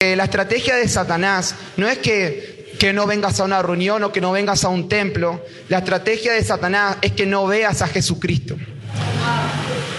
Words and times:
Eh, 0.00 0.14
la 0.14 0.26
estrategia 0.26 0.76
de 0.76 0.86
Satanás 0.86 1.56
no 1.76 1.88
es 1.88 1.98
que, 1.98 2.76
que 2.78 2.92
no 2.92 3.04
vengas 3.04 3.40
a 3.40 3.44
una 3.44 3.60
reunión 3.62 4.04
o 4.04 4.12
que 4.12 4.20
no 4.20 4.30
vengas 4.30 4.62
a 4.62 4.68
un 4.68 4.88
templo. 4.88 5.44
La 5.68 5.78
estrategia 5.78 6.34
de 6.34 6.44
Satanás 6.44 6.98
es 7.02 7.14
que 7.14 7.26
no 7.26 7.48
veas 7.48 7.82
a 7.82 7.88
Jesucristo. 7.88 8.54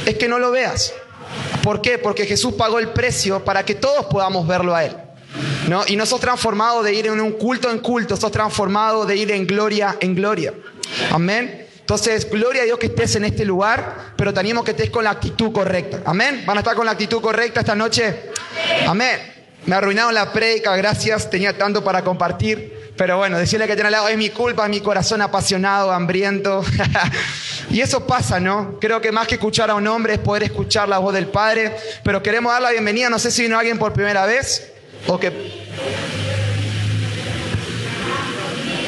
Es 0.05 0.15
que 0.15 0.29
no 0.29 0.39
lo 0.39 0.51
veas. 0.51 0.93
¿Por 1.63 1.81
qué? 1.81 1.97
Porque 1.97 2.25
Jesús 2.25 2.54
pagó 2.54 2.79
el 2.79 2.91
precio 2.91 3.43
para 3.43 3.65
que 3.65 3.75
todos 3.75 4.05
podamos 4.05 4.47
verlo 4.47 4.73
a 4.73 4.85
Él. 4.85 4.96
¿no? 5.67 5.84
Y 5.86 5.98
no 5.98 6.05
sos 6.05 6.21
transformado 6.21 6.81
de 6.81 6.93
ir 6.93 7.07
en 7.07 7.20
un 7.20 7.34
culto 7.34 7.70
en 7.70 7.79
culto, 7.79 8.16
sos 8.16 8.31
transformado 8.31 9.05
de 9.05 9.18
ir 9.18 9.31
en 9.31 9.45
gloria 9.45 9.97
en 10.00 10.16
gloria. 10.16 10.54
Amén. 11.11 11.68
Entonces, 11.77 12.29
gloria 12.29 12.61
a 12.61 12.66
Dios 12.66 12.79
que 12.79 12.86
estés 12.86 13.18
en 13.18 13.25
este 13.25 13.43
lugar, 13.43 14.13
pero 14.16 14.34
tenemos 14.34 14.63
que 14.63 14.71
estés 14.71 14.91
con 14.91 15.04
la 15.04 15.09
actitud 15.09 15.52
correcta. 15.52 16.04
Amén. 16.05 16.43
¿Van 16.45 16.55
a 16.55 16.61
estar 16.61 16.73
con 16.73 16.86
la 16.86 16.93
actitud 16.93 17.20
correcta 17.20 17.59
esta 17.59 17.75
noche? 17.75 18.31
Amén. 18.88 19.39
Me 19.70 19.75
arruinaron 19.75 20.15
la 20.15 20.33
predica, 20.33 20.75
gracias, 20.75 21.29
tenía 21.29 21.55
tanto 21.55 21.83
para 21.83 22.04
compartir. 22.04 22.91
Pero 22.97 23.18
bueno, 23.18 23.37
decirle 23.37 23.68
que 23.68 23.75
tiene 23.75 23.89
al 23.89 23.91
lado 23.91 24.07
es 24.07 24.18
mi 24.18 24.32
culpa, 24.32 24.64
es 24.64 24.69
mi 24.71 24.82
corazón 24.82 25.21
apasionado, 25.21 25.91
hambriento. 25.91 26.65
y 27.69 27.79
eso 27.79 28.07
pasa, 28.07 28.39
¿no? 28.39 28.79
Creo 28.82 29.00
que 29.00 29.11
más 29.11 29.27
que 29.27 29.36
escuchar 29.36 29.69
a 29.69 29.75
un 29.75 29.86
hombre 29.86 30.13
es 30.13 30.19
poder 30.19 30.41
escuchar 30.41 30.89
la 30.89 30.97
voz 30.97 31.13
del 31.13 31.27
Padre. 31.27 31.75
Pero 32.03 32.23
queremos 32.23 32.52
dar 32.52 32.63
la 32.63 32.72
bienvenida, 32.72 33.11
no 33.11 33.19
sé 33.19 33.30
si 33.30 33.44
vino 33.44 33.59
alguien 33.59 33.77
por 33.77 33.94
primera 33.94 34.25
vez 34.25 34.72
o 35.05 35.19
que 35.19 35.31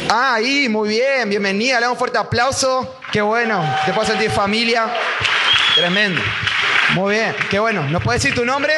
Ah, 0.10 0.34
ahí, 0.34 0.68
muy 0.68 0.90
bien, 0.90 1.30
bienvenida, 1.30 1.76
le 1.76 1.82
damos 1.82 1.98
un 1.98 2.00
fuerte 2.00 2.18
aplauso. 2.18 2.96
Qué 3.12 3.22
bueno, 3.22 3.64
te 3.86 3.94
puedo 3.94 4.08
sentir 4.08 4.32
familia. 4.32 4.92
Tremendo. 5.76 6.20
Muy 6.96 7.18
bien, 7.18 7.36
qué 7.52 7.60
bueno. 7.60 7.84
¿Nos 7.84 8.02
puedes 8.02 8.24
decir 8.24 8.36
tu 8.36 8.44
nombre? 8.44 8.74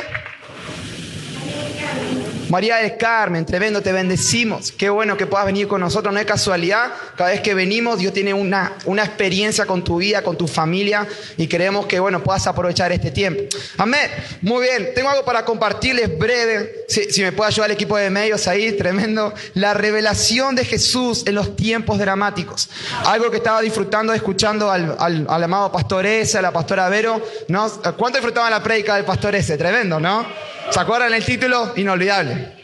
María 2.53 2.75
del 2.75 2.97
Carmen, 2.97 3.47
tremendo, 3.47 3.81
te 3.81 3.91
bendecimos. 3.91 4.71
Qué 4.71 4.87
bueno 4.87 5.17
que 5.17 5.25
puedas 5.25 5.47
venir 5.47 5.67
con 5.67 5.81
nosotros, 5.81 6.13
no 6.13 6.19
es 6.19 6.25
casualidad. 6.27 6.91
Cada 7.17 7.31
vez 7.31 7.41
que 7.41 7.55
venimos, 7.55 7.97
Dios 7.97 8.13
tiene 8.13 8.31
una, 8.31 8.73
una 8.85 9.03
experiencia 9.03 9.65
con 9.65 9.83
tu 9.83 9.97
vida, 9.97 10.21
con 10.21 10.37
tu 10.37 10.47
familia, 10.47 11.07
y 11.35 11.47
queremos 11.47 11.87
que, 11.87 11.99
bueno, 11.99 12.21
puedas 12.21 12.45
aprovechar 12.45 12.91
este 12.91 13.09
tiempo. 13.09 13.41
Amén. 13.77 14.07
Muy 14.43 14.67
bien, 14.67 14.91
tengo 14.93 15.09
algo 15.09 15.25
para 15.25 15.43
compartirles 15.43 16.15
breve. 16.15 16.85
Si, 16.87 17.23
me 17.23 17.31
puede 17.31 17.47
ayudar 17.47 17.71
el 17.71 17.73
equipo 17.73 17.97
de 17.97 18.11
medios 18.11 18.47
ahí, 18.47 18.71
tremendo. 18.73 19.33
La 19.55 19.73
revelación 19.73 20.53
de 20.53 20.63
Jesús 20.63 21.23
en 21.25 21.33
los 21.33 21.55
tiempos 21.55 21.97
dramáticos. 21.97 22.69
Algo 23.05 23.31
que 23.31 23.37
estaba 23.37 23.61
disfrutando 23.61 24.13
escuchando 24.13 24.69
al, 24.69 24.95
al, 24.99 25.43
amado 25.43 25.71
pastor 25.71 26.05
ese, 26.05 26.37
a 26.37 26.43
la 26.43 26.51
pastora 26.51 26.87
Vero. 26.87 27.19
¿no? 27.47 27.67
¿Cuánto 27.97 28.19
disfrutaban 28.19 28.51
la 28.51 28.61
prédica 28.61 28.93
del 28.93 29.05
pastor 29.05 29.33
ese? 29.33 29.57
Tremendo, 29.57 29.99
¿no? 29.99 30.23
¿Se 30.69 30.79
acuerdan 30.79 31.13
el 31.13 31.23
título? 31.23 31.73
Inolvidable. 31.75 32.63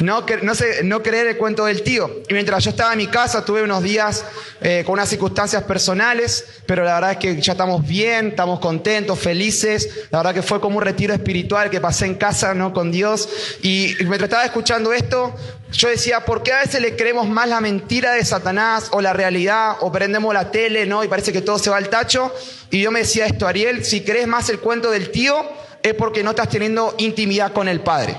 No, 0.00 0.24
no, 0.42 0.54
sé, 0.54 0.82
no 0.82 1.02
creer 1.02 1.26
el 1.26 1.36
cuento 1.36 1.66
del 1.66 1.82
tío. 1.82 2.22
Y 2.28 2.32
mientras 2.32 2.64
yo 2.64 2.70
estaba 2.70 2.92
en 2.92 2.98
mi 2.98 3.06
casa, 3.06 3.44
tuve 3.44 3.62
unos 3.62 3.82
días 3.82 4.24
eh, 4.62 4.82
con 4.86 4.94
unas 4.94 5.10
circunstancias 5.10 5.62
personales, 5.64 6.46
pero 6.64 6.84
la 6.84 6.94
verdad 6.94 7.12
es 7.12 7.16
que 7.18 7.40
ya 7.40 7.52
estamos 7.52 7.86
bien, 7.86 8.28
estamos 8.28 8.60
contentos, 8.60 9.18
felices. 9.18 10.06
La 10.10 10.18
verdad 10.18 10.34
que 10.34 10.42
fue 10.42 10.60
como 10.60 10.78
un 10.78 10.84
retiro 10.84 11.12
espiritual 11.12 11.68
que 11.68 11.80
pasé 11.80 12.06
en 12.06 12.14
casa, 12.14 12.54
¿no? 12.54 12.72
Con 12.72 12.90
Dios. 12.90 13.28
Y 13.62 13.94
mientras 14.00 14.24
estaba 14.24 14.44
escuchando 14.44 14.92
esto, 14.94 15.34
yo 15.72 15.88
decía, 15.88 16.24
¿por 16.24 16.42
qué 16.42 16.52
a 16.52 16.60
veces 16.60 16.80
le 16.80 16.96
creemos 16.96 17.28
más 17.28 17.48
la 17.48 17.60
mentira 17.60 18.12
de 18.12 18.24
Satanás 18.24 18.88
o 18.92 19.02
la 19.02 19.12
realidad? 19.12 19.76
O 19.80 19.92
prendemos 19.92 20.32
la 20.32 20.50
tele, 20.50 20.86
¿no? 20.86 21.04
Y 21.04 21.08
parece 21.08 21.32
que 21.32 21.42
todo 21.42 21.58
se 21.58 21.68
va 21.68 21.76
al 21.76 21.90
tacho. 21.90 22.34
Y 22.70 22.80
yo 22.80 22.90
me 22.90 23.00
decía 23.00 23.26
esto, 23.26 23.46
Ariel, 23.46 23.84
si 23.84 24.02
crees 24.02 24.26
más 24.26 24.48
el 24.48 24.60
cuento 24.60 24.90
del 24.90 25.10
tío, 25.10 25.46
es 25.82 25.94
porque 25.94 26.22
no 26.22 26.30
estás 26.30 26.48
teniendo 26.48 26.94
intimidad 26.98 27.52
con 27.52 27.68
el 27.68 27.80
Padre. 27.80 28.16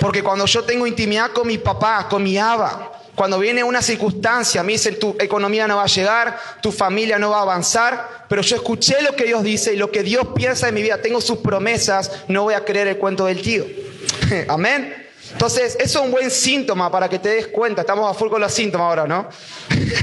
Porque 0.00 0.22
cuando 0.22 0.44
yo 0.46 0.64
tengo 0.64 0.86
intimidad 0.86 1.30
con 1.30 1.46
mi 1.46 1.58
papá, 1.58 2.08
con 2.08 2.22
mi 2.22 2.36
aba, 2.36 2.92
cuando 3.14 3.38
viene 3.38 3.62
una 3.62 3.80
circunstancia, 3.80 4.62
me 4.62 4.72
dicen 4.72 4.98
tu 4.98 5.16
economía 5.18 5.68
no 5.68 5.76
va 5.76 5.84
a 5.84 5.86
llegar, 5.86 6.38
tu 6.60 6.72
familia 6.72 7.18
no 7.18 7.30
va 7.30 7.38
a 7.38 7.42
avanzar, 7.42 8.26
pero 8.28 8.42
yo 8.42 8.56
escuché 8.56 9.00
lo 9.02 9.14
que 9.14 9.24
Dios 9.24 9.42
dice 9.42 9.72
y 9.72 9.76
lo 9.76 9.90
que 9.90 10.02
Dios 10.02 10.28
piensa 10.34 10.66
de 10.66 10.72
mi 10.72 10.82
vida, 10.82 11.00
tengo 11.00 11.20
sus 11.20 11.38
promesas, 11.38 12.10
no 12.28 12.42
voy 12.42 12.54
a 12.54 12.64
creer 12.64 12.88
el 12.88 12.98
cuento 12.98 13.26
del 13.26 13.40
tío. 13.40 13.64
Amén. 14.48 14.94
Entonces, 15.32 15.76
eso 15.80 16.00
es 16.00 16.04
un 16.04 16.10
buen 16.10 16.30
síntoma 16.30 16.90
para 16.90 17.08
que 17.08 17.18
te 17.18 17.28
des 17.28 17.46
cuenta, 17.48 17.80
estamos 17.80 18.10
a 18.10 18.14
full 18.18 18.28
con 18.28 18.40
los 18.40 18.52
síntomas 18.52 18.86
ahora, 18.86 19.06
¿no? 19.06 19.28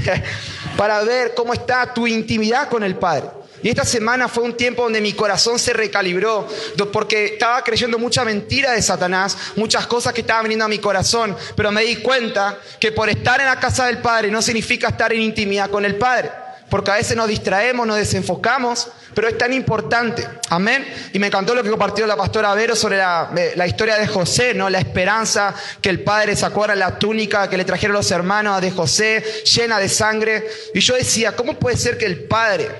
para 0.76 1.02
ver 1.02 1.34
cómo 1.34 1.52
está 1.52 1.92
tu 1.92 2.06
intimidad 2.06 2.68
con 2.68 2.82
el 2.82 2.96
Padre. 2.96 3.28
Y 3.62 3.68
esta 3.68 3.84
semana 3.84 4.28
fue 4.28 4.42
un 4.42 4.56
tiempo 4.56 4.82
donde 4.82 5.00
mi 5.00 5.12
corazón 5.12 5.58
se 5.58 5.72
recalibró, 5.72 6.48
porque 6.92 7.26
estaba 7.26 7.62
creyendo 7.62 7.98
mucha 7.98 8.24
mentira 8.24 8.72
de 8.72 8.82
Satanás, 8.82 9.36
muchas 9.56 9.86
cosas 9.86 10.12
que 10.12 10.22
estaban 10.22 10.44
viniendo 10.44 10.64
a 10.64 10.68
mi 10.68 10.78
corazón, 10.78 11.36
pero 11.56 11.70
me 11.70 11.82
di 11.82 11.96
cuenta 11.96 12.58
que 12.80 12.92
por 12.92 13.08
estar 13.08 13.40
en 13.40 13.46
la 13.46 13.60
casa 13.60 13.86
del 13.86 13.98
Padre 13.98 14.30
no 14.30 14.42
significa 14.42 14.88
estar 14.88 15.12
en 15.12 15.22
intimidad 15.22 15.70
con 15.70 15.84
el 15.84 15.96
Padre 15.96 16.30
porque 16.72 16.90
a 16.90 16.94
veces 16.94 17.14
nos 17.18 17.28
distraemos, 17.28 17.86
nos 17.86 17.98
desenfocamos, 17.98 18.88
pero 19.12 19.28
es 19.28 19.36
tan 19.36 19.52
importante. 19.52 20.26
Amén. 20.48 20.82
Y 21.12 21.18
me 21.18 21.26
encantó 21.26 21.54
lo 21.54 21.62
que 21.62 21.68
compartió 21.68 22.06
la 22.06 22.16
pastora 22.16 22.54
Vero 22.54 22.74
sobre 22.74 22.96
la, 22.96 23.30
eh, 23.36 23.54
historia 23.66 23.98
de 23.98 24.06
José, 24.06 24.54
¿no? 24.54 24.70
La 24.70 24.78
esperanza 24.78 25.54
que 25.82 25.90
el 25.90 26.00
padre 26.00 26.34
sacó 26.34 26.64
a 26.64 26.74
la 26.74 26.98
túnica 26.98 27.50
que 27.50 27.58
le 27.58 27.66
trajeron 27.66 27.94
los 27.94 28.10
hermanos 28.10 28.62
de 28.62 28.70
José, 28.70 29.22
llena 29.54 29.78
de 29.78 29.90
sangre. 29.90 30.48
Y 30.72 30.80
yo 30.80 30.94
decía, 30.94 31.36
¿cómo 31.36 31.58
puede 31.58 31.76
ser 31.76 31.98
que 31.98 32.06
el 32.06 32.24
padre 32.24 32.70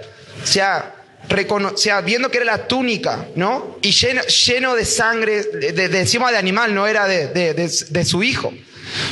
o 0.43 1.77
sea, 1.77 2.01
viendo 2.01 2.31
que 2.31 2.39
era 2.39 2.47
la 2.47 2.67
túnica, 2.67 3.27
¿no? 3.37 3.79
Y 3.83 3.93
lleno, 3.93 4.23
lleno 4.23 4.75
de 4.75 4.85
sangre, 4.85 5.43
de, 5.43 5.99
encima 5.99 6.31
de 6.31 6.39
animal, 6.39 6.75
no 6.75 6.87
era 6.87 7.07
de, 7.07 8.05
su 8.05 8.23
hijo. 8.23 8.53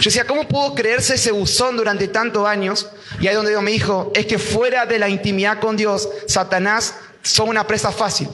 Yo 0.00 0.04
decía, 0.04 0.26
¿cómo 0.26 0.46
pudo 0.46 0.74
creerse 0.74 1.14
ese 1.14 1.30
buzón 1.30 1.76
durante 1.76 2.08
tantos 2.08 2.46
años? 2.46 2.88
Y 3.20 3.28
ahí 3.28 3.34
donde 3.34 3.50
Dios 3.50 3.62
me 3.62 3.70
dijo, 3.70 4.12
es 4.14 4.26
que 4.26 4.38
fuera 4.38 4.84
de 4.84 4.98
la 4.98 5.08
intimidad 5.08 5.58
con 5.58 5.76
Dios, 5.76 6.08
Satanás 6.26 6.94
son 7.22 7.48
una 7.48 7.66
presa 7.66 7.90
fácil. 7.90 8.28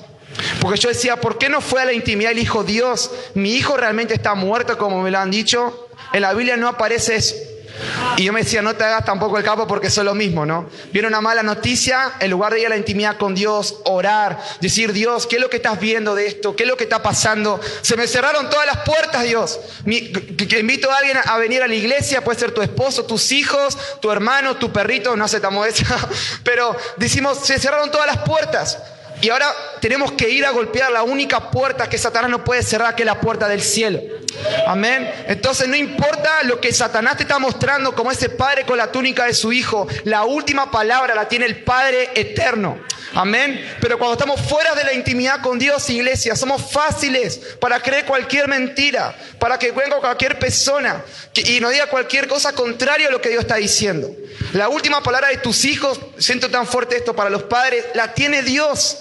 Porque 0.61 0.79
yo 0.79 0.89
decía, 0.89 1.21
¿por 1.21 1.39
qué 1.39 1.49
no 1.49 1.61
fue 1.61 1.81
a 1.81 1.85
la 1.85 1.93
intimidad 1.93 2.33
y 2.33 2.35
dijo, 2.35 2.65
Dios, 2.65 3.11
mi 3.35 3.55
hijo 3.55 3.77
realmente 3.77 4.15
está 4.15 4.35
muerto 4.35 4.77
como 4.77 5.03
me 5.03 5.11
lo 5.11 5.19
han 5.19 5.31
dicho? 5.31 5.89
En 6.13 6.23
la 6.23 6.35
Biblia 6.35 6.57
no 6.57 6.69
aparece 6.69 7.17
eso. 7.17 7.37
Y 8.17 8.25
yo 8.25 8.33
me 8.33 8.43
decía, 8.43 8.63
no 8.63 8.75
te 8.75 8.85
hagas 8.85 9.05
tampoco 9.05 9.39
el 9.39 9.45
capo 9.45 9.67
porque 9.67 9.89
es 9.89 9.97
lo 9.99 10.15
mismo, 10.15 10.47
¿no? 10.47 10.69
Viene 10.93 11.09
una 11.09 11.21
mala 11.21 11.43
noticia, 11.43 12.13
en 12.21 12.31
lugar 12.31 12.53
de 12.53 12.61
ir 12.61 12.67
a 12.67 12.71
la 12.71 12.77
intimidad 12.77 13.17
con 13.19 13.35
Dios, 13.35 13.81
orar, 13.85 14.39
decir, 14.61 14.93
Dios, 14.93 15.27
¿qué 15.27 15.37
es 15.37 15.43
lo 15.43 15.51
que 15.51 15.57
estás 15.57 15.79
viendo 15.79 16.15
de 16.15 16.27
esto? 16.27 16.57
¿Qué 16.57 16.63
es 16.63 16.69
lo 16.69 16.77
que 16.77 16.85
está 16.85 17.03
pasando? 17.03 17.61
Se 17.83 17.97
me 17.97 18.07
cerraron 18.07 18.49
todas 18.49 18.67
las 18.67 18.79
puertas, 18.79 19.23
Dios. 19.25 19.61
invito 19.85 20.91
a 20.91 20.99
alguien 20.99 21.19
a 21.23 21.37
venir 21.39 21.63
a 21.63 21.69
la 21.69 21.75
iglesia, 21.75 22.25
puede 22.25 22.39
ser 22.39 22.53
tu 22.53 22.63
esposo, 22.63 23.05
tus 23.05 23.33
hijos, 23.33 23.77
tu 24.01 24.11
hermano, 24.11 24.57
tu 24.57 24.73
perrito, 24.73 25.17
no 25.17 25.25
aceptamos 25.25 25.67
eso, 25.67 25.85
pero 26.45 26.77
decimos, 26.97 27.39
se 27.45 27.59
cerraron 27.59 27.91
todas 27.91 28.07
las 28.07 28.19
puertas. 28.19 28.79
Y 29.21 29.31
ahora 29.31 29.47
tenemos 29.81 30.13
que 30.13 30.29
ir 30.29 30.45
a 30.45 30.51
golpear 30.51 30.93
la 30.93 31.03
única 31.03 31.51
puerta 31.51 31.89
que 31.89 31.97
Satanás 31.97 32.31
no 32.31 32.45
puede 32.45 32.63
cerrar, 32.63 32.95
que 32.95 33.03
es 33.03 33.07
la 33.07 33.21
puerta 33.21 33.49
del 33.49 33.63
cielo. 33.63 34.01
Amén. 34.67 35.11
Entonces 35.29 35.69
no 35.69 35.77
importa 35.77 36.43
lo 36.45 36.61
que 36.61 36.73
Satanás 36.73 37.17
te 37.17 37.23
está 37.23 37.39
mostrando 37.39 37.95
como 37.95 38.11
ese 38.11 38.29
padre 38.29 38.65
con 38.65 38.77
la 38.77 38.91
túnica 38.91 39.27
de 39.27 39.35
su 39.35 39.53
hijo, 39.53 39.87
la 40.05 40.25
última 40.25 40.71
palabra 40.71 41.15
la 41.15 41.29
tiene 41.29 41.47
el 41.47 41.63
Padre 41.63 42.11
eterno. 42.15 42.79
Amén. 43.15 43.77
Pero 43.81 43.99
cuando 43.99 44.13
estamos 44.13 44.41
fuera 44.41 44.75
de 44.75 44.85
la 44.85 44.93
intimidad 44.93 45.41
con 45.41 45.59
Dios, 45.59 45.89
iglesia, 45.89 46.37
somos 46.37 46.71
fáciles 46.71 47.41
para 47.61 47.81
creer 47.81 48.05
cualquier 48.05 48.49
mentira, 48.49 49.17
para 49.39 49.59
que 49.59 49.73
venga 49.73 49.97
cualquier 49.97 50.39
persona 50.39 51.03
y 51.35 51.61
nos 51.61 51.73
diga 51.73 51.87
cualquier 51.87 52.29
cosa 52.29 52.53
contraria 52.53 53.09
a 53.09 53.11
lo 53.11 53.21
que 53.21 53.31
Dios 53.31 53.43
está 53.43 53.57
diciendo. 53.57 54.11
La 54.53 54.69
última 54.69 55.03
palabra 55.03 55.29
de 55.29 55.39
tus 55.39 55.65
hijos, 55.65 55.99
siento 56.19 56.51
tan 56.51 56.67
fuerte 56.67 56.97
esto 56.97 57.17
para 57.17 57.31
los 57.31 57.45
padres, 57.45 57.85
la 57.95 58.13
tiene 58.13 58.43
Dios. 58.43 58.99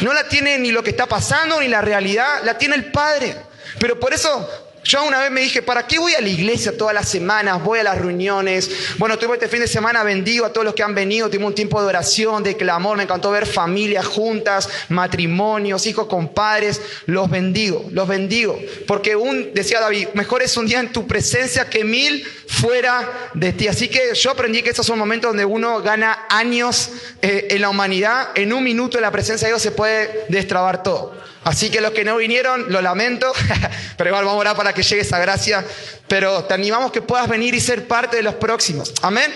No 0.00 0.12
la 0.12 0.28
tiene 0.28 0.58
ni 0.58 0.72
lo 0.72 0.82
que 0.82 0.90
está 0.90 1.06
pasando, 1.06 1.60
ni 1.60 1.68
la 1.68 1.80
realidad, 1.80 2.42
la 2.44 2.56
tiene 2.58 2.74
el 2.74 2.90
Padre. 2.90 3.36
Pero 3.78 3.98
por 3.98 4.12
eso 4.12 4.48
yo 4.82 5.04
una 5.04 5.20
vez 5.20 5.30
me 5.30 5.42
dije, 5.42 5.60
¿para 5.60 5.86
qué 5.86 5.98
voy 5.98 6.14
a 6.14 6.20
la 6.22 6.28
iglesia 6.28 6.76
todas 6.76 6.94
las 6.94 7.08
semanas? 7.08 7.62
Voy 7.62 7.78
a 7.80 7.82
las 7.82 7.98
reuniones. 7.98 8.70
Bueno, 8.96 9.18
tuve 9.18 9.34
este 9.34 9.46
fin 9.46 9.60
de 9.60 9.68
semana, 9.68 10.02
bendigo 10.02 10.46
a 10.46 10.52
todos 10.52 10.64
los 10.64 10.74
que 10.74 10.82
han 10.82 10.94
venido. 10.94 11.28
Tuve 11.28 11.44
un 11.44 11.54
tiempo 11.54 11.80
de 11.82 11.88
oración, 11.88 12.42
de 12.42 12.56
clamor. 12.56 12.96
Me 12.96 13.02
encantó 13.02 13.30
ver 13.30 13.46
familias 13.46 14.06
juntas, 14.06 14.68
matrimonios, 14.88 15.86
hijos 15.86 16.06
con 16.06 16.32
padres. 16.32 16.80
Los 17.04 17.28
bendigo, 17.28 17.84
los 17.92 18.08
bendigo. 18.08 18.58
Porque 18.86 19.16
un, 19.16 19.52
decía 19.52 19.80
David, 19.80 20.08
mejor 20.14 20.42
es 20.42 20.56
un 20.56 20.66
día 20.66 20.80
en 20.80 20.92
tu 20.92 21.06
presencia 21.06 21.68
que 21.68 21.84
mil 21.84 22.24
fuera 22.46 23.30
de 23.34 23.52
ti. 23.52 23.68
Así 23.68 23.88
que 23.88 24.14
yo 24.14 24.30
aprendí 24.30 24.62
que 24.62 24.70
esos 24.70 24.86
son 24.86 24.98
momentos 24.98 25.30
donde 25.30 25.44
uno 25.44 25.82
gana 25.82 26.26
años 26.30 26.90
eh, 27.20 27.48
en 27.50 27.60
la 27.60 27.68
humanidad. 27.68 28.30
En 28.34 28.52
un 28.52 28.64
minuto 28.64 28.96
en 28.96 29.02
la 29.02 29.10
presencia 29.10 29.46
de 29.46 29.52
Dios 29.52 29.62
se 29.62 29.72
puede 29.72 30.24
destrabar 30.30 30.82
todo. 30.82 31.20
Así 31.44 31.70
que 31.70 31.80
los 31.80 31.92
que 31.92 32.04
no 32.04 32.16
vinieron, 32.16 32.70
lo 32.70 32.82
lamento, 32.82 33.32
pero 33.96 34.10
igual 34.10 34.24
vamos 34.24 34.38
a 34.38 34.40
orar 34.40 34.56
para 34.56 34.72
que 34.74 34.82
llegue 34.82 35.02
esa 35.02 35.18
gracia. 35.18 35.64
Pero 36.06 36.44
te 36.44 36.54
animamos 36.54 36.92
que 36.92 37.02
puedas 37.02 37.28
venir 37.28 37.54
y 37.54 37.60
ser 37.60 37.88
parte 37.88 38.16
de 38.16 38.22
los 38.22 38.34
próximos. 38.34 38.92
Amén. 39.02 39.32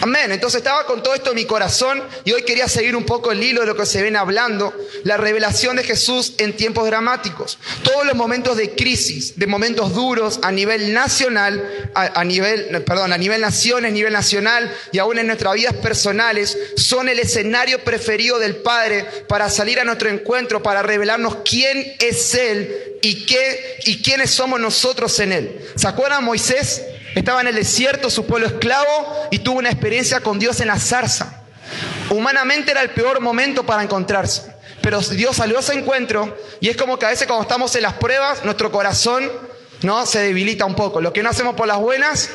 Amén. 0.00 0.30
Entonces 0.30 0.58
estaba 0.58 0.86
con 0.86 1.02
todo 1.02 1.14
esto 1.14 1.30
en 1.30 1.36
mi 1.36 1.44
corazón 1.44 2.02
y 2.24 2.32
hoy 2.32 2.42
quería 2.42 2.68
seguir 2.68 2.94
un 2.96 3.04
poco 3.04 3.32
el 3.32 3.42
hilo 3.42 3.62
de 3.62 3.66
lo 3.66 3.76
que 3.76 3.86
se 3.86 4.02
ven 4.02 4.16
hablando, 4.16 4.72
la 5.04 5.16
revelación 5.16 5.76
de 5.76 5.84
Jesús 5.84 6.34
en 6.38 6.54
tiempos 6.56 6.86
dramáticos. 6.86 7.58
Todos 7.82 8.06
los 8.06 8.14
momentos 8.14 8.56
de 8.56 8.74
crisis, 8.74 9.38
de 9.38 9.46
momentos 9.46 9.94
duros 9.94 10.38
a 10.42 10.52
nivel 10.52 10.92
nacional, 10.92 11.90
a, 11.94 12.24
nivel, 12.24 12.82
perdón, 12.84 13.12
a 13.12 13.18
nivel 13.18 13.40
naciones, 13.40 13.90
a 13.90 13.94
nivel 13.94 14.12
nacional 14.12 14.72
y 14.92 14.98
aún 14.98 15.18
en 15.18 15.26
nuestras 15.26 15.54
vidas 15.54 15.74
personales, 15.74 16.56
son 16.76 17.08
el 17.08 17.18
escenario 17.18 17.82
preferido 17.82 18.38
del 18.38 18.56
Padre 18.56 19.04
para 19.28 19.50
salir 19.50 19.80
a 19.80 19.84
nuestro 19.84 20.08
encuentro, 20.08 20.62
para 20.62 20.82
revelarnos 20.82 21.38
quién 21.44 21.96
es 21.98 22.34
Él 22.34 22.98
y 23.02 23.26
qué 23.26 23.78
y 23.84 24.02
quiénes 24.02 24.30
somos 24.30 24.60
nosotros 24.60 25.18
en 25.20 25.32
Él. 25.32 25.60
¿Se 25.76 25.88
acuerdan 25.88 26.24
Moisés? 26.24 26.82
Estaba 27.16 27.40
en 27.40 27.46
el 27.46 27.54
desierto, 27.54 28.10
su 28.10 28.26
pueblo 28.26 28.46
esclavo, 28.46 29.28
y 29.30 29.38
tuvo 29.38 29.58
una 29.58 29.70
experiencia 29.70 30.20
con 30.20 30.38
Dios 30.38 30.60
en 30.60 30.68
la 30.68 30.78
zarza. 30.78 31.44
Humanamente 32.10 32.72
era 32.72 32.82
el 32.82 32.90
peor 32.90 33.20
momento 33.20 33.64
para 33.64 33.82
encontrarse. 33.82 34.54
Pero 34.82 35.00
Dios 35.00 35.34
salió 35.34 35.56
a 35.56 35.60
ese 35.60 35.72
encuentro 35.72 36.36
y 36.60 36.68
es 36.68 36.76
como 36.76 36.98
que 36.98 37.06
a 37.06 37.08
veces 37.08 37.26
cuando 37.26 37.42
estamos 37.42 37.74
en 37.74 37.82
las 37.82 37.94
pruebas, 37.94 38.44
nuestro 38.44 38.70
corazón 38.70 39.32
¿no? 39.80 40.04
se 40.04 40.20
debilita 40.20 40.66
un 40.66 40.74
poco. 40.74 41.00
Lo 41.00 41.10
que 41.14 41.22
no 41.22 41.30
hacemos 41.30 41.54
por 41.54 41.66
las 41.66 41.78
buenas, 41.78 42.28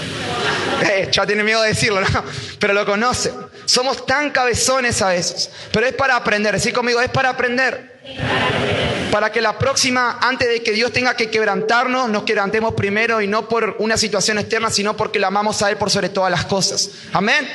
eh, 0.82 1.10
ya 1.12 1.26
tiene 1.26 1.44
miedo 1.44 1.60
de 1.60 1.68
decirlo, 1.68 2.00
¿no? 2.00 2.24
pero 2.58 2.72
lo 2.72 2.86
conoce. 2.86 3.34
Somos 3.66 4.06
tan 4.06 4.30
cabezones 4.30 5.02
a 5.02 5.10
veces, 5.10 5.50
pero 5.72 5.86
es 5.86 5.92
para 5.92 6.16
aprender. 6.16 6.54
Decir 6.54 6.72
conmigo, 6.72 7.02
es 7.02 7.10
para 7.10 7.28
aprender. 7.28 8.00
Para 9.10 9.32
que 9.32 9.40
la 9.40 9.58
próxima, 9.58 10.18
antes 10.20 10.48
de 10.48 10.62
que 10.62 10.70
Dios 10.70 10.92
tenga 10.92 11.16
que 11.16 11.30
quebrantarnos, 11.30 12.08
nos 12.08 12.22
quebrantemos 12.22 12.74
primero 12.74 13.20
y 13.20 13.26
no 13.26 13.48
por 13.48 13.74
una 13.80 13.96
situación 13.96 14.38
externa, 14.38 14.70
sino 14.70 14.96
porque 14.96 15.18
la 15.18 15.26
amamos 15.26 15.62
a 15.62 15.70
Él 15.70 15.76
por 15.76 15.90
sobre 15.90 16.10
todas 16.10 16.30
las 16.30 16.44
cosas. 16.44 16.90
Amén. 17.12 17.48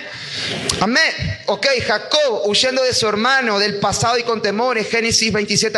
Amén. 0.79 1.39
Ok, 1.47 1.67
Jacob 1.85 2.41
huyendo 2.45 2.83
de 2.83 2.93
su 2.93 3.07
hermano, 3.07 3.59
del 3.59 3.75
pasado 3.77 4.17
y 4.17 4.23
con 4.23 4.41
temor, 4.41 4.77
en 4.77 4.85
Génesis 4.85 5.31
27 5.31 5.77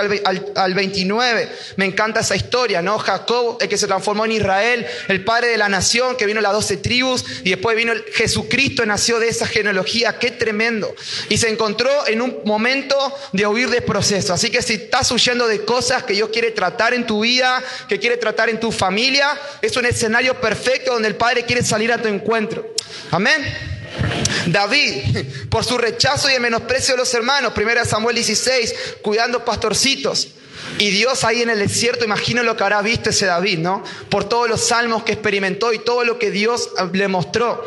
al, 0.56 0.74
29. 0.74 1.50
Me 1.75 1.86
encanta 1.86 2.21
esa 2.21 2.36
historia, 2.36 2.81
¿no? 2.81 2.98
Jacob, 2.98 3.57
el 3.62 3.68
que 3.68 3.77
se 3.77 3.88
transformó 3.88 4.25
en 4.25 4.33
Israel, 4.33 4.86
el 5.07 5.24
padre 5.24 5.50
de 5.50 5.57
la 5.57 5.69
nación, 5.69 6.15
que 6.15 6.25
vino 6.25 6.42
las 6.42 6.54
doce 6.54 6.77
tribus, 6.77 7.24
y 7.44 7.51
después 7.51 7.75
vino 7.75 7.94
Jesucristo, 8.13 8.86
nació 8.86 9.19
de 9.19 9.27
esa 9.27 9.45
genealogía. 9.45 10.18
Qué 10.19 10.31
tremendo. 10.31 10.94
Y 11.30 11.38
se 11.38 11.50
encontró 11.50 11.89
en 12.07 12.21
un 12.21 12.39
momento 12.45 12.95
de 13.33 13.45
huir 13.45 13.69
de 13.69 13.81
proceso. 13.81 14.33
Así 14.33 14.50
que 14.50 14.62
si 14.62 14.74
estás 14.74 15.12
huyendo 15.12 15.48
de 15.48 15.63
cosas 15.63 16.03
que 16.03 16.13
Dios 16.13 16.30
quiere 16.30 16.51
tratar 16.51 16.94
en 16.94 17.06
tu 17.06 17.21
vida, 17.21 17.63
que 17.88 18.00
quiere 18.00 18.18
tratar 18.18 18.50
en 18.50 18.60
tu 18.60 18.71
familia, 18.71 19.38
es 19.62 19.75
un 19.77 19.86
escenario 19.86 20.39
perfecto 20.39 20.94
donde 20.94 21.07
el 21.10 21.15
Padre 21.15 21.45
quiere 21.45 21.63
salir 21.63 21.92
a 21.92 22.01
tu 22.01 22.07
encuentro. 22.07 22.74
Amén. 23.12 23.76
David, 24.48 25.26
por 25.50 25.64
su 25.66 25.78
rechazo 25.78 26.30
y 26.30 26.34
el 26.34 26.42
menosprecio 26.42 26.94
de 26.94 27.00
los 27.00 27.14
hermanos, 27.14 27.54
1 27.56 27.86
Samuel 27.86 28.16
16, 28.16 28.76
cuidando 29.02 29.44
pastorcitos. 29.44 30.30
Y 30.80 30.90
Dios 30.90 31.24
ahí 31.24 31.42
en 31.42 31.50
el 31.50 31.60
desierto, 31.60 32.06
imagino 32.06 32.44
lo 32.44 32.56
que 32.56 32.64
habrá 32.64 32.82
visto 32.82 33.10
ese 33.10 33.26
David, 33.26 33.60
¿no? 33.60 33.84
Por 34.10 34.26
todos 34.26 34.50
los 34.50 34.62
salmos 34.62 35.04
que 35.04 35.14
experimentó 35.14 35.74
y 35.74 35.80
todo 35.80 36.04
lo 36.04 36.20
que 36.20 36.32
Dios 36.32 36.70
le 36.94 37.08
mostró. 37.08 37.64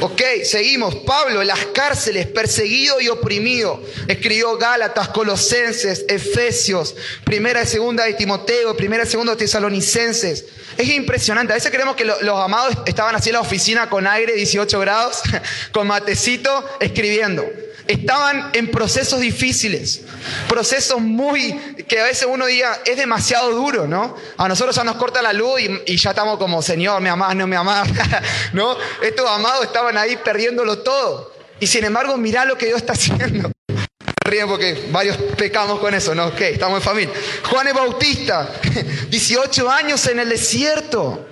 Ok, 0.00 0.22
seguimos. 0.44 0.94
Pablo 0.96 1.40
en 1.40 1.48
las 1.48 1.66
cárceles, 1.66 2.26
perseguido 2.26 3.00
y 3.00 3.08
oprimido. 3.08 3.82
Escribió 4.08 4.56
Gálatas, 4.56 5.08
Colosenses, 5.08 6.04
Efesios, 6.08 6.94
primera 7.24 7.62
y 7.62 7.66
segunda 7.66 8.04
de 8.04 8.14
Timoteo, 8.14 8.76
primera 8.76 9.04
y 9.04 9.06
segunda 9.06 9.32
de 9.32 9.38
Tesalonicenses. 9.38 10.44
Es 10.76 10.88
impresionante. 10.88 11.52
A 11.52 11.56
veces 11.56 11.70
creemos 11.70 11.96
que 11.96 12.04
los 12.04 12.40
amados 12.40 12.76
estaban 12.86 13.14
así 13.14 13.30
en 13.30 13.34
la 13.34 13.40
oficina 13.40 13.88
con 13.88 14.06
aire, 14.06 14.34
18 14.34 14.80
grados, 14.80 15.22
con 15.72 15.86
matecito, 15.86 16.64
escribiendo. 16.80 17.44
Estaban 17.86 18.50
en 18.54 18.70
procesos 18.70 19.20
difíciles, 19.20 20.02
procesos 20.48 21.00
muy, 21.00 21.52
que 21.86 22.00
a 22.00 22.04
veces 22.04 22.26
uno 22.30 22.46
diga, 22.46 22.80
es 22.86 22.96
demasiado 22.96 23.52
duro, 23.52 23.86
¿no? 23.86 24.16
A 24.38 24.48
nosotros 24.48 24.74
ya 24.74 24.84
nos 24.84 24.96
corta 24.96 25.20
la 25.20 25.34
luz 25.34 25.60
y, 25.86 25.96
ya 25.96 26.10
estamos 26.10 26.38
como, 26.38 26.62
Señor, 26.62 27.02
me 27.02 27.10
amás, 27.10 27.36
no 27.36 27.46
me 27.46 27.56
amás, 27.56 27.88
¿no? 28.54 28.76
Estos 29.02 29.28
amados 29.28 29.66
estaban 29.66 29.98
ahí 29.98 30.16
perdiéndolo 30.16 30.78
todo. 30.78 31.34
Y 31.60 31.66
sin 31.66 31.84
embargo, 31.84 32.16
mirá 32.16 32.46
lo 32.46 32.56
que 32.56 32.66
Dios 32.66 32.78
está 32.78 32.94
haciendo. 32.94 33.50
Ríen 34.24 34.48
porque 34.48 34.88
varios 34.90 35.18
pecamos 35.36 35.78
con 35.78 35.92
eso, 35.92 36.14
¿no? 36.14 36.28
Ok, 36.28 36.40
estamos 36.40 36.78
en 36.78 36.82
familia. 36.82 37.14
Juan 37.50 37.68
el 37.68 37.74
Bautista, 37.74 38.48
18 39.10 39.70
años 39.70 40.06
en 40.06 40.20
el 40.20 40.30
desierto. 40.30 41.26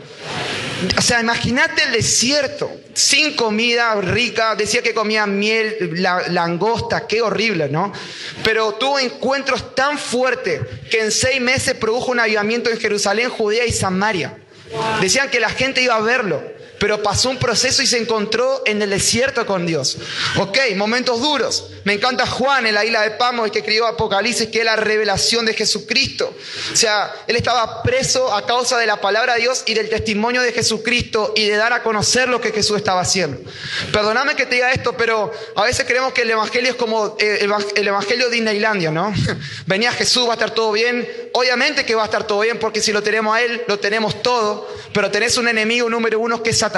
O 0.96 1.02
sea, 1.02 1.20
imagínate 1.20 1.84
el 1.84 1.92
desierto, 1.92 2.70
sin 2.94 3.34
comida 3.34 3.94
rica, 4.00 4.54
decía 4.54 4.82
que 4.82 4.94
comía 4.94 5.26
miel, 5.26 5.92
la, 5.94 6.28
langosta, 6.28 7.06
qué 7.06 7.22
horrible, 7.22 7.68
¿no? 7.68 7.92
Pero 8.44 8.72
tuvo 8.74 8.98
encuentros 8.98 9.74
tan 9.74 9.98
fuertes 9.98 10.60
que 10.90 11.00
en 11.00 11.12
seis 11.12 11.40
meses 11.40 11.74
produjo 11.74 12.10
un 12.10 12.20
avivamiento 12.20 12.70
en 12.70 12.78
Jerusalén, 12.78 13.30
Judea 13.30 13.64
y 13.64 13.72
Samaria. 13.72 14.38
Decían 15.00 15.28
que 15.30 15.40
la 15.40 15.50
gente 15.50 15.82
iba 15.82 15.94
a 15.94 16.00
verlo 16.00 16.42
pero 16.82 17.00
pasó 17.00 17.30
un 17.30 17.38
proceso 17.38 17.80
y 17.80 17.86
se 17.86 17.96
encontró 17.96 18.64
en 18.66 18.82
el 18.82 18.90
desierto 18.90 19.46
con 19.46 19.64
Dios. 19.64 19.98
Ok, 20.38 20.58
momentos 20.74 21.20
duros. 21.20 21.68
Me 21.84 21.92
encanta 21.92 22.26
Juan 22.26 22.66
en 22.66 22.74
la 22.74 22.84
isla 22.84 23.02
de 23.02 23.12
Pamo, 23.12 23.44
el 23.44 23.52
que 23.52 23.60
escribió 23.60 23.86
Apocalipsis, 23.86 24.48
que 24.48 24.58
es 24.58 24.64
la 24.64 24.74
revelación 24.74 25.46
de 25.46 25.54
Jesucristo. 25.54 26.34
O 26.72 26.76
sea, 26.76 27.14
él 27.28 27.36
estaba 27.36 27.84
preso 27.84 28.34
a 28.34 28.44
causa 28.46 28.78
de 28.78 28.86
la 28.86 29.00
palabra 29.00 29.34
de 29.34 29.42
Dios 29.42 29.62
y 29.66 29.74
del 29.74 29.88
testimonio 29.88 30.42
de 30.42 30.50
Jesucristo 30.50 31.32
y 31.36 31.46
de 31.46 31.56
dar 31.56 31.72
a 31.72 31.84
conocer 31.84 32.28
lo 32.28 32.40
que 32.40 32.50
Jesús 32.50 32.78
estaba 32.78 33.02
haciendo. 33.02 33.38
Perdóname 33.92 34.34
que 34.34 34.46
te 34.46 34.56
diga 34.56 34.72
esto, 34.72 34.96
pero 34.96 35.30
a 35.54 35.62
veces 35.62 35.86
creemos 35.86 36.12
que 36.12 36.22
el 36.22 36.30
Evangelio 36.30 36.70
es 36.70 36.76
como 36.76 37.16
eh, 37.20 37.48
el 37.76 37.86
Evangelio 37.86 38.28
de 38.28 38.34
Disneylandia, 38.34 38.90
¿no? 38.90 39.14
Venía 39.66 39.92
Jesús, 39.92 40.26
va 40.26 40.32
a 40.32 40.34
estar 40.34 40.50
todo 40.50 40.72
bien. 40.72 41.08
Obviamente 41.34 41.84
que 41.84 41.94
va 41.94 42.02
a 42.02 42.06
estar 42.06 42.26
todo 42.26 42.40
bien, 42.40 42.58
porque 42.58 42.80
si 42.80 42.92
lo 42.92 43.04
tenemos 43.04 43.36
a 43.36 43.40
Él, 43.40 43.62
lo 43.68 43.78
tenemos 43.78 44.20
todo, 44.20 44.68
pero 44.92 45.12
tenés 45.12 45.36
un 45.36 45.46
enemigo 45.46 45.88
número 45.88 46.18
uno 46.18 46.42
que 46.42 46.50
es 46.50 46.58
Satanás 46.58 46.71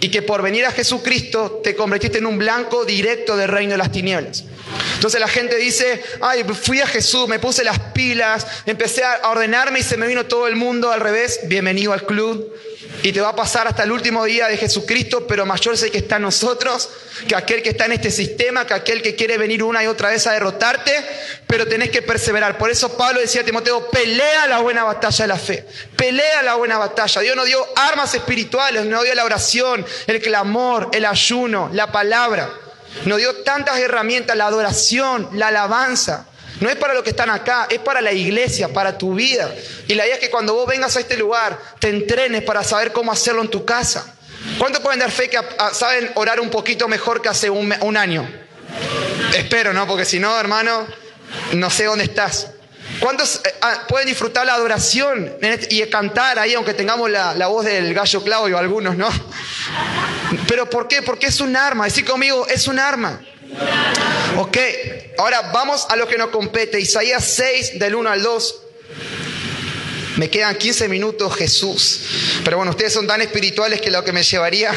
y 0.00 0.10
que 0.10 0.22
por 0.22 0.42
venir 0.42 0.64
a 0.64 0.70
Jesucristo 0.70 1.60
te 1.62 1.74
convertiste 1.74 2.18
en 2.18 2.26
un 2.26 2.38
blanco 2.38 2.84
directo 2.84 3.36
del 3.36 3.48
reino 3.48 3.72
de 3.72 3.78
las 3.78 3.92
tinieblas. 3.92 4.44
Entonces 4.94 5.20
la 5.20 5.28
gente 5.28 5.56
dice, 5.56 6.02
ay, 6.20 6.44
fui 6.44 6.80
a 6.80 6.86
Jesús, 6.86 7.28
me 7.28 7.38
puse 7.38 7.62
las 7.64 7.78
pilas, 7.78 8.46
empecé 8.66 9.04
a 9.04 9.28
ordenarme 9.30 9.80
y 9.80 9.82
se 9.82 9.96
me 9.96 10.06
vino 10.06 10.26
todo 10.26 10.46
el 10.48 10.56
mundo 10.56 10.90
al 10.90 11.00
revés. 11.00 11.40
Bienvenido 11.44 11.92
al 11.92 12.04
club 12.04 12.52
y 13.02 13.12
te 13.12 13.20
va 13.20 13.28
a 13.28 13.36
pasar 13.36 13.68
hasta 13.68 13.84
el 13.84 13.92
último 13.92 14.24
día 14.24 14.48
de 14.48 14.56
Jesucristo, 14.56 15.26
pero 15.26 15.46
mayor 15.46 15.74
es 15.74 15.82
el 15.84 15.90
que 15.90 15.98
está 15.98 16.16
en 16.16 16.22
nosotros, 16.22 16.88
que 17.28 17.36
aquel 17.36 17.62
que 17.62 17.70
está 17.70 17.86
en 17.86 17.92
este 17.92 18.10
sistema, 18.10 18.66
que 18.66 18.74
aquel 18.74 19.02
que 19.02 19.14
quiere 19.14 19.38
venir 19.38 19.62
una 19.62 19.82
y 19.84 19.86
otra 19.86 20.10
vez 20.10 20.26
a 20.26 20.32
derrotarte, 20.32 20.92
pero 21.46 21.66
tenés 21.66 21.90
que 21.90 22.02
perseverar. 22.02 22.58
Por 22.58 22.70
eso 22.70 22.96
Pablo 22.96 23.20
decía 23.20 23.42
a 23.42 23.44
Timoteo, 23.44 23.88
pelea 23.90 24.46
la 24.48 24.58
buena 24.58 24.84
batalla 24.84 25.24
de 25.24 25.28
la 25.28 25.38
fe, 25.38 25.64
pelea 25.96 26.42
la 26.42 26.56
buena 26.56 26.78
batalla. 26.78 27.20
Dios 27.20 27.36
nos 27.36 27.46
dio 27.46 27.64
armas 27.76 28.14
espirituales, 28.14 28.84
nos 28.84 29.04
dio 29.04 29.14
la 29.14 29.24
oración, 29.24 29.86
el 30.06 30.20
clamor, 30.20 30.90
el 30.92 31.04
ayuno, 31.04 31.70
la 31.72 31.92
palabra. 31.92 32.50
Nos 33.04 33.18
dio 33.18 33.34
tantas 33.42 33.78
herramientas, 33.78 34.36
la 34.36 34.46
adoración, 34.46 35.28
la 35.34 35.48
alabanza. 35.48 36.26
No 36.60 36.68
es 36.68 36.76
para 36.76 36.94
los 36.94 37.02
que 37.04 37.10
están 37.10 37.30
acá, 37.30 37.66
es 37.70 37.78
para 37.78 38.00
la 38.00 38.12
iglesia, 38.12 38.68
para 38.68 38.98
tu 38.98 39.14
vida. 39.14 39.54
Y 39.86 39.94
la 39.94 40.04
idea 40.04 40.16
es 40.16 40.20
que 40.20 40.30
cuando 40.30 40.54
vos 40.54 40.66
vengas 40.66 40.96
a 40.96 41.00
este 41.00 41.16
lugar, 41.16 41.58
te 41.78 41.88
entrenes 41.88 42.42
para 42.42 42.64
saber 42.64 42.92
cómo 42.92 43.12
hacerlo 43.12 43.42
en 43.42 43.48
tu 43.48 43.64
casa. 43.64 44.14
¿Cuántos 44.58 44.82
pueden 44.82 45.00
dar 45.00 45.10
fe 45.10 45.28
que 45.28 45.38
saben 45.72 46.10
orar 46.14 46.40
un 46.40 46.50
poquito 46.50 46.88
mejor 46.88 47.22
que 47.22 47.28
hace 47.28 47.48
un, 47.50 47.96
año? 47.96 48.28
Espero, 49.36 49.72
¿no? 49.72 49.86
Porque 49.86 50.04
si 50.04 50.18
no, 50.18 50.38
hermano, 50.38 50.86
no 51.52 51.70
sé 51.70 51.84
dónde 51.84 52.04
estás. 52.04 52.48
¿Cuántos 53.00 53.36
eh, 53.44 53.54
ah, 53.60 53.84
pueden 53.88 54.08
disfrutar 54.08 54.46
la 54.46 54.54
adoración 54.54 55.32
y 55.70 55.82
cantar 55.86 56.38
ahí, 56.38 56.54
aunque 56.54 56.74
tengamos 56.74 57.10
la, 57.10 57.34
la, 57.34 57.46
voz 57.46 57.64
del 57.64 57.94
gallo 57.94 58.22
Claudio, 58.22 58.58
algunos, 58.58 58.96
¿no? 58.96 59.08
Pero 60.46 60.68
¿por 60.68 60.88
qué? 60.88 61.02
Porque 61.02 61.26
es 61.26 61.40
un 61.40 61.56
arma. 61.56 61.84
Decir 61.84 62.04
conmigo, 62.04 62.46
es 62.48 62.66
un 62.66 62.78
arma. 62.78 63.20
Ok, 64.36 64.56
ahora 65.18 65.50
vamos 65.52 65.86
a 65.88 65.96
lo 65.96 66.06
que 66.08 66.18
nos 66.18 66.28
compete. 66.28 66.80
Isaías 66.80 67.24
6, 67.24 67.78
del 67.78 67.94
1 67.94 68.10
al 68.10 68.22
2. 68.22 68.60
Me 70.16 70.28
quedan 70.28 70.56
15 70.56 70.88
minutos, 70.88 71.34
Jesús. 71.36 72.00
Pero 72.44 72.56
bueno, 72.56 72.70
ustedes 72.70 72.92
son 72.92 73.06
tan 73.06 73.22
espirituales 73.22 73.80
que 73.80 73.90
lo 73.90 74.02
que 74.04 74.12
me 74.12 74.22
llevaría 74.22 74.72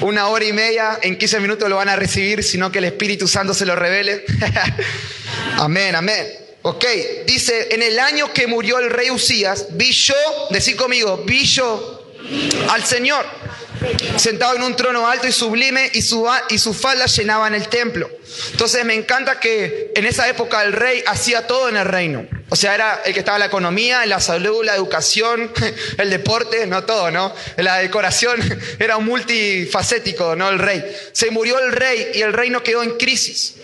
una 0.00 0.28
hora 0.28 0.44
y 0.44 0.52
media, 0.52 0.98
en 1.02 1.16
15 1.16 1.40
minutos 1.40 1.68
lo 1.68 1.76
van 1.76 1.88
a 1.88 1.96
recibir, 1.96 2.42
sino 2.42 2.70
que 2.70 2.78
el 2.78 2.84
Espíritu 2.84 3.26
Santo 3.26 3.54
se 3.54 3.66
lo 3.66 3.74
revele. 3.76 4.24
amén, 5.58 5.94
amén. 5.94 6.47
Ok, 6.62 6.84
dice, 7.26 7.68
en 7.70 7.82
el 7.82 7.98
año 7.98 8.32
que 8.32 8.46
murió 8.46 8.78
el 8.78 8.90
rey 8.90 9.10
Usías, 9.10 9.66
vi 9.70 9.92
yo, 9.92 10.14
decir 10.50 10.76
conmigo, 10.76 11.22
vi 11.24 11.44
yo 11.44 12.12
al 12.68 12.84
Señor 12.84 13.24
sentado 14.16 14.56
en 14.56 14.62
un 14.62 14.76
trono 14.76 15.06
alto 15.06 15.26
y 15.26 15.32
sublime 15.32 15.90
y 15.94 16.02
su, 16.02 16.28
y 16.48 16.58
su 16.58 16.74
falda 16.74 17.06
llenaban 17.06 17.54
el 17.54 17.68
templo. 17.68 18.10
Entonces 18.50 18.84
me 18.84 18.94
encanta 18.94 19.38
que 19.40 19.92
en 19.94 20.04
esa 20.04 20.28
época 20.28 20.62
el 20.62 20.72
rey 20.72 21.02
hacía 21.06 21.46
todo 21.46 21.68
en 21.68 21.76
el 21.76 21.84
reino. 21.84 22.26
O 22.50 22.56
sea, 22.56 22.74
era 22.74 23.02
el 23.04 23.12
que 23.12 23.20
estaba 23.20 23.36
en 23.36 23.40
la 23.40 23.46
economía, 23.46 24.02
en 24.02 24.10
la 24.10 24.20
salud, 24.20 24.64
la 24.64 24.74
educación, 24.74 25.52
el 25.98 26.10
deporte, 26.10 26.66
no 26.66 26.84
todo, 26.84 27.10
¿no? 27.10 27.34
La 27.56 27.78
decoración 27.78 28.40
era 28.78 28.96
un 28.96 29.04
multifacético, 29.04 30.34
¿no? 30.34 30.48
El 30.48 30.58
rey. 30.58 30.84
Se 31.12 31.30
murió 31.30 31.58
el 31.58 31.72
rey 31.72 32.10
y 32.14 32.22
el 32.22 32.32
reino 32.32 32.62
quedó 32.62 32.82
en 32.82 32.96
crisis. 32.96 33.54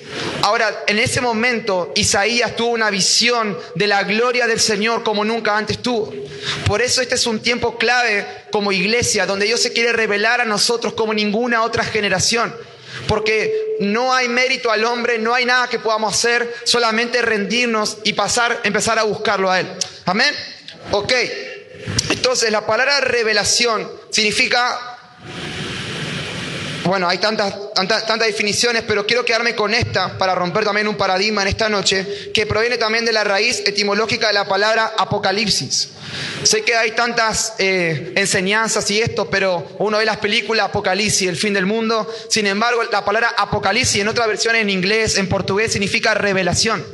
Ahora, 0.42 0.84
en 0.86 0.98
ese 0.98 1.20
momento, 1.20 1.92
Isaías 1.96 2.54
tuvo 2.54 2.70
una 2.70 2.90
visión 2.90 3.58
de 3.74 3.86
la 3.86 4.02
gloria 4.04 4.46
del 4.46 4.60
Señor 4.60 5.02
como 5.02 5.24
nunca 5.24 5.56
antes 5.56 5.80
tuvo. 5.80 6.12
Por 6.66 6.82
eso 6.82 7.00
este 7.00 7.14
es 7.14 7.26
un 7.26 7.40
tiempo 7.40 7.78
clave 7.78 8.26
como 8.50 8.70
iglesia, 8.70 9.26
donde 9.26 9.46
Dios 9.46 9.60
se 9.60 9.72
quiere 9.72 9.92
revelar 9.92 10.40
a 10.40 10.44
nosotros 10.44 10.92
como 10.92 11.14
ninguna 11.14 11.62
otra 11.62 11.84
generación. 11.84 12.54
Porque 13.08 13.76
no 13.80 14.12
hay 14.12 14.28
mérito 14.28 14.70
al 14.70 14.84
hombre, 14.84 15.18
no 15.18 15.34
hay 15.34 15.46
nada 15.46 15.68
que 15.68 15.78
podamos 15.78 16.14
hacer, 16.14 16.54
solamente 16.64 17.22
rendirnos 17.22 17.98
y 18.04 18.12
pasar, 18.12 18.60
empezar 18.64 18.98
a 18.98 19.02
buscarlo 19.02 19.50
a 19.50 19.60
Él. 19.60 19.68
Amén. 20.04 20.34
Ok. 20.90 21.12
Entonces, 22.10 22.50
la 22.50 22.66
palabra 22.66 23.00
revelación 23.00 23.90
significa 24.10 24.93
bueno, 26.84 27.08
hay 27.08 27.18
tantas, 27.18 27.54
tantas, 27.74 28.06
tantas, 28.06 28.28
definiciones, 28.28 28.82
pero 28.86 29.06
quiero 29.06 29.24
quedarme 29.24 29.54
con 29.54 29.72
esta 29.72 30.18
para 30.18 30.34
romper 30.34 30.64
también 30.64 30.86
un 30.86 30.96
paradigma 30.96 31.42
en 31.42 31.48
esta 31.48 31.68
noche, 31.68 32.30
que 32.32 32.46
proviene 32.46 32.76
también 32.76 33.04
de 33.04 33.12
la 33.12 33.24
raíz 33.24 33.62
etimológica 33.66 34.28
de 34.28 34.34
la 34.34 34.46
palabra 34.46 34.94
apocalipsis. 34.98 35.88
Sé 36.42 36.62
que 36.62 36.74
hay 36.74 36.90
tantas 36.92 37.54
eh, 37.58 38.12
enseñanzas 38.16 38.90
y 38.90 39.00
esto, 39.00 39.28
pero 39.30 39.66
uno 39.78 39.98
ve 39.98 40.04
las 40.04 40.18
películas 40.18 40.66
Apocalipsis, 40.66 41.28
el 41.28 41.36
fin 41.36 41.54
del 41.54 41.66
mundo. 41.66 42.08
Sin 42.28 42.46
embargo, 42.46 42.82
la 42.92 43.04
palabra 43.04 43.34
Apocalipsis 43.36 44.02
en 44.02 44.08
otra 44.08 44.26
versión 44.26 44.54
en 44.54 44.68
inglés, 44.68 45.16
en 45.16 45.28
portugués, 45.28 45.72
significa 45.72 46.14
revelación. 46.14 46.84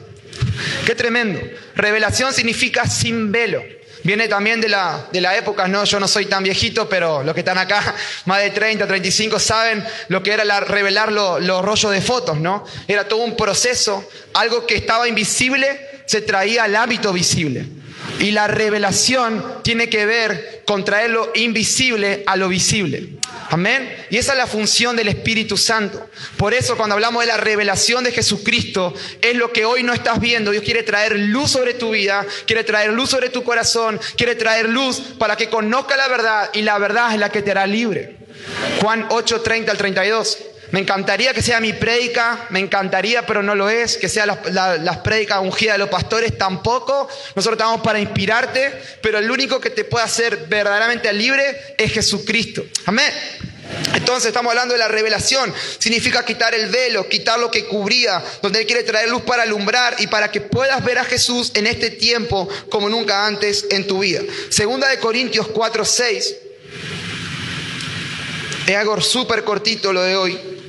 Qué 0.86 0.94
tremendo. 0.94 1.40
Revelación 1.74 2.32
significa 2.32 2.86
sin 2.88 3.32
velo. 3.32 3.62
Viene 4.02 4.28
también 4.28 4.60
de 4.60 4.68
la, 4.68 5.06
de 5.12 5.20
la 5.20 5.36
época, 5.36 5.68
no, 5.68 5.84
yo 5.84 6.00
no 6.00 6.08
soy 6.08 6.26
tan 6.26 6.42
viejito, 6.42 6.88
pero 6.88 7.22
los 7.22 7.34
que 7.34 7.40
están 7.40 7.58
acá, 7.58 7.94
más 8.24 8.42
de 8.42 8.50
30, 8.50 8.86
35, 8.86 9.38
saben 9.38 9.84
lo 10.08 10.22
que 10.22 10.32
era 10.32 10.44
la, 10.44 10.60
revelar 10.60 11.12
los 11.12 11.64
rollos 11.64 11.92
de 11.92 12.00
fotos, 12.00 12.38
¿no? 12.38 12.64
Era 12.88 13.06
todo 13.06 13.20
un 13.20 13.36
proceso, 13.36 14.08
algo 14.34 14.66
que 14.66 14.76
estaba 14.76 15.08
invisible 15.08 15.88
se 16.06 16.22
traía 16.22 16.64
al 16.64 16.74
hábito 16.74 17.12
visible. 17.12 17.66
Y 18.18 18.32
la 18.32 18.48
revelación 18.48 19.60
tiene 19.62 19.88
que 19.88 20.06
ver 20.06 20.62
con 20.66 20.84
traer 20.84 21.10
lo 21.10 21.30
invisible 21.34 22.24
a 22.26 22.36
lo 22.36 22.48
visible. 22.48 23.19
Amén. 23.50 24.06
Y 24.10 24.16
esa 24.16 24.32
es 24.32 24.38
la 24.38 24.46
función 24.46 24.94
del 24.94 25.08
Espíritu 25.08 25.56
Santo. 25.56 26.08
Por 26.36 26.54
eso 26.54 26.76
cuando 26.76 26.94
hablamos 26.94 27.22
de 27.22 27.26
la 27.26 27.36
revelación 27.36 28.04
de 28.04 28.12
Jesucristo, 28.12 28.94
es 29.20 29.34
lo 29.34 29.52
que 29.52 29.64
hoy 29.64 29.82
no 29.82 29.92
estás 29.92 30.20
viendo. 30.20 30.52
Dios 30.52 30.62
quiere 30.62 30.84
traer 30.84 31.18
luz 31.18 31.50
sobre 31.50 31.74
tu 31.74 31.90
vida, 31.90 32.24
quiere 32.46 32.62
traer 32.62 32.92
luz 32.92 33.10
sobre 33.10 33.28
tu 33.28 33.42
corazón, 33.42 34.00
quiere 34.16 34.36
traer 34.36 34.68
luz 34.68 35.00
para 35.18 35.34
que 35.34 35.50
conozca 35.50 35.96
la 35.96 36.06
verdad 36.06 36.50
y 36.52 36.62
la 36.62 36.78
verdad 36.78 37.12
es 37.12 37.18
la 37.18 37.30
que 37.30 37.42
te 37.42 37.50
hará 37.50 37.66
libre. 37.66 38.18
Juan 38.80 39.06
8, 39.10 39.40
30 39.40 39.72
al 39.72 39.78
32. 39.78 40.38
Me 40.72 40.80
encantaría 40.80 41.34
que 41.34 41.42
sea 41.42 41.60
mi 41.60 41.72
prédica, 41.72 42.46
me 42.50 42.60
encantaría, 42.60 43.26
pero 43.26 43.42
no 43.42 43.54
lo 43.54 43.68
es, 43.68 43.96
que 43.96 44.08
sea 44.08 44.26
las 44.26 44.98
prédicas 44.98 45.40
ungidas 45.40 45.74
de 45.74 45.78
los 45.78 45.88
pastores, 45.88 46.38
tampoco. 46.38 47.08
Nosotros 47.34 47.58
estamos 47.58 47.80
para 47.80 47.98
inspirarte, 47.98 48.72
pero 49.02 49.18
el 49.18 49.30
único 49.30 49.60
que 49.60 49.70
te 49.70 49.84
puede 49.84 50.04
hacer 50.04 50.46
verdaderamente 50.48 51.12
libre 51.12 51.74
es 51.76 51.92
Jesucristo. 51.92 52.62
Amén. 52.86 53.12
Entonces 53.94 54.28
estamos 54.28 54.50
hablando 54.50 54.74
de 54.74 54.78
la 54.78 54.88
revelación. 54.88 55.52
Significa 55.78 56.24
quitar 56.24 56.54
el 56.54 56.68
velo, 56.68 57.08
quitar 57.08 57.38
lo 57.38 57.50
que 57.50 57.66
cubría, 57.66 58.22
donde 58.42 58.60
Él 58.60 58.66
quiere 58.66 58.82
traer 58.82 59.08
luz 59.08 59.22
para 59.22 59.42
alumbrar 59.42 59.96
y 59.98 60.06
para 60.06 60.30
que 60.30 60.40
puedas 60.40 60.84
ver 60.84 60.98
a 60.98 61.04
Jesús 61.04 61.52
en 61.54 61.66
este 61.66 61.90
tiempo 61.90 62.48
como 62.68 62.88
nunca 62.88 63.26
antes 63.26 63.66
en 63.70 63.86
tu 63.86 64.00
vida. 64.00 64.22
Segunda 64.48 64.88
de 64.88 64.98
Corintios 64.98 65.48
4, 65.48 65.84
6. 65.84 66.36
Es 68.66 68.76
algo 68.76 69.00
súper 69.00 69.42
cortito 69.42 69.92
lo 69.92 70.02
de 70.02 70.16
hoy. 70.16 70.59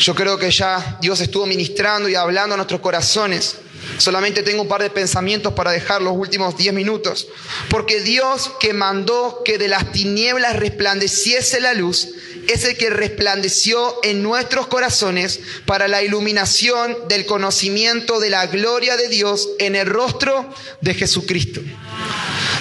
Yo 0.00 0.14
creo 0.14 0.38
que 0.38 0.50
ya 0.50 0.96
Dios 1.02 1.20
estuvo 1.20 1.44
ministrando 1.44 2.08
y 2.08 2.14
hablando 2.14 2.54
a 2.54 2.56
nuestros 2.56 2.80
corazones. 2.80 3.56
Solamente 3.98 4.42
tengo 4.42 4.62
un 4.62 4.68
par 4.68 4.80
de 4.80 4.88
pensamientos 4.88 5.52
para 5.52 5.72
dejar 5.72 6.00
los 6.00 6.14
últimos 6.16 6.56
diez 6.56 6.72
minutos. 6.72 7.28
Porque 7.68 8.00
Dios 8.00 8.50
que 8.58 8.72
mandó 8.72 9.42
que 9.44 9.58
de 9.58 9.68
las 9.68 9.92
tinieblas 9.92 10.56
resplandeciese 10.56 11.60
la 11.60 11.74
luz, 11.74 12.08
es 12.52 12.64
el 12.64 12.76
que 12.76 12.90
resplandeció 12.90 13.98
en 14.02 14.22
nuestros 14.22 14.66
corazones 14.66 15.40
para 15.66 15.88
la 15.88 16.02
iluminación 16.02 16.96
del 17.08 17.26
conocimiento 17.26 18.20
de 18.20 18.30
la 18.30 18.46
gloria 18.46 18.96
de 18.96 19.08
Dios 19.08 19.48
en 19.58 19.76
el 19.76 19.86
rostro 19.86 20.52
de 20.80 20.94
Jesucristo. 20.94 21.60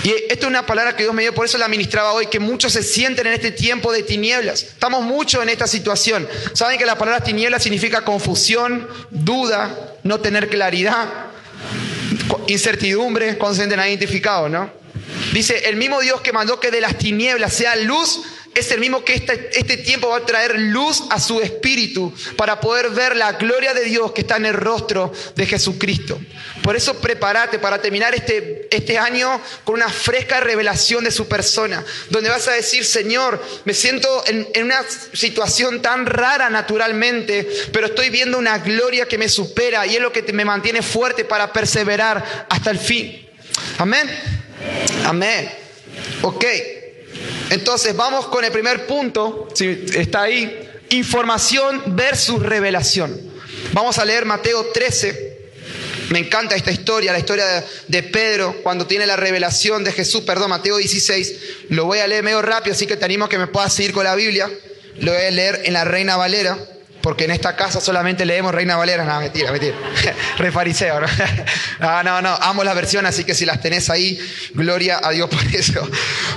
Y 0.04 0.12
esto 0.30 0.46
es 0.46 0.50
una 0.50 0.66
palabra 0.66 0.96
que 0.96 1.04
Dios 1.04 1.14
me 1.14 1.24
dio, 1.24 1.34
por 1.34 1.46
eso 1.46 1.58
la 1.58 1.68
ministraba 1.68 2.14
hoy, 2.14 2.28
que 2.28 2.40
muchos 2.40 2.72
se 2.72 2.84
sienten 2.84 3.28
en 3.28 3.34
este 3.34 3.52
tiempo 3.52 3.92
de 3.92 4.04
tinieblas. 4.04 4.64
Estamos 4.64 5.04
mucho 5.04 5.44
en 5.44 5.50
esta 5.50 5.68
situación. 5.68 6.28
Saben 6.54 6.78
que 6.78 6.86
la 6.86 6.98
palabra 6.98 7.24
tinieblas 7.24 7.64
significa 7.64 8.06
confusión, 8.06 8.88
duda, 9.10 9.98
no 10.04 10.20
tener 10.22 10.48
claridad, 10.50 11.08
incertidumbre, 12.48 13.38
cuando 13.38 13.56
se 13.56 13.62
sienten 13.64 13.80
identificados, 13.80 14.50
¿no? 14.50 14.72
Dice, 15.34 15.70
el 15.70 15.76
mismo 15.76 16.00
Dios 16.00 16.22
que 16.22 16.32
mandó 16.32 16.60
que 16.60 16.72
de 16.72 16.82
las 16.82 16.98
tinieblas 16.98 17.54
sea 17.54 17.76
luz, 17.76 18.22
es 18.56 18.72
el 18.72 18.80
mismo 18.80 19.04
que 19.04 19.16
este, 19.16 19.50
este, 19.54 19.78
tiempo 19.78 20.10
va 20.10 20.18
a 20.18 20.26
traer 20.26 20.60
luz 20.60 21.04
a 21.10 21.20
su 21.20 21.40
espíritu 21.42 22.14
para 22.36 22.60
poder 22.60 22.90
ver 22.90 23.16
la 23.16 23.34
gloria 23.34 23.74
de 23.74 23.84
Dios 23.84 24.12
que 24.12 24.22
está 24.22 24.38
en 24.38 24.46
el 24.46 24.54
rostro 24.54 25.12
de 25.36 25.46
Jesucristo. 25.46 26.20
Por 26.62 26.76
eso 26.76 27.00
prepárate 27.00 27.60
para 27.60 27.82
terminar 27.82 28.14
este, 28.16 28.68
este 28.72 28.98
año 28.98 29.40
con 29.64 29.76
una 29.76 29.90
fresca 29.90 30.40
revelación 30.40 31.04
de 31.04 31.12
su 31.12 31.28
persona, 31.28 31.84
donde 32.10 32.30
vas 32.30 32.48
a 32.48 32.54
decir, 32.54 32.86
Señor, 32.86 33.42
me 33.66 33.74
siento 33.74 34.24
en, 34.28 34.48
una 34.64 34.82
situación 35.14 35.82
tan 35.82 36.06
rara 36.06 36.50
naturalmente, 36.50 37.48
pero 37.72 37.88
estoy 37.88 38.10
viendo 38.10 38.38
una 38.38 38.58
gloria 38.58 39.08
que 39.08 39.18
me 39.18 39.30
supera 39.30 39.86
y 39.86 39.96
es 39.96 40.02
lo 40.02 40.12
que 40.12 40.24
me 40.34 40.46
mantiene 40.46 40.82
fuerte 40.82 41.24
para 41.24 41.54
perseverar 41.54 42.46
hasta 42.50 42.72
el 42.72 42.80
fin. 42.80 43.28
Amén. 43.78 44.10
Amén. 45.06 45.50
Ok. 46.22 46.46
Entonces 47.50 47.96
vamos 47.96 48.28
con 48.28 48.44
el 48.44 48.52
primer 48.52 48.86
punto, 48.86 49.48
si 49.54 49.68
está 49.96 50.24
ahí, 50.24 50.70
información 50.90 51.82
versus 51.96 52.42
revelación. 52.42 53.20
Vamos 53.74 53.98
a 53.98 54.06
leer 54.06 54.26
Mateo 54.26 54.66
13. 54.74 55.30
Me 56.10 56.20
encanta 56.20 56.56
esta 56.56 56.72
historia, 56.72 57.12
la 57.12 57.20
historia 57.20 57.64
de, 57.88 58.04
Pedro 58.04 58.56
cuando 58.64 58.88
tiene 58.88 59.06
la 59.06 59.16
revelación 59.16 59.84
de 59.84 59.92
Jesús, 59.92 60.22
perdón, 60.22 60.50
Mateo 60.50 60.78
16. 60.78 61.36
Lo 61.70 61.86
voy 61.86 62.00
a 62.00 62.08
leer 62.08 62.24
medio 62.24 62.42
rápido, 62.42 62.76
así 62.76 62.88
que 62.88 62.98
te 62.98 63.06
animo 63.06 63.30
que 63.30 63.38
me 63.38 63.48
puedas 63.48 63.74
seguir 63.74 63.94
con 63.94 64.04
la 64.04 64.16
Biblia. 64.16 64.50
Lo 65.00 65.14
voy 65.14 65.22
a 65.22 65.32
leer 65.32 65.62
en 65.66 65.74
la 65.74 65.86
Reina 65.86 66.18
Valera 66.18 66.58
porque 67.02 67.26
en 67.26 67.32
esta 67.32 67.56
casa 67.56 67.80
solamente 67.80 68.26
leemos 68.26 68.54
Reina 68.54 68.76
Valera. 68.76 69.04
No, 69.04 69.20
mentira, 69.20 69.52
mentira. 69.52 69.76
Re 70.38 70.52
¿no? 70.52 71.00
No, 71.80 72.04
no, 72.04 72.22
no. 72.22 72.36
Amo 72.42 72.64
las 72.64 72.76
versiones, 72.76 73.14
así 73.14 73.24
que 73.24 73.34
si 73.34 73.46
las 73.46 73.62
tenés 73.62 73.90
ahí, 73.90 74.20
gloria 74.54 75.00
a 75.02 75.12
Dios 75.12 75.30
por 75.30 75.44
eso. 75.56 75.88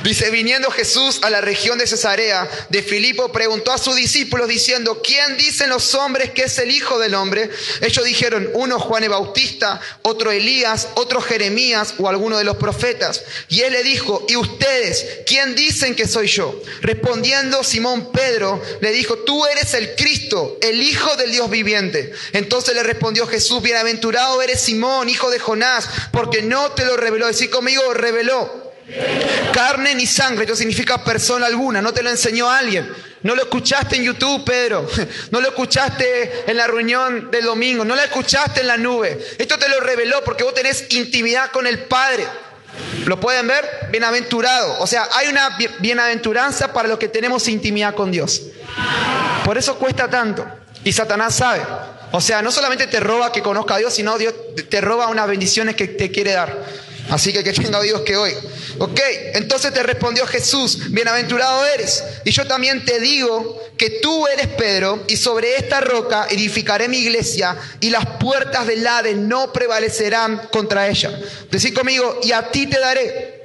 Dice, 0.03 0.31
viniendo 0.31 0.71
Jesús 0.71 1.21
a 1.23 1.31
la 1.31 1.41
región 1.41 1.79
de 1.79 1.87
Cesarea 1.87 2.49
de 2.69 2.83
Filipo, 2.83 3.33
preguntó 3.33 3.73
a 3.73 3.79
sus 3.79 3.97
discípulos 3.97 4.49
diciendo, 4.49 5.01
¿quién 5.03 5.37
dicen 5.37 5.71
los 5.71 5.95
hombres 5.95 6.31
que 6.31 6.45
es 6.45 6.59
el 6.59 6.71
Hijo 6.71 6.99
del 6.99 7.15
Hombre? 7.15 7.51
Ellos 7.81 8.05
dijeron, 8.05 8.49
uno 8.55 8.79
Juan 8.79 9.03
el 9.03 9.11
Bautista, 9.11 9.81
otro 10.03 10.31
Elías, 10.31 10.89
otro 10.95 11.21
Jeremías 11.21 11.95
o 11.99 12.09
alguno 12.09 12.39
de 12.39 12.45
los 12.45 12.57
profetas. 12.57 13.23
Y 13.49 13.63
él 13.63 13.73
le 13.73 13.83
dijo, 13.83 14.25
¿y 14.29 14.37
ustedes 14.37 15.21
quién 15.27 15.55
dicen 15.55 15.95
que 15.95 16.07
soy 16.07 16.29
yo? 16.29 16.61
Respondiendo 16.81 17.63
Simón 17.65 18.11
Pedro, 18.13 18.63
le 18.81 18.93
dijo, 18.93 19.19
tú 19.19 19.45
eres 19.47 19.75
el 19.75 19.95
Cristo 19.95 20.59
el 20.63 20.83
Hijo 20.83 21.17
del 21.17 21.31
Dios 21.31 21.51
viviente. 21.51 22.13
Entonces 22.33 22.75
le 22.75 22.83
respondió 22.83 23.27
Jesús, 23.27 23.63
bienaventurado 23.63 24.41
eres 24.41 24.61
Simón, 24.61 25.09
hijo 25.09 25.31
de 25.31 25.39
Jonás, 25.39 25.89
porque 26.11 26.43
no 26.43 26.71
te 26.73 26.85
lo 26.85 26.97
reveló. 26.97 27.27
Decir 27.27 27.51
conmigo, 27.51 27.93
reveló. 27.93 28.73
Carne 29.53 29.95
ni 29.95 30.07
sangre, 30.07 30.45
esto 30.45 30.57
significa 30.57 31.05
persona 31.05 31.47
alguna, 31.47 31.81
no 31.81 31.93
te 31.93 32.03
lo 32.03 32.11
enseñó 32.11 32.51
alguien. 32.51 32.93
No 33.23 33.37
lo 33.37 33.43
escuchaste 33.43 33.97
en 33.97 34.05
YouTube, 34.05 34.45
Pedro. 34.45 34.89
No 35.31 35.41
lo 35.41 35.49
escuchaste 35.49 36.45
en 36.47 36.57
la 36.57 36.67
reunión 36.67 37.31
del 37.31 37.45
domingo. 37.45 37.85
No 37.85 37.95
lo 37.95 38.03
escuchaste 38.03 38.61
en 38.61 38.67
la 38.67 38.77
nube. 38.77 39.19
Esto 39.39 39.59
te 39.59 39.69
lo 39.69 39.81
reveló 39.81 40.23
porque 40.25 40.45
vos 40.45 40.55
tenés 40.55 40.87
intimidad 40.91 41.51
con 41.53 41.67
el 41.67 41.85
Padre. 41.85 42.27
¿Lo 43.07 43.21
pueden 43.21 43.47
ver? 43.47 43.65
Bienaventurado. 43.91 44.81
O 44.81 44.87
sea, 44.87 45.09
hay 45.13 45.29
una 45.29 45.57
bienaventuranza 45.79 46.73
para 46.73 46.89
los 46.89 46.99
que 46.99 47.09
tenemos 47.09 47.49
intimidad 47.49 47.95
con 47.95 48.11
Dios. 48.11 48.43
Por 49.45 49.59
eso 49.59 49.77
cuesta 49.77 50.09
tanto. 50.09 50.47
Y 50.85 50.93
Satanás 50.93 51.35
sabe. 51.35 51.63
O 52.13 52.21
sea, 52.21 52.43
no 52.43 52.53
solamente 52.53 52.87
te 52.87 53.01
roba 53.01 53.33
que 53.33 53.43
conozca 53.43 53.77
a 53.77 53.79
Dios, 53.79 53.95
sino 53.95 54.19
Dios 54.19 54.35
te 54.69 54.81
roba 54.81 55.09
unas 55.09 55.29
bendiciones 55.29 55.77
que 55.77 55.89
te 55.89 56.11
quiere 56.11 56.33
dar. 56.33 56.63
Así 57.11 57.33
que 57.33 57.43
que 57.43 57.53
tenga 57.53 57.81
Dios 57.81 58.03
que 58.03 58.17
hoy. 58.17 58.33
Ok, 58.79 59.01
entonces 59.35 59.73
te 59.73 59.83
respondió 59.83 60.27
Jesús, 60.27 60.91
bienaventurado 60.91 61.65
eres. 61.67 62.03
Y 62.25 62.31
yo 62.31 62.47
también 62.47 62.85
te 62.85 63.01
digo 63.01 63.61
que 63.77 63.99
tú 64.01 64.27
eres 64.27 64.49
Pedro 64.49 65.05
y 65.09 65.17
sobre 65.17 65.57
esta 65.57 65.81
roca 65.81 66.27
edificaré 66.31 66.89
mi 66.89 66.99
iglesia 66.99 67.57
y 67.81 67.91
las 67.91 68.07
puertas 68.19 68.67
del 68.67 68.87
Hades 68.87 69.17
no 69.17 69.53
prevalecerán 69.53 70.49
contra 70.51 70.89
ella. 70.89 71.19
Decid 71.51 71.75
conmigo, 71.75 72.21
y 72.23 72.33
a 72.33 72.51
ti 72.51 72.67
te 72.67 72.79
daré 72.79 73.42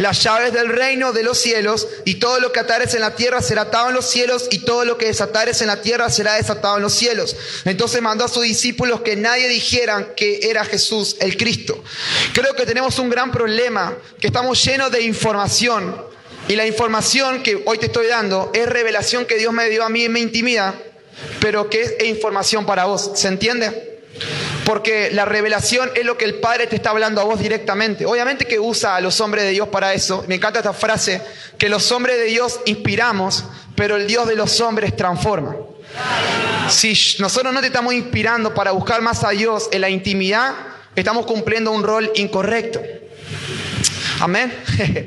las 0.00 0.22
llaves 0.22 0.52
del 0.52 0.68
reino 0.68 1.12
de 1.12 1.22
los 1.22 1.38
cielos 1.38 1.86
y 2.04 2.14
todo 2.16 2.40
lo 2.40 2.50
que 2.50 2.60
atares 2.60 2.94
en 2.94 3.00
la 3.00 3.14
tierra 3.14 3.40
será 3.40 3.62
atado 3.62 3.88
en 3.88 3.94
los 3.94 4.06
cielos 4.06 4.48
y 4.50 4.58
todo 4.58 4.84
lo 4.84 4.98
que 4.98 5.06
desatares 5.06 5.60
en 5.60 5.68
la 5.68 5.80
tierra 5.80 6.10
será 6.10 6.34
desatado 6.34 6.76
en 6.76 6.82
los 6.82 6.92
cielos. 6.92 7.36
Entonces 7.64 8.02
mandó 8.02 8.24
a 8.24 8.28
sus 8.28 8.42
discípulos 8.42 9.02
que 9.02 9.16
nadie 9.16 9.48
dijeran 9.48 10.12
que 10.16 10.40
era 10.50 10.64
Jesús 10.64 11.16
el 11.20 11.36
Cristo. 11.36 11.82
Creo 12.32 12.54
que 12.54 12.66
tenemos 12.66 12.98
un 12.98 13.10
gran 13.10 13.30
problema, 13.30 13.96
que 14.20 14.26
estamos 14.26 14.62
llenos 14.64 14.90
de 14.90 15.02
información 15.02 15.94
y 16.48 16.56
la 16.56 16.66
información 16.66 17.42
que 17.42 17.62
hoy 17.66 17.78
te 17.78 17.86
estoy 17.86 18.08
dando 18.08 18.50
es 18.52 18.66
revelación 18.66 19.26
que 19.26 19.36
Dios 19.36 19.52
me 19.52 19.68
dio 19.68 19.84
a 19.84 19.88
mí 19.88 20.04
en 20.04 20.12
mi 20.12 20.20
intimidad, 20.20 20.74
pero 21.40 21.70
que 21.70 21.82
es 21.82 22.04
información 22.06 22.66
para 22.66 22.86
vos. 22.86 23.12
¿Se 23.14 23.28
entiende? 23.28 23.91
Porque 24.64 25.10
la 25.10 25.24
revelación 25.24 25.90
es 25.94 26.04
lo 26.04 26.16
que 26.16 26.24
el 26.24 26.36
Padre 26.36 26.66
te 26.66 26.76
está 26.76 26.90
hablando 26.90 27.20
a 27.20 27.24
vos 27.24 27.40
directamente. 27.40 28.06
Obviamente 28.06 28.44
que 28.44 28.60
usa 28.60 28.96
a 28.96 29.00
los 29.00 29.20
hombres 29.20 29.44
de 29.44 29.50
Dios 29.50 29.68
para 29.68 29.92
eso. 29.92 30.24
Me 30.28 30.36
encanta 30.36 30.60
esta 30.60 30.72
frase, 30.72 31.20
que 31.58 31.68
los 31.68 31.90
hombres 31.90 32.16
de 32.16 32.24
Dios 32.24 32.60
inspiramos, 32.66 33.44
pero 33.74 33.96
el 33.96 34.06
Dios 34.06 34.26
de 34.28 34.36
los 34.36 34.60
hombres 34.60 34.96
transforma. 34.96 35.56
Si 36.68 36.94
nosotros 37.18 37.52
no 37.52 37.60
te 37.60 37.66
estamos 37.66 37.92
inspirando 37.92 38.54
para 38.54 38.70
buscar 38.70 39.02
más 39.02 39.24
a 39.24 39.30
Dios 39.30 39.68
en 39.72 39.80
la 39.80 39.90
intimidad, 39.90 40.54
estamos 40.94 41.26
cumpliendo 41.26 41.72
un 41.72 41.82
rol 41.82 42.10
incorrecto. 42.14 42.80
Amén. 44.20 44.52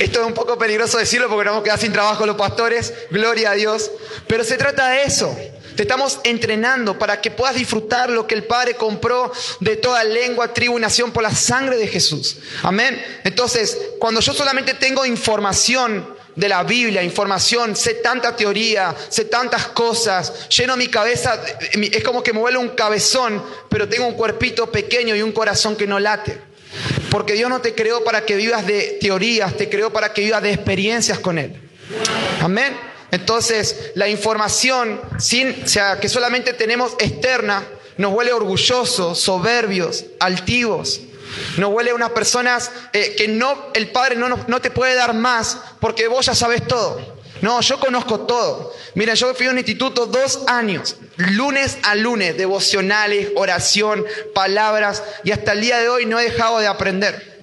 Esto 0.00 0.20
es 0.20 0.26
un 0.26 0.34
poco 0.34 0.58
peligroso 0.58 0.98
decirlo 0.98 1.28
porque 1.28 1.44
nos 1.44 1.52
vamos 1.52 1.62
a 1.62 1.64
quedar 1.64 1.78
sin 1.78 1.92
trabajo 1.92 2.26
los 2.26 2.36
pastores. 2.36 2.92
Gloria 3.10 3.52
a 3.52 3.54
Dios. 3.54 3.90
Pero 4.26 4.44
se 4.44 4.56
trata 4.56 4.88
de 4.90 5.04
eso. 5.04 5.34
Te 5.78 5.82
estamos 5.82 6.18
entrenando 6.24 6.98
para 6.98 7.20
que 7.20 7.30
puedas 7.30 7.54
disfrutar 7.54 8.10
lo 8.10 8.26
que 8.26 8.34
el 8.34 8.42
Padre 8.42 8.74
compró 8.74 9.30
de 9.60 9.76
toda 9.76 10.02
lengua, 10.02 10.52
tribu 10.52 10.76
y 10.76 10.80
nación 10.80 11.12
por 11.12 11.22
la 11.22 11.32
sangre 11.32 11.76
de 11.76 11.86
Jesús. 11.86 12.38
Amén. 12.64 13.00
Entonces, 13.22 13.78
cuando 14.00 14.20
yo 14.20 14.34
solamente 14.34 14.74
tengo 14.74 15.06
información 15.06 16.16
de 16.34 16.48
la 16.48 16.64
Biblia, 16.64 17.04
información, 17.04 17.76
sé 17.76 17.94
tanta 17.94 18.34
teoría, 18.34 18.92
sé 19.08 19.26
tantas 19.26 19.68
cosas, 19.68 20.48
lleno 20.48 20.76
mi 20.76 20.88
cabeza, 20.88 21.40
es 21.70 22.02
como 22.02 22.24
que 22.24 22.32
me 22.32 22.40
vuelve 22.40 22.58
un 22.58 22.70
cabezón, 22.70 23.40
pero 23.68 23.88
tengo 23.88 24.08
un 24.08 24.14
cuerpito 24.14 24.72
pequeño 24.72 25.14
y 25.14 25.22
un 25.22 25.30
corazón 25.30 25.76
que 25.76 25.86
no 25.86 26.00
late. 26.00 26.40
Porque 27.08 27.34
Dios 27.34 27.48
no 27.48 27.60
te 27.60 27.76
creó 27.76 28.02
para 28.02 28.26
que 28.26 28.34
vivas 28.34 28.66
de 28.66 28.98
teorías, 29.00 29.56
te 29.56 29.68
creó 29.68 29.92
para 29.92 30.12
que 30.12 30.22
vivas 30.22 30.42
de 30.42 30.52
experiencias 30.52 31.20
con 31.20 31.38
Él. 31.38 31.54
Amén. 32.40 32.97
Entonces, 33.10 33.92
la 33.94 34.08
información 34.08 35.00
que 36.00 36.08
solamente 36.08 36.52
tenemos 36.52 36.94
externa 36.98 37.66
nos 37.96 38.12
huele 38.12 38.32
orgullosos, 38.32 39.20
soberbios, 39.20 40.04
altivos. 40.20 41.00
Nos 41.56 41.72
huele 41.72 41.90
a 41.90 41.94
unas 41.94 42.10
personas 42.10 42.70
eh, 42.92 43.14
que 43.16 43.28
no, 43.28 43.66
el 43.74 43.90
Padre 43.90 44.16
no, 44.16 44.28
no 44.46 44.60
te 44.60 44.70
puede 44.70 44.94
dar 44.94 45.14
más 45.14 45.58
porque 45.80 46.08
vos 46.08 46.26
ya 46.26 46.34
sabes 46.34 46.66
todo. 46.66 47.18
No, 47.42 47.60
yo 47.60 47.78
conozco 47.78 48.20
todo. 48.20 48.72
Mira, 48.94 49.14
yo 49.14 49.32
fui 49.34 49.46
a 49.46 49.50
un 49.50 49.58
instituto 49.58 50.06
dos 50.06 50.40
años, 50.46 50.96
lunes 51.16 51.78
a 51.82 51.94
lunes, 51.94 52.36
devocionales, 52.36 53.28
oración, 53.36 54.04
palabras, 54.34 55.02
y 55.22 55.30
hasta 55.30 55.52
el 55.52 55.60
día 55.60 55.78
de 55.78 55.88
hoy 55.88 56.06
no 56.06 56.18
he 56.18 56.24
dejado 56.24 56.58
de 56.58 56.66
aprender. 56.66 57.38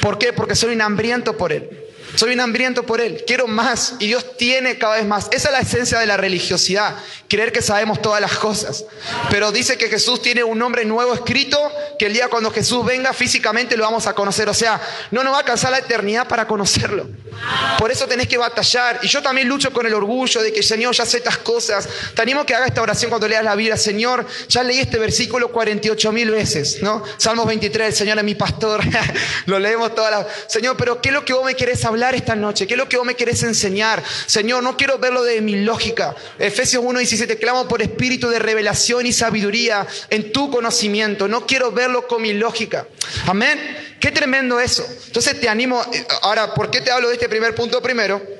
¿Por 0.00 0.18
qué? 0.18 0.32
Porque 0.32 0.56
soy 0.56 0.74
un 0.74 0.80
hambriento 0.80 1.36
por 1.36 1.52
Él. 1.52 1.79
Soy 2.16 2.34
un 2.34 2.40
hambriento 2.40 2.84
por 2.84 3.00
Él, 3.00 3.24
quiero 3.26 3.46
más 3.46 3.94
y 3.98 4.08
Dios 4.08 4.36
tiene 4.36 4.78
cada 4.78 4.96
vez 4.96 5.06
más. 5.06 5.28
Esa 5.30 5.48
es 5.48 5.52
la 5.52 5.60
esencia 5.60 5.98
de 5.98 6.06
la 6.06 6.16
religiosidad, 6.16 6.96
creer 7.28 7.52
que 7.52 7.62
sabemos 7.62 8.02
todas 8.02 8.20
las 8.20 8.36
cosas. 8.38 8.84
Pero 9.30 9.52
dice 9.52 9.78
que 9.78 9.88
Jesús 9.88 10.20
tiene 10.20 10.42
un 10.42 10.58
nombre 10.58 10.84
nuevo 10.84 11.14
escrito, 11.14 11.58
que 11.98 12.06
el 12.06 12.12
día 12.12 12.28
cuando 12.28 12.50
Jesús 12.50 12.84
venga 12.84 13.12
físicamente 13.12 13.76
lo 13.76 13.84
vamos 13.84 14.06
a 14.06 14.14
conocer. 14.14 14.48
O 14.48 14.54
sea, 14.54 14.80
no 15.10 15.22
nos 15.22 15.32
va 15.32 15.36
a 15.36 15.40
alcanzar 15.40 15.70
la 15.70 15.78
eternidad 15.78 16.26
para 16.26 16.46
conocerlo. 16.46 17.06
Por 17.78 17.90
eso 17.90 18.06
tenés 18.06 18.26
que 18.26 18.36
batallar. 18.36 19.00
Y 19.02 19.08
yo 19.08 19.22
también 19.22 19.48
lucho 19.48 19.72
con 19.72 19.86
el 19.86 19.94
orgullo 19.94 20.42
de 20.42 20.52
que, 20.52 20.62
Señor, 20.62 20.94
ya 20.94 21.06
sé 21.06 21.18
estas 21.18 21.38
cosas. 21.38 21.88
Te 22.14 22.22
animo 22.22 22.44
que 22.44 22.54
haga 22.54 22.66
esta 22.66 22.82
oración 22.82 23.10
cuando 23.10 23.28
leas 23.28 23.44
la 23.44 23.54
Biblia. 23.54 23.76
Señor, 23.76 24.26
ya 24.48 24.62
leí 24.62 24.78
este 24.78 24.98
versículo 24.98 25.50
48 25.50 26.12
mil 26.12 26.30
veces, 26.30 26.82
¿no? 26.82 27.02
Salmos 27.16 27.46
23, 27.46 27.88
el 27.88 27.94
Señor 27.94 28.18
es 28.18 28.24
mi 28.24 28.34
pastor. 28.34 28.82
lo 29.46 29.58
leemos 29.58 29.94
todas 29.94 30.10
las... 30.10 30.26
Señor, 30.48 30.76
pero 30.76 31.00
¿qué 31.00 31.10
es 31.10 31.14
lo 31.14 31.24
que 31.24 31.32
vos 31.32 31.44
me 31.44 31.54
querés 31.54 31.84
hablar? 31.84 31.99
Esta 32.14 32.34
noche? 32.34 32.66
¿Qué 32.66 32.74
es 32.74 32.78
lo 32.78 32.88
que 32.88 32.96
vos 32.96 33.06
me 33.06 33.14
querés 33.14 33.42
enseñar? 33.42 34.02
Señor, 34.26 34.62
no 34.62 34.76
quiero 34.76 34.98
verlo 34.98 35.22
de 35.22 35.40
mi 35.40 35.56
lógica. 35.56 36.14
Efesios 36.38 36.82
1.17, 36.82 37.38
clamo 37.38 37.68
por 37.68 37.82
espíritu 37.82 38.28
de 38.28 38.38
revelación 38.38 39.06
y 39.06 39.12
sabiduría 39.12 39.86
en 40.08 40.32
tu 40.32 40.50
conocimiento. 40.50 41.28
No 41.28 41.46
quiero 41.46 41.70
verlo 41.70 42.06
con 42.06 42.22
mi 42.22 42.32
lógica. 42.32 42.86
Amén. 43.26 43.58
Qué 44.00 44.10
tremendo 44.10 44.58
eso. 44.58 44.86
Entonces 45.06 45.38
te 45.38 45.48
animo, 45.48 45.82
eh, 45.92 46.06
ahora, 46.22 46.54
¿por 46.54 46.70
qué 46.70 46.80
te 46.80 46.90
hablo 46.90 47.08
de 47.08 47.14
este 47.14 47.28
primer 47.28 47.54
punto 47.54 47.82
primero? 47.82 48.39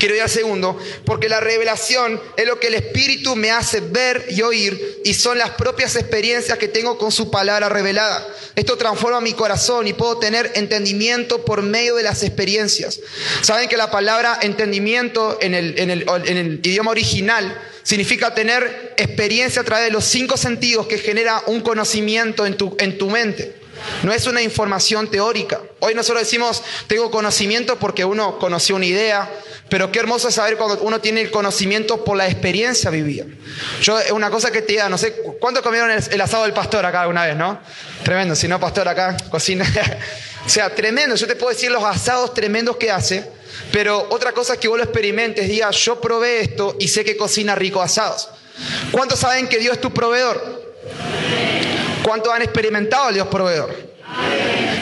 Quiero 0.00 0.14
ir 0.14 0.22
al 0.22 0.30
segundo, 0.30 0.78
porque 1.04 1.28
la 1.28 1.40
revelación 1.40 2.18
es 2.34 2.46
lo 2.46 2.58
que 2.58 2.68
el 2.68 2.74
Espíritu 2.74 3.36
me 3.36 3.50
hace 3.50 3.80
ver 3.80 4.24
y 4.30 4.40
oír 4.40 5.02
y 5.04 5.12
son 5.12 5.36
las 5.36 5.50
propias 5.50 5.94
experiencias 5.94 6.56
que 6.56 6.68
tengo 6.68 6.96
con 6.96 7.12
su 7.12 7.30
palabra 7.30 7.68
revelada. 7.68 8.26
Esto 8.56 8.78
transforma 8.78 9.20
mi 9.20 9.34
corazón 9.34 9.86
y 9.86 9.92
puedo 9.92 10.16
tener 10.16 10.52
entendimiento 10.54 11.44
por 11.44 11.60
medio 11.60 11.96
de 11.96 12.02
las 12.02 12.22
experiencias. 12.22 12.98
Saben 13.42 13.68
que 13.68 13.76
la 13.76 13.90
palabra 13.90 14.38
entendimiento 14.40 15.36
en 15.42 15.52
el, 15.52 15.78
en 15.78 15.90
el 15.90 16.60
idioma 16.62 16.92
original 16.92 17.60
significa 17.82 18.34
tener 18.34 18.94
experiencia 18.96 19.60
a 19.60 19.64
través 19.66 19.84
de 19.84 19.92
los 19.92 20.06
cinco 20.06 20.38
sentidos 20.38 20.86
que 20.86 20.96
genera 20.96 21.42
un 21.46 21.60
conocimiento 21.60 22.46
en 22.46 22.56
tu, 22.56 22.74
en 22.78 22.96
tu 22.96 23.10
mente. 23.10 23.60
No 24.02 24.12
es 24.12 24.26
una 24.26 24.42
información 24.42 25.10
teórica. 25.10 25.60
Hoy 25.80 25.94
nosotros 25.94 26.22
decimos, 26.22 26.62
tengo 26.86 27.10
conocimiento 27.10 27.78
porque 27.78 28.04
uno 28.04 28.38
conoció 28.38 28.76
una 28.76 28.86
idea, 28.86 29.30
pero 29.70 29.92
qué 29.92 30.00
hermoso 30.00 30.28
es 30.28 30.34
saber 30.34 30.56
cuando 30.56 30.82
uno 30.82 31.00
tiene 31.00 31.20
el 31.20 31.30
conocimiento 31.30 32.04
por 32.04 32.16
la 32.16 32.26
experiencia 32.26 32.90
vivida. 32.90 33.24
Yo, 33.80 33.96
una 34.12 34.28
cosa 34.28 34.50
que 34.50 34.62
te 34.62 34.72
diga, 34.72 34.88
no 34.88 34.98
sé, 34.98 35.14
¿cuántos 35.40 35.62
comieron 35.62 35.90
el, 35.90 36.20
asado 36.20 36.42
del 36.42 36.52
pastor 36.52 36.84
acá 36.84 37.02
alguna 37.02 37.24
vez, 37.24 37.36
no? 37.36 37.60
Tremendo, 38.02 38.34
si 38.34 38.48
no, 38.48 38.58
pastor 38.58 38.88
acá, 38.88 39.16
cocina. 39.30 39.64
o 40.44 40.48
sea, 40.48 40.74
tremendo. 40.74 41.14
Yo 41.14 41.28
te 41.28 41.36
puedo 41.36 41.54
decir 41.54 41.70
los 41.70 41.84
asados 41.84 42.34
tremendos 42.34 42.76
que 42.76 42.90
hace, 42.90 43.30
pero 43.72 44.08
otra 44.10 44.32
cosa 44.32 44.58
que 44.58 44.66
vos 44.66 44.76
lo 44.76 44.82
experimentes, 44.82 45.48
diga, 45.48 45.70
yo 45.70 46.00
probé 46.00 46.40
esto 46.40 46.74
y 46.80 46.88
sé 46.88 47.04
que 47.04 47.16
cocina 47.16 47.54
ricos 47.54 47.84
asados. 47.84 48.28
¿Cuántos 48.90 49.20
saben 49.20 49.48
que 49.48 49.58
Dios 49.58 49.74
es 49.74 49.80
tu 49.80 49.92
proveedor? 49.92 50.74
¿Cuántos 52.02 52.32
han 52.32 52.42
experimentado 52.42 53.04
al 53.04 53.14
Dios 53.14 53.28
proveedor? 53.28 53.72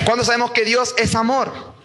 ¿Cuántos 0.07 0.27
sabemos 0.27 0.53
que 0.53 0.65
Dios 0.65 0.95
es 0.97 1.15
amor? 1.15 1.78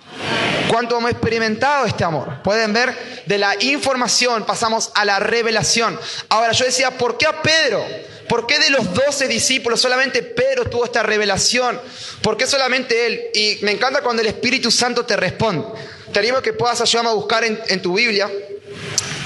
¿Cuánto 0.68 0.98
hemos 0.98 1.12
experimentado 1.12 1.86
este 1.86 2.04
amor? 2.04 2.42
Pueden 2.44 2.74
ver, 2.74 3.24
de 3.26 3.38
la 3.38 3.56
información 3.64 4.44
pasamos 4.46 4.92
a 4.96 5.06
la 5.06 5.20
revelación. 5.20 6.00
Ahora 6.30 6.52
yo 6.52 6.66
decía, 6.66 6.92
¿por 6.98 7.18
qué 7.18 7.28
a 7.28 7.42
Pedro? 7.42 7.86
¿Por 8.28 8.48
qué 8.48 8.58
de 8.58 8.70
los 8.70 8.94
doce 8.94 9.28
discípulos 9.28 9.82
solamente 9.82 10.24
Pedro 10.24 10.66
tuvo 10.70 10.86
esta 10.86 11.04
revelación? 11.04 11.80
¿Por 12.22 12.38
qué 12.38 12.48
solamente 12.48 13.06
él? 13.06 13.22
Y 13.34 13.60
me 13.64 13.72
encanta 13.72 14.02
cuando 14.02 14.22
el 14.22 14.28
Espíritu 14.28 14.72
Santo 14.72 15.06
te 15.06 15.16
responde. 15.16 15.68
Te 16.12 16.20
animo 16.20 16.42
que 16.42 16.54
puedas 16.54 16.80
ayudarme 16.82 17.12
a 17.12 17.14
buscar 17.14 17.44
en, 17.44 17.82
tu 17.82 17.96
Biblia, 17.96 18.32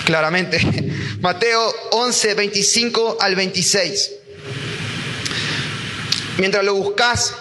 claramente, 0.05 0.59
Mateo 1.21 1.73
11, 1.91 2.33
25 2.33 3.17
al 3.19 3.35
26. 3.35 4.11
Mientras 6.37 6.63
lo 6.63 6.75
buscas, 6.75 7.33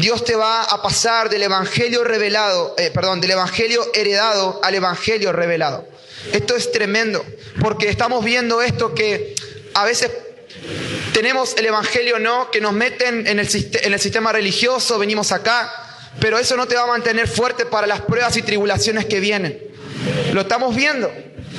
Dios 0.00 0.24
te 0.24 0.36
va 0.36 0.62
a 0.62 0.80
pasar 0.82 1.28
del 1.28 1.42
evangelio 1.42 2.04
revelado, 2.04 2.74
eh, 2.78 2.90
perdón, 2.92 3.20
del 3.20 3.32
evangelio 3.32 3.84
heredado 3.94 4.60
al 4.62 4.74
evangelio 4.74 5.32
revelado. 5.32 5.88
Esto 6.32 6.56
es 6.56 6.70
tremendo, 6.72 7.24
porque 7.60 7.88
estamos 7.88 8.24
viendo 8.24 8.62
esto 8.62 8.94
que 8.94 9.34
a 9.74 9.84
veces 9.84 10.10
tenemos 11.12 11.54
el 11.56 11.66
evangelio 11.66 12.18
no, 12.18 12.50
que 12.50 12.60
nos 12.60 12.72
meten 12.72 13.26
en 13.26 13.38
el, 13.38 13.48
en 13.82 13.92
el 13.92 14.00
sistema 14.00 14.32
religioso, 14.32 14.98
venimos 14.98 15.32
acá, 15.32 15.72
pero 16.20 16.38
eso 16.38 16.56
no 16.56 16.66
te 16.66 16.74
va 16.74 16.82
a 16.82 16.86
mantener 16.86 17.28
fuerte 17.28 17.66
para 17.66 17.86
las 17.86 18.00
pruebas 18.02 18.36
y 18.36 18.42
tribulaciones 18.42 19.06
que 19.06 19.20
vienen. 19.20 19.60
Lo 20.32 20.42
estamos 20.42 20.74
viendo. 20.74 21.10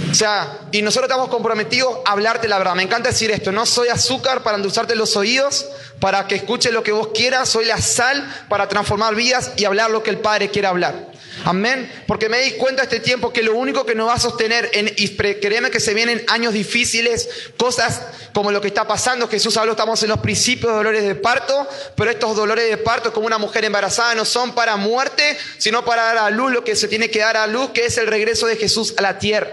O 0.09 0.15
sea, 0.15 0.59
y 0.71 0.81
nosotros 0.81 1.09
estamos 1.09 1.29
comprometidos 1.29 1.99
a 2.05 2.11
hablarte 2.11 2.47
la 2.47 2.57
verdad. 2.57 2.75
Me 2.75 2.83
encanta 2.83 3.09
decir 3.09 3.31
esto, 3.31 3.51
no 3.51 3.65
soy 3.65 3.89
azúcar 3.89 4.41
para 4.41 4.57
endulzarte 4.57 4.95
los 4.95 5.15
oídos, 5.15 5.67
para 5.99 6.27
que 6.27 6.35
escuches 6.35 6.71
lo 6.71 6.83
que 6.83 6.91
vos 6.91 7.09
quieras, 7.13 7.49
soy 7.49 7.65
la 7.65 7.79
sal 7.79 8.27
para 8.49 8.67
transformar 8.67 9.15
vidas 9.15 9.51
y 9.57 9.65
hablar 9.65 9.91
lo 9.91 10.01
que 10.01 10.09
el 10.09 10.19
Padre 10.19 10.49
quiere 10.49 10.67
hablar. 10.67 11.09
Amén. 11.45 11.91
Porque 12.07 12.29
me 12.29 12.41
di 12.41 12.51
cuenta 12.51 12.83
este 12.83 12.99
tiempo 12.99 13.31
que 13.31 13.43
lo 13.43 13.55
único 13.55 13.85
que 13.85 13.95
nos 13.95 14.09
va 14.09 14.15
a 14.15 14.19
sostener, 14.19 14.69
en, 14.73 14.91
y 14.95 15.09
créeme 15.15 15.69
que 15.71 15.79
se 15.79 15.93
vienen 15.93 16.23
años 16.27 16.53
difíciles, 16.53 17.29
cosas 17.57 18.01
como 18.33 18.51
lo 18.51 18.61
que 18.61 18.67
está 18.67 18.87
pasando. 18.87 19.27
Jesús 19.27 19.57
habló, 19.57 19.71
estamos 19.71 20.01
en 20.03 20.09
los 20.09 20.19
principios 20.19 20.71
de 20.71 20.77
dolores 20.77 21.03
de 21.03 21.15
parto, 21.15 21.67
pero 21.95 22.11
estos 22.11 22.35
dolores 22.35 22.69
de 22.69 22.77
parto, 22.77 23.13
como 23.13 23.27
una 23.27 23.37
mujer 23.37 23.65
embarazada, 23.65 24.15
no 24.15 24.25
son 24.25 24.53
para 24.53 24.75
muerte, 24.75 25.37
sino 25.57 25.85
para 25.85 26.03
dar 26.03 26.17
a 26.17 26.29
luz 26.29 26.51
lo 26.51 26.63
que 26.63 26.75
se 26.75 26.87
tiene 26.87 27.09
que 27.09 27.19
dar 27.19 27.37
a 27.37 27.47
luz, 27.47 27.71
que 27.71 27.85
es 27.85 27.97
el 27.97 28.07
regreso 28.07 28.47
de 28.47 28.55
Jesús 28.55 28.93
a 28.97 29.01
la 29.01 29.19
tierra. 29.19 29.49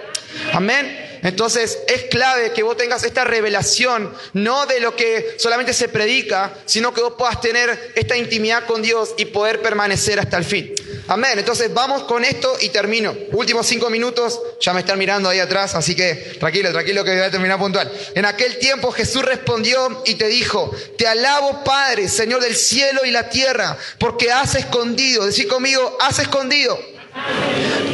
Amén. 0.53 1.06
Entonces 1.23 1.79
es 1.89 2.05
clave 2.05 2.53
que 2.53 2.63
vos 2.63 2.77
tengas 2.77 3.03
esta 3.05 3.25
revelación, 3.25 4.13
no 4.33 4.67
de 4.67 4.81
lo 4.81 4.95
que 4.95 5.37
solamente 5.39 5.73
se 5.73 5.89
predica, 5.89 6.53
sino 6.65 6.93
que 6.93 7.01
vos 7.01 7.15
puedas 7.17 7.41
tener 7.41 7.93
esta 7.95 8.17
intimidad 8.17 8.67
con 8.67 8.83
Dios 8.83 9.15
y 9.17 9.27
poder 9.27 9.61
permanecer 9.63 10.19
hasta 10.19 10.37
el 10.37 10.45
fin. 10.45 10.75
Amén. 11.09 11.39
Entonces 11.39 11.73
vamos 11.73 12.03
con 12.05 12.25
esto 12.25 12.57
y 12.61 12.71
termino. 12.71 13.15
Últimos 13.33 13.67
cinco 13.67 13.91
minutos, 13.91 14.41
ya 14.61 14.73
me 14.73 14.81
están 14.81 14.99
mirando 14.99 15.29
ahí 15.29 15.39
atrás, 15.39 15.75
así 15.75 15.95
que 15.95 16.37
tranquilo, 16.39 16.73
tranquilo 16.73 17.05
que 17.05 17.13
voy 17.13 17.21
a 17.21 17.31
terminar 17.31 17.59
puntual. 17.59 17.91
En 18.15 18.25
aquel 18.25 18.59
tiempo 18.59 18.91
Jesús 18.91 19.23
respondió 19.23 20.03
y 20.05 20.15
te 20.15 20.27
dijo, 20.27 20.75
te 20.99 21.07
alabo 21.07 21.63
Padre, 21.65 22.09
Señor 22.09 22.41
del 22.41 22.57
cielo 22.57 23.05
y 23.05 23.11
la 23.11 23.29
tierra, 23.29 23.77
porque 23.99 24.33
has 24.33 24.55
escondido, 24.55 25.27
decir 25.27 25.47
conmigo, 25.49 25.97
has 26.01 26.19
escondido 26.19 26.79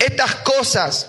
estas 0.00 0.36
cosas 0.36 1.08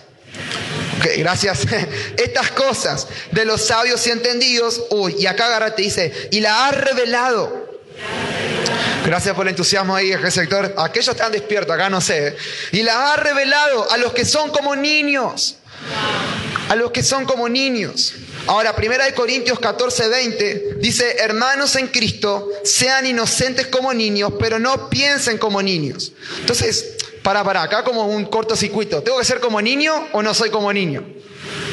gracias. 1.17 1.65
Estas 2.17 2.51
cosas 2.51 3.07
de 3.31 3.45
los 3.45 3.65
sabios 3.65 4.05
y 4.07 4.11
entendidos, 4.11 4.83
uy, 4.89 5.15
y 5.19 5.25
acá 5.25 5.47
agarra 5.47 5.75
te 5.75 5.81
dice, 5.81 6.29
y 6.31 6.39
la 6.39 6.67
has 6.67 6.75
revelado. 6.75 7.63
Gracias 9.05 9.35
por 9.35 9.45
el 9.45 9.49
entusiasmo 9.49 9.95
ahí, 9.95 10.13
sector. 10.29 10.73
Aquellos 10.77 11.09
están 11.09 11.31
despiertos, 11.31 11.75
acá 11.75 11.89
no 11.89 11.99
sé. 11.99 12.35
Y 12.71 12.83
la 12.83 13.13
ha 13.13 13.17
revelado 13.17 13.91
a 13.91 13.97
los 13.97 14.13
que 14.13 14.23
son 14.23 14.49
como 14.51 14.75
niños. 14.75 15.57
A 16.69 16.75
los 16.75 16.91
que 16.91 17.03
son 17.03 17.25
como 17.25 17.49
niños. 17.49 18.13
Ahora, 18.47 18.75
primera 18.75 19.05
de 19.05 19.13
Corintios 19.13 19.59
14, 19.59 20.07
20 20.07 20.75
dice, 20.79 21.17
hermanos 21.19 21.75
en 21.75 21.87
Cristo, 21.87 22.49
sean 22.63 23.05
inocentes 23.05 23.67
como 23.67 23.93
niños, 23.93 24.33
pero 24.39 24.59
no 24.59 24.89
piensen 24.89 25.37
como 25.37 25.61
niños. 25.61 26.13
Entonces, 26.39 26.95
para, 27.23 27.43
para, 27.43 27.63
acá 27.63 27.83
como 27.83 28.05
un 28.05 28.25
cortocircuito. 28.25 29.01
¿Tengo 29.01 29.17
que 29.17 29.25
ser 29.25 29.39
como 29.39 29.61
niño 29.61 30.09
o 30.11 30.21
no 30.21 30.33
soy 30.33 30.49
como 30.49 30.71
niño? 30.71 31.03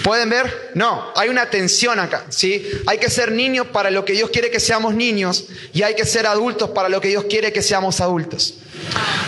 ¿Pueden 0.02 0.30
ver? 0.30 0.70
No, 0.74 1.12
hay 1.14 1.28
una 1.28 1.50
tensión 1.50 1.98
acá, 1.98 2.26
¿sí? 2.30 2.66
Hay 2.86 2.98
que 2.98 3.10
ser 3.10 3.32
niños 3.32 3.66
para 3.66 3.90
lo 3.90 4.04
que 4.04 4.14
Dios 4.14 4.30
quiere 4.30 4.50
que 4.50 4.60
seamos 4.60 4.94
niños 4.94 5.46
y 5.74 5.82
hay 5.82 5.94
que 5.94 6.06
ser 6.06 6.26
adultos 6.26 6.70
para 6.70 6.88
lo 6.88 7.00
que 7.00 7.08
Dios 7.08 7.24
quiere 7.24 7.52
que 7.52 7.62
seamos 7.62 8.00
adultos. 8.00 8.54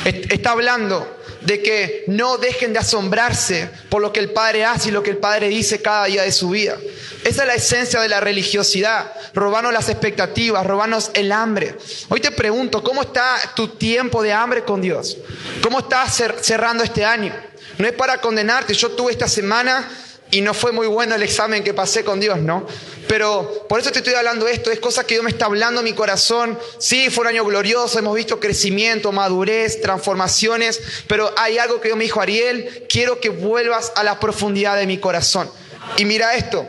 Está 0.05 0.51
hablando 0.51 1.19
de 1.43 1.63
que 1.63 2.05
no 2.07 2.39
dejen 2.39 2.73
de 2.73 2.79
asombrarse 2.79 3.69
por 3.89 4.01
lo 4.01 4.13
que 4.13 4.21
el 4.21 4.31
Padre 4.31 4.65
hace 4.65 4.89
y 4.89 4.93
lo 4.93 5.03
que 5.03 5.11
el 5.11 5.19
Padre 5.19 5.49
dice 5.49 5.83
cada 5.83 6.07
día 6.07 6.23
de 6.23 6.33
su 6.33 6.51
vida. 6.51 6.77
Esa 7.25 7.43
es 7.43 7.49
la 7.49 7.55
esencia 7.55 8.01
de 8.01 8.09
la 8.09 8.21
religiosidad, 8.21 9.13
robarnos 9.35 9.73
las 9.73 9.89
expectativas, 9.89 10.67
robarnos 10.67 11.11
el 11.15 11.31
hambre. 11.33 11.77
Hoy 12.09 12.21
te 12.21 12.31
pregunto, 12.31 12.83
¿cómo 12.83 13.03
está 13.03 13.37
tu 13.55 13.69
tiempo 13.69 14.23
de 14.23 14.33
hambre 14.33 14.65
con 14.65 14.81
Dios? 14.81 15.19
¿Cómo 15.63 15.81
estás 15.81 16.21
cerrando 16.41 16.83
este 16.85 17.05
año? 17.05 17.33
No 17.79 17.87
es 17.87 17.93
para 17.93 18.21
condenarte, 18.21 18.75
yo 18.75 18.91
tuve 18.91 19.13
esta 19.13 19.29
semana 19.29 19.89
y 20.33 20.41
no 20.41 20.55
fue 20.55 20.73
muy 20.73 20.87
bueno 20.87 21.15
el 21.15 21.23
examen 21.23 21.63
que 21.63 21.75
pasé 21.75 22.05
con 22.05 22.19
Dios, 22.19 22.41
¿no? 22.41 22.67
Pero 23.07 23.67
por 23.69 23.79
eso 23.79 23.93
te 23.93 23.99
estoy 23.99 24.15
hablando 24.15 24.49
esto, 24.49 24.71
es 24.71 24.81
cosa 24.81 25.05
que 25.05 25.15
Dios 25.15 25.25
me 25.25 25.31
está 25.31 25.45
hablando 25.45 25.81
en 25.81 25.85
mi 25.85 25.93
corazón. 25.93 26.59
Sí, 26.79 27.11
fue 27.11 27.23
un 27.23 27.29
año 27.29 27.45
glorioso, 27.45 27.99
hemos 27.99 28.15
visto 28.17 28.41
crecimiento, 28.41 29.13
madurez, 29.13 29.83
transformaciones, 29.83 30.81
pero 31.07 31.31
hay 31.37 31.59
algo 31.59 31.83
que 31.83 31.89
Dios 31.89 31.99
me 31.99 32.05
dijo, 32.05 32.23
Ariel, 32.23 32.87
quiero 32.89 33.21
que 33.21 33.29
vuelvas 33.29 33.93
a 33.95 34.03
la 34.03 34.19
profundidad 34.19 34.77
de 34.77 34.87
mi 34.87 34.97
corazón. 34.97 35.51
Y 35.99 36.07
mira 36.07 36.35
esto, 36.35 36.67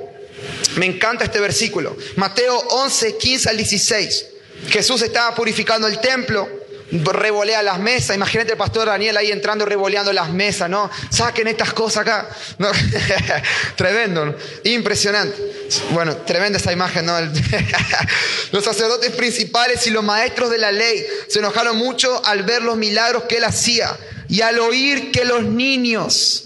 me 0.75 0.85
encanta 0.85 1.23
este 1.23 1.39
versículo. 1.39 1.95
Mateo 2.17 2.57
11, 2.57 3.17
15 3.17 3.49
al 3.49 3.55
16. 3.55 4.25
Jesús 4.67 5.01
estaba 5.01 5.33
purificando 5.35 5.87
el 5.87 5.99
templo, 5.99 6.49
revolea 7.01 7.63
las 7.63 7.79
mesas. 7.79 8.15
Imagínate 8.15 8.51
el 8.51 8.57
pastor 8.57 8.85
Daniel 8.87 9.17
ahí 9.17 9.31
entrando 9.31 9.65
revoleando 9.65 10.13
las 10.13 10.29
mesas, 10.29 10.69
¿no? 10.69 10.89
Saquen 11.09 11.47
estas 11.47 11.73
cosas 11.73 12.01
acá. 12.01 12.29
Tremendo, 13.75 14.35
impresionante. 14.63 15.35
Bueno, 15.91 16.17
tremenda 16.17 16.59
esa 16.59 16.71
imagen, 16.71 17.05
¿no? 17.05 17.17
los 18.51 18.63
sacerdotes 18.63 19.11
principales 19.11 19.85
y 19.87 19.89
los 19.89 20.03
maestros 20.03 20.49
de 20.49 20.57
la 20.57 20.71
ley 20.71 21.05
se 21.27 21.39
enojaron 21.39 21.77
mucho 21.77 22.23
al 22.25 22.43
ver 22.43 22.61
los 22.61 22.77
milagros 22.77 23.23
que 23.23 23.37
él 23.37 23.43
hacía 23.43 23.97
y 24.29 24.41
al 24.41 24.59
oír 24.59 25.11
que 25.11 25.25
los 25.25 25.43
niños, 25.43 26.45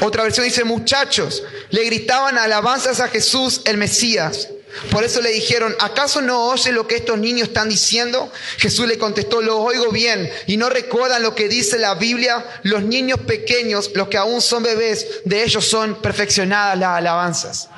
otra 0.00 0.22
versión 0.22 0.46
dice 0.46 0.64
muchachos, 0.64 1.42
le 1.70 1.84
gritaban 1.84 2.38
alabanzas 2.38 3.00
a 3.00 3.08
Jesús 3.08 3.62
el 3.64 3.76
Mesías. 3.76 4.48
Por 4.90 5.04
eso 5.04 5.20
le 5.20 5.30
dijeron, 5.30 5.74
¿acaso 5.80 6.20
no 6.20 6.46
oye 6.46 6.72
lo 6.72 6.86
que 6.86 6.96
estos 6.96 7.18
niños 7.18 7.48
están 7.48 7.68
diciendo? 7.68 8.30
Jesús 8.58 8.86
le 8.86 8.98
contestó, 8.98 9.40
lo 9.40 9.60
oigo 9.60 9.90
bien 9.90 10.30
y 10.46 10.56
no 10.56 10.68
recuerdan 10.68 11.22
lo 11.22 11.34
que 11.34 11.48
dice 11.48 11.78
la 11.78 11.94
Biblia. 11.94 12.44
Los 12.62 12.82
niños 12.82 13.20
pequeños, 13.20 13.90
los 13.94 14.08
que 14.08 14.16
aún 14.16 14.40
son 14.40 14.62
bebés, 14.62 15.06
de 15.24 15.44
ellos 15.44 15.64
son 15.64 16.00
perfeccionadas 16.00 16.78
las 16.78 16.98
alabanzas. 16.98 17.68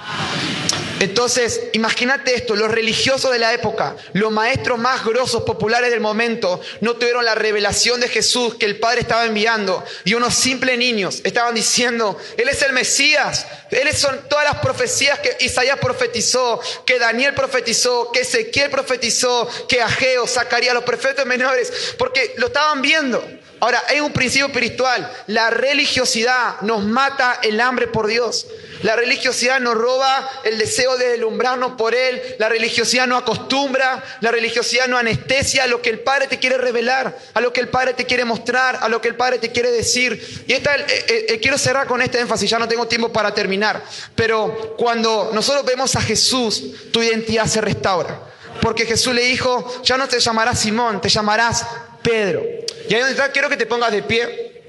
Entonces, 0.98 1.60
imagínate 1.74 2.34
esto, 2.34 2.56
los 2.56 2.70
religiosos 2.70 3.30
de 3.30 3.38
la 3.38 3.52
época, 3.52 3.96
los 4.14 4.32
maestros 4.32 4.78
más 4.78 5.04
grosos, 5.04 5.42
populares 5.42 5.90
del 5.90 6.00
momento, 6.00 6.60
no 6.80 6.94
tuvieron 6.94 7.24
la 7.24 7.34
revelación 7.34 8.00
de 8.00 8.08
Jesús 8.08 8.54
que 8.54 8.64
el 8.64 8.78
Padre 8.78 9.02
estaba 9.02 9.26
enviando 9.26 9.84
y 10.04 10.14
unos 10.14 10.34
simples 10.34 10.78
niños 10.78 11.20
estaban 11.24 11.54
diciendo, 11.54 12.16
Él 12.38 12.48
es 12.48 12.62
el 12.62 12.72
Mesías, 12.72 13.46
Él 13.70 13.92
son 13.94 14.26
todas 14.28 14.44
las 14.46 14.56
profecías 14.62 15.18
que 15.18 15.36
Isaías 15.44 15.78
profetizó, 15.78 16.60
que 16.86 16.98
Daniel 16.98 17.34
profetizó, 17.34 18.10
que 18.10 18.20
Ezequiel 18.20 18.70
profetizó, 18.70 19.48
que 19.68 19.82
Ageo, 19.82 20.26
Zacarías, 20.26 20.74
los 20.74 20.84
profetas 20.84 21.26
menores, 21.26 21.94
porque 21.98 22.34
lo 22.38 22.46
estaban 22.46 22.80
viendo. 22.80 23.22
Ahora, 23.60 23.82
hay 23.88 24.00
un 24.00 24.12
principio 24.12 24.46
espiritual, 24.46 25.10
la 25.28 25.50
religiosidad 25.50 26.60
nos 26.60 26.84
mata 26.84 27.40
el 27.42 27.60
hambre 27.60 27.86
por 27.86 28.06
Dios. 28.06 28.46
La 28.82 28.94
religiosidad 28.94 29.60
nos 29.60 29.74
roba 29.74 30.28
el 30.44 30.58
deseo 30.58 30.96
de 30.96 31.08
deslumbrarnos 31.08 31.72
por 31.72 31.94
Él. 31.94 32.20
La 32.38 32.48
religiosidad 32.48 33.06
no 33.06 33.16
acostumbra. 33.16 34.02
La 34.20 34.30
religiosidad 34.30 34.86
no 34.86 34.98
anestesia 34.98 35.64
a 35.64 35.66
lo 35.66 35.80
que 35.80 35.90
el 35.90 36.00
Padre 36.00 36.26
te 36.26 36.38
quiere 36.38 36.58
revelar, 36.58 37.16
a 37.34 37.40
lo 37.40 37.52
que 37.52 37.60
el 37.60 37.68
Padre 37.68 37.94
te 37.94 38.04
quiere 38.04 38.24
mostrar, 38.24 38.78
a 38.80 38.88
lo 38.88 39.00
que 39.00 39.08
el 39.08 39.16
Padre 39.16 39.38
te 39.38 39.50
quiere 39.50 39.70
decir. 39.70 40.44
Y 40.46 40.52
esta, 40.52 40.76
eh, 40.76 40.84
eh, 40.88 41.26
eh, 41.30 41.40
quiero 41.40 41.56
cerrar 41.56 41.86
con 41.86 42.02
este 42.02 42.20
énfasis, 42.20 42.50
ya 42.50 42.58
no 42.58 42.68
tengo 42.68 42.86
tiempo 42.86 43.10
para 43.10 43.32
terminar. 43.32 43.82
Pero 44.14 44.74
cuando 44.76 45.30
nosotros 45.32 45.64
vemos 45.64 45.96
a 45.96 46.02
Jesús, 46.02 46.90
tu 46.92 47.02
identidad 47.02 47.46
se 47.46 47.60
restaura. 47.60 48.20
Porque 48.60 48.86
Jesús 48.86 49.14
le 49.14 49.22
dijo, 49.22 49.82
ya 49.84 49.96
no 49.96 50.08
te 50.08 50.18
llamarás 50.18 50.60
Simón, 50.60 51.00
te 51.00 51.08
llamarás 51.08 51.64
Pedro. 52.06 52.44
Y 52.88 52.94
ahí 52.94 53.00
donde 53.00 53.14
está, 53.14 53.32
quiero 53.32 53.48
que 53.48 53.56
te 53.56 53.66
pongas 53.66 53.90
de 53.90 54.00
pie. 54.04 54.62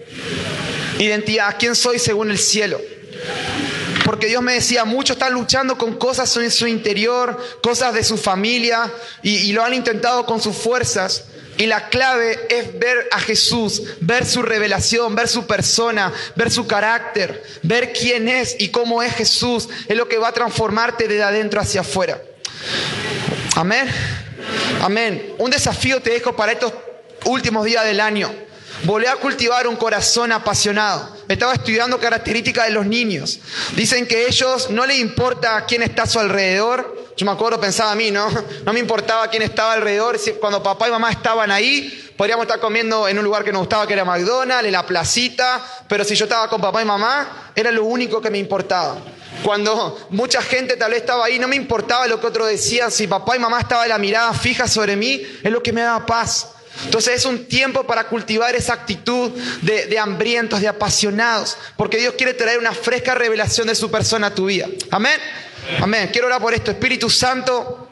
Identidad, 0.97 1.55
¿quién 1.59 1.75
soy 1.75 1.99
según 1.99 2.31
el 2.31 2.39
cielo? 2.39 2.81
Porque 4.03 4.25
Dios 4.25 4.41
me 4.41 4.53
decía, 4.53 4.85
muchos 4.85 5.17
están 5.17 5.33
luchando 5.33 5.77
con 5.77 5.97
cosas 5.97 6.35
en 6.37 6.49
su 6.49 6.65
interior, 6.65 7.37
cosas 7.61 7.93
de 7.93 8.03
su 8.03 8.17
familia, 8.17 8.91
y, 9.21 9.51
lo 9.51 9.63
han 9.63 9.75
intentado 9.75 10.25
con 10.25 10.41
sus 10.41 10.57
fuerzas. 10.57 11.25
Y 11.57 11.67
la 11.67 11.89
clave 11.89 12.39
es 12.49 12.79
ver 12.79 13.07
a 13.11 13.19
Jesús, 13.19 13.83
ver 13.99 14.25
su 14.25 14.41
revelación, 14.41 15.13
ver 15.13 15.27
su 15.27 15.45
persona, 15.45 16.11
ver 16.35 16.49
su 16.49 16.65
carácter, 16.65 17.43
ver 17.61 17.93
quién 17.93 18.29
es 18.29 18.55
y 18.59 18.69
cómo 18.69 19.03
es 19.03 19.13
Jesús. 19.13 19.69
Es 19.87 19.95
lo 19.95 20.07
que 20.07 20.17
va 20.17 20.29
a 20.29 20.33
transformarte 20.33 21.07
de 21.07 21.21
adentro 21.21 21.61
hacia 21.61 21.81
afuera. 21.81 22.19
Amén. 23.55 23.87
Amén. 24.81 25.35
Un 25.37 25.51
desafío 25.51 25.99
te 26.01 26.11
dejo 26.11 26.35
para 26.35 26.53
estos 26.53 26.73
últimos 27.27 27.65
días 27.65 27.85
del 27.85 27.99
año. 27.99 28.33
Volví 28.83 29.07
a 29.07 29.15
cultivar 29.15 29.67
un 29.67 29.75
corazón 29.75 30.31
apasionado. 30.31 31.17
Estaba 31.27 31.53
estudiando 31.53 31.99
características 31.99 32.67
de 32.67 32.73
los 32.73 32.85
niños. 32.85 33.39
Dicen 33.75 34.07
que 34.07 34.27
ellos 34.27 34.69
no 34.69 34.85
les 34.85 34.99
importa 34.99 35.65
quién 35.65 35.81
está 35.81 36.03
a 36.03 36.07
su 36.07 36.19
alrededor. 36.19 36.95
Yo 37.17 37.25
me 37.25 37.31
acuerdo, 37.31 37.59
pensaba 37.59 37.91
a 37.91 37.95
mí, 37.95 38.11
¿no? 38.11 38.29
No 38.63 38.73
me 38.73 38.79
importaba 38.79 39.27
quién 39.29 39.41
estaba 39.41 39.73
alrededor. 39.73 40.19
Cuando 40.39 40.61
papá 40.61 40.87
y 40.87 40.91
mamá 40.91 41.09
estaban 41.09 41.49
ahí, 41.49 42.11
podríamos 42.15 42.45
estar 42.45 42.59
comiendo 42.59 43.07
en 43.07 43.17
un 43.17 43.25
lugar 43.25 43.43
que 43.43 43.51
nos 43.51 43.61
gustaba, 43.61 43.87
que 43.87 43.93
era 43.93 44.05
McDonald's, 44.05 44.65
en 44.65 44.71
la 44.71 44.85
placita. 44.85 45.83
Pero 45.87 46.03
si 46.03 46.13
yo 46.15 46.25
estaba 46.25 46.47
con 46.47 46.61
papá 46.61 46.81
y 46.81 46.85
mamá, 46.85 47.51
era 47.55 47.71
lo 47.71 47.83
único 47.83 48.21
que 48.21 48.29
me 48.29 48.37
importaba. 48.37 48.97
Cuando 49.43 50.07
mucha 50.11 50.41
gente 50.41 50.77
tal 50.77 50.91
vez 50.91 51.01
estaba 51.01 51.25
ahí, 51.25 51.39
no 51.39 51.47
me 51.47 51.55
importaba 51.55 52.07
lo 52.07 52.19
que 52.19 52.27
otros 52.27 52.47
decían. 52.47 52.91
Si 52.91 53.07
papá 53.07 53.35
y 53.35 53.39
mamá 53.39 53.61
estaban 53.61 53.89
la 53.89 53.97
mirada 53.97 54.33
fija 54.33 54.67
sobre 54.67 54.95
mí, 54.95 55.23
es 55.43 55.51
lo 55.51 55.63
que 55.63 55.73
me 55.73 55.81
daba 55.81 56.05
paz. 56.05 56.49
Entonces 56.85 57.15
es 57.15 57.25
un 57.25 57.45
tiempo 57.45 57.85
para 57.85 58.07
cultivar 58.07 58.55
esa 58.55 58.73
actitud 58.73 59.31
de, 59.61 59.87
de 59.87 59.99
hambrientos, 59.99 60.61
de 60.61 60.67
apasionados, 60.67 61.57
porque 61.75 61.97
Dios 61.97 62.13
quiere 62.17 62.33
traer 62.33 62.59
una 62.59 62.73
fresca 62.73 63.15
revelación 63.15 63.67
de 63.67 63.75
su 63.75 63.89
persona 63.89 64.27
a 64.27 64.35
tu 64.35 64.45
vida. 64.45 64.67
Amén. 64.91 65.19
Amén. 65.81 66.09
Quiero 66.11 66.27
orar 66.27 66.41
por 66.41 66.53
esto. 66.53 66.71
Espíritu 66.71 67.09
Santo. 67.09 67.89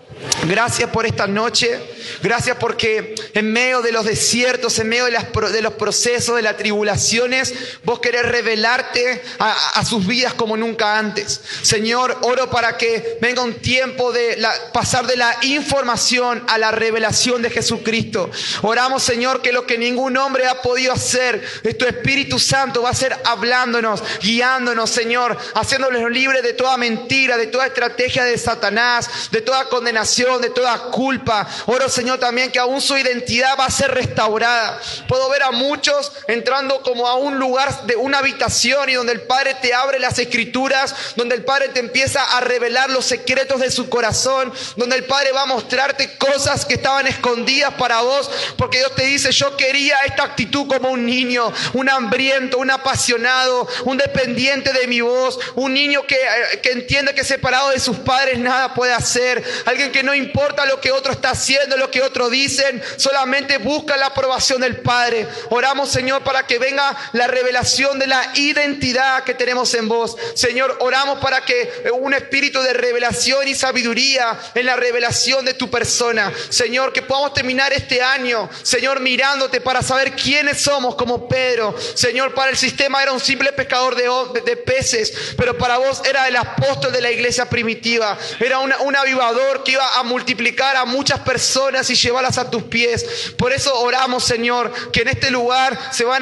Gracias 0.48 0.89
por 0.89 1.06
esta 1.06 1.28
noche. 1.28 1.80
Gracias 2.22 2.58
porque 2.60 3.15
en 3.34 3.52
medio 3.52 3.82
de 3.82 3.91
los 3.91 4.06
desiertos, 4.06 4.78
en 4.80 4.89
medio 4.89 5.06
de, 5.06 5.62
los 5.62 5.74
procesos, 5.74 6.36
de 6.36 6.41
las 6.41 6.58
tribulaciones, 6.58 7.54
vos 7.84 8.00
querés 8.00 8.24
revelarte 8.24 9.22
a, 9.39 9.84
sus 9.86 10.06
vidas 10.06 10.34
como 10.34 10.58
nunca 10.58 10.98
antes. 10.98 11.41
Señor, 11.62 12.18
oro 12.22 12.50
para 12.50 12.78
que 12.78 13.18
venga 13.22 13.41
un 13.41 13.56
tiempo 13.56 14.12
de 14.12 14.44
pasar 14.74 15.06
de 15.08 15.18
la 15.18 15.38
información 15.44 16.44
a 16.48 16.58
la 16.58 16.72
revelación 16.72 17.41
de 17.41 17.50
Jesucristo. 17.50 18.30
Oramos, 18.62 19.04
Señor, 19.04 19.41
que 19.41 19.52
lo 19.52 19.65
que 19.65 19.78
ningún 19.78 20.18
hombre 20.18 20.48
ha 20.48 20.62
podido 20.62 20.94
hacer, 20.94 21.44
tu 21.78 21.86
Espíritu 21.86 22.39
Santo 22.39 22.82
va 22.82 22.89
a 22.89 22.96
ser 22.96 23.15
hablándonos, 23.26 24.04
guiándonos, 24.22 24.89
Señor, 24.89 25.38
haciéndoles 25.54 26.10
libres 26.10 26.44
de 26.44 26.54
toda 26.54 26.78
mentira, 26.78 27.38
de 27.38 27.48
toda 27.48 27.68
estrategia 27.68 28.24
de 28.24 28.38
Satanás, 28.38 29.30
de 29.32 29.41
toda 29.41 29.65
condenación, 29.70 30.41
de 30.41 30.50
toda 30.50 30.78
culpa. 30.91 31.48
Oro, 31.65 31.89
Señor, 31.95 32.19
también 32.19 32.51
que 32.51 32.60
aún 32.60 32.81
su 32.81 32.97
identidad 32.97 33.58
va 33.58 33.65
a 33.65 33.71
ser 33.71 33.91
restaurada. 33.91 34.79
Puedo 35.08 35.29
ver 35.29 35.43
a 35.43 35.51
muchos 35.51 36.12
entrando 36.27 36.81
como 36.81 37.08
a 37.08 37.15
un 37.15 37.39
lugar 37.39 37.86
de 37.86 37.95
una 37.95 38.19
habitación 38.19 38.89
y 38.89 38.93
donde 38.93 39.13
el 39.13 39.21
Padre 39.21 39.55
te 39.62 39.73
abre 39.73 39.97
las 39.97 40.19
escrituras, 40.19 40.93
donde 41.15 41.36
el 41.36 41.45
Padre 41.45 41.69
te 41.69 41.79
empieza 41.79 42.21
a 42.21 42.41
revelar 42.41 42.89
los 42.89 43.05
secretos 43.05 43.62
de 43.62 43.71
su 43.71 43.89
corazón, 43.89 44.51
donde 44.75 44.97
el 44.97 45.05
Padre 45.05 45.31
va 45.31 45.43
a 45.43 45.45
mostrarte 45.45 46.17
cosas 46.17 46.65
que 46.65 46.73
estaban 46.73 47.08
escondidas 47.08 47.73
para 47.75 48.01
vos, 48.01 48.29
porque 48.58 48.79
Dios 48.79 48.93
te 48.93 49.05
dice, 49.05 49.31
yo 49.31 49.55
quería 49.55 49.97
esta 50.05 50.23
actitud 50.23 50.67
como 50.67 50.89
un 50.89 51.05
niño, 51.05 51.51
un 51.73 51.89
hambriento, 51.89 52.58
un 52.58 52.71
apasionado, 52.71 53.67
un 53.86 53.97
dependiente 53.97 54.73
de 54.73 54.88
mi 54.88 54.99
voz, 54.99 55.39
un 55.55 55.73
niño 55.73 56.05
que, 56.05 56.15
eh, 56.15 56.60
que 56.62 56.71
entiende 56.71 57.15
que 57.15 57.23
separado 57.23 57.69
de 57.69 57.79
sus 57.79 57.97
padres 57.97 58.38
nada 58.38 58.73
puede 58.73 58.93
hacer, 58.93 59.41
alguien 59.65 59.93
que 59.93 60.03
no 60.03 60.13
importa 60.13 60.65
lo 60.65 60.81
que 60.81 60.91
otro 60.91 61.13
está 61.13 61.29
haciendo, 61.29 61.85
que 61.89 62.02
otros 62.02 62.32
dicen, 62.32 62.82
solamente 62.98 63.58
busca 63.58 63.98
la 63.98 64.08
aprobación 64.08 64.62
del 64.62 64.78
Padre. 64.78 65.28
Oramos, 65.50 65.89
Señor, 65.89 66.24
para 66.24 66.45
que 66.45 66.60
venga 66.60 66.95
la 67.13 67.28
revelación 67.28 68.00
de 68.00 68.08
la 68.08 68.32
identidad 68.36 69.24
que 69.24 69.34
tenemos 69.34 69.74
en 69.74 69.88
vos. 69.88 70.15
Señor, 70.34 70.78
oramos 70.80 71.19
para 71.19 71.41
que 71.43 71.91
un 71.93 72.13
espíritu 72.13 72.62
de 72.62 72.74
revelación 72.74 73.48
y 73.48 73.56
sabiduría 73.56 74.38
en 74.54 74.65
la 74.65 74.76
revelación 74.76 75.45
de 75.45 75.54
tu 75.54 75.69
persona. 75.69 76.32
Señor, 76.50 76.93
que 76.93 77.02
podamos 77.02 77.34
terminar 77.34 77.74
este 77.74 78.02
año, 78.02 78.50
Señor, 78.63 79.00
mirándote 79.00 79.62
para 79.62 79.82
saber 79.82 80.15
quiénes 80.15 80.62
somos 80.62 80.95
como 80.95 81.28
Pedro. 81.28 81.76
Señor, 81.95 82.34
para 82.34 82.52
el 82.52 82.58
sistema 82.58 83.02
era 83.02 83.12
un 83.12 83.19
simple 83.19 83.52
pescador 83.54 83.95
de, 83.95 84.10
de 84.41 84.58
peces, 84.58 85.13
pero 85.38 85.58
para 85.58 85.78
vos 85.78 86.02
era 86.06 86.28
el 86.28 86.36
apóstol 86.36 86.91
de 86.91 87.02
la 87.02 87.12
iglesia 87.12 87.50
primitiva. 87.50 88.17
Era 88.39 88.60
un 88.60 88.95
avivador 88.95 89.63
que 89.63 89.74
iba 89.74 89.88
a 89.98 90.04
multiplicar 90.04 90.76
a 90.76 90.86
muchas 90.86 91.19
personas 91.19 91.75
y 91.90 91.96
llevarlas 91.96 92.38
a 92.38 92.50
tus 92.50 92.64
pies. 92.64 93.06
Por 93.38 93.52
eso 93.52 93.78
oramos, 93.80 94.24
Señor, 94.24 94.72
que 94.92 95.02
en 95.02 95.10
este 95.10 95.30
lugar 95.30 95.78
se, 95.92 96.06
va 96.06 96.18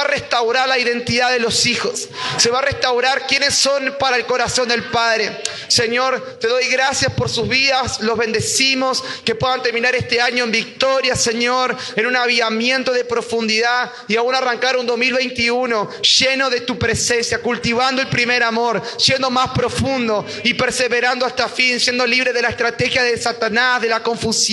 a 0.00 0.04
restaurar 0.04 0.68
la 0.68 0.78
identidad 0.78 1.30
de 1.30 1.38
los 1.38 1.66
hijos. 1.66 2.08
Se 2.36 2.50
va 2.50 2.58
a 2.58 2.62
restaurar 2.62 3.26
quiénes 3.26 3.54
son 3.54 3.96
para 3.98 4.16
el 4.16 4.26
corazón 4.26 4.68
del 4.68 4.84
Padre. 4.84 5.40
Señor, 5.68 6.38
te 6.40 6.48
doy 6.48 6.66
gracias 6.66 7.12
por 7.12 7.30
sus 7.30 7.48
vidas. 7.48 8.00
Los 8.00 8.18
bendecimos. 8.18 9.04
Que 9.24 9.34
puedan 9.34 9.62
terminar 9.62 9.94
este 9.94 10.20
año 10.20 10.44
en 10.44 10.50
victoria, 10.50 11.14
Señor, 11.14 11.76
en 11.96 12.06
un 12.06 12.16
aviamiento 12.16 12.92
de 12.92 13.04
profundidad 13.04 13.92
y 14.08 14.16
aún 14.16 14.34
arrancar 14.34 14.76
un 14.76 14.86
2021 14.86 15.90
lleno 16.18 16.50
de 16.50 16.62
tu 16.62 16.78
presencia, 16.78 17.40
cultivando 17.40 18.02
el 18.02 18.08
primer 18.08 18.42
amor, 18.42 18.82
siendo 18.98 19.30
más 19.30 19.50
profundo 19.50 20.26
y 20.42 20.54
perseverando 20.54 21.24
hasta 21.24 21.48
fin, 21.48 21.78
siendo 21.78 22.06
libre 22.06 22.32
de 22.32 22.42
la 22.42 22.48
estrategia 22.48 23.02
de 23.02 23.16
Satanás, 23.16 23.80
de 23.80 23.88
la 23.88 24.02
confusión 24.02 24.47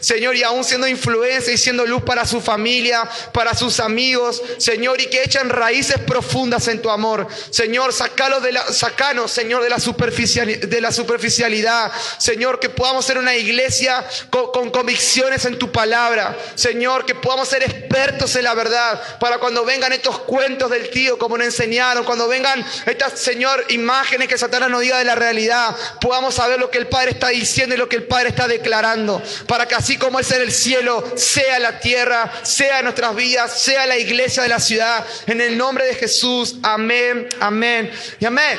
Señor, 0.00 0.36
y 0.36 0.42
aún 0.42 0.64
siendo 0.64 0.88
influencia 0.88 1.52
y 1.52 1.58
siendo 1.58 1.84
luz 1.84 2.02
para 2.02 2.24
su 2.24 2.40
familia, 2.40 3.08
para 3.32 3.54
sus 3.54 3.78
amigos, 3.78 4.42
Señor, 4.58 5.00
y 5.00 5.06
que 5.06 5.22
echan 5.22 5.50
raíces 5.50 5.98
profundas 5.98 6.66
en 6.68 6.80
tu 6.80 6.90
amor. 6.90 7.26
Señor, 7.50 7.92
sacalos 7.92 8.42
de 8.42 8.58
sacanos, 8.72 9.30
Señor, 9.30 9.62
de 9.62 9.68
la, 9.68 9.76
de 9.76 10.80
la 10.80 10.92
superficialidad. 10.92 11.92
Señor, 12.18 12.58
que 12.58 12.70
podamos 12.70 13.04
ser 13.04 13.18
una 13.18 13.36
iglesia 13.36 14.04
con, 14.30 14.50
con 14.50 14.70
convicciones 14.70 15.44
en 15.44 15.58
tu 15.58 15.70
palabra. 15.70 16.36
Señor, 16.54 17.04
que 17.04 17.14
podamos 17.14 17.48
ser 17.48 17.62
expertos 17.62 18.34
en 18.36 18.44
la 18.44 18.54
verdad 18.54 19.18
para 19.20 19.38
cuando 19.38 19.64
vengan 19.64 19.92
estos 19.92 20.20
cuentos 20.20 20.70
del 20.70 20.88
tío, 20.90 21.18
como 21.18 21.36
nos 21.36 21.48
enseñaron, 21.48 22.04
cuando 22.04 22.28
vengan 22.28 22.64
estas, 22.86 23.18
Señor, 23.18 23.66
imágenes 23.68 24.28
que 24.28 24.38
Satanás 24.38 24.70
nos 24.70 24.80
diga 24.80 24.98
de 24.98 25.04
la 25.04 25.14
realidad, 25.14 25.76
podamos 26.00 26.34
saber 26.34 26.58
lo 26.58 26.70
que 26.70 26.78
el 26.78 26.88
Padre 26.88 27.10
está 27.10 27.28
diciendo 27.28 27.74
y 27.74 27.78
lo 27.78 27.88
que 27.88 27.96
el 27.96 28.04
Padre 28.04 28.30
está 28.30 28.48
declarando 28.48 29.17
para 29.46 29.66
que 29.66 29.74
así 29.74 29.96
como 29.96 30.20
es 30.20 30.30
en 30.32 30.42
el 30.42 30.52
cielo, 30.52 31.04
sea 31.16 31.58
la 31.58 31.80
tierra, 31.80 32.30
sea 32.42 32.82
nuestras 32.82 33.14
vidas, 33.14 33.60
sea 33.60 33.86
la 33.86 33.96
iglesia 33.96 34.42
de 34.42 34.48
la 34.48 34.60
ciudad. 34.60 35.04
En 35.26 35.40
el 35.40 35.56
nombre 35.56 35.86
de 35.86 35.94
Jesús, 35.94 36.56
amén, 36.62 37.28
amén 37.40 37.90
y 38.20 38.24
amén. 38.24 38.58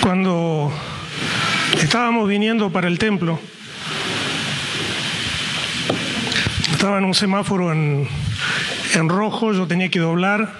Cuando 0.00 0.72
estábamos 1.80 2.28
viniendo 2.28 2.70
para 2.70 2.88
el 2.88 2.98
templo, 2.98 3.38
estaba 6.72 6.98
en 6.98 7.04
un 7.04 7.14
semáforo 7.14 7.72
en, 7.72 8.08
en 8.94 9.08
rojo, 9.08 9.52
yo 9.52 9.66
tenía 9.66 9.88
que 9.88 9.98
doblar 9.98 10.52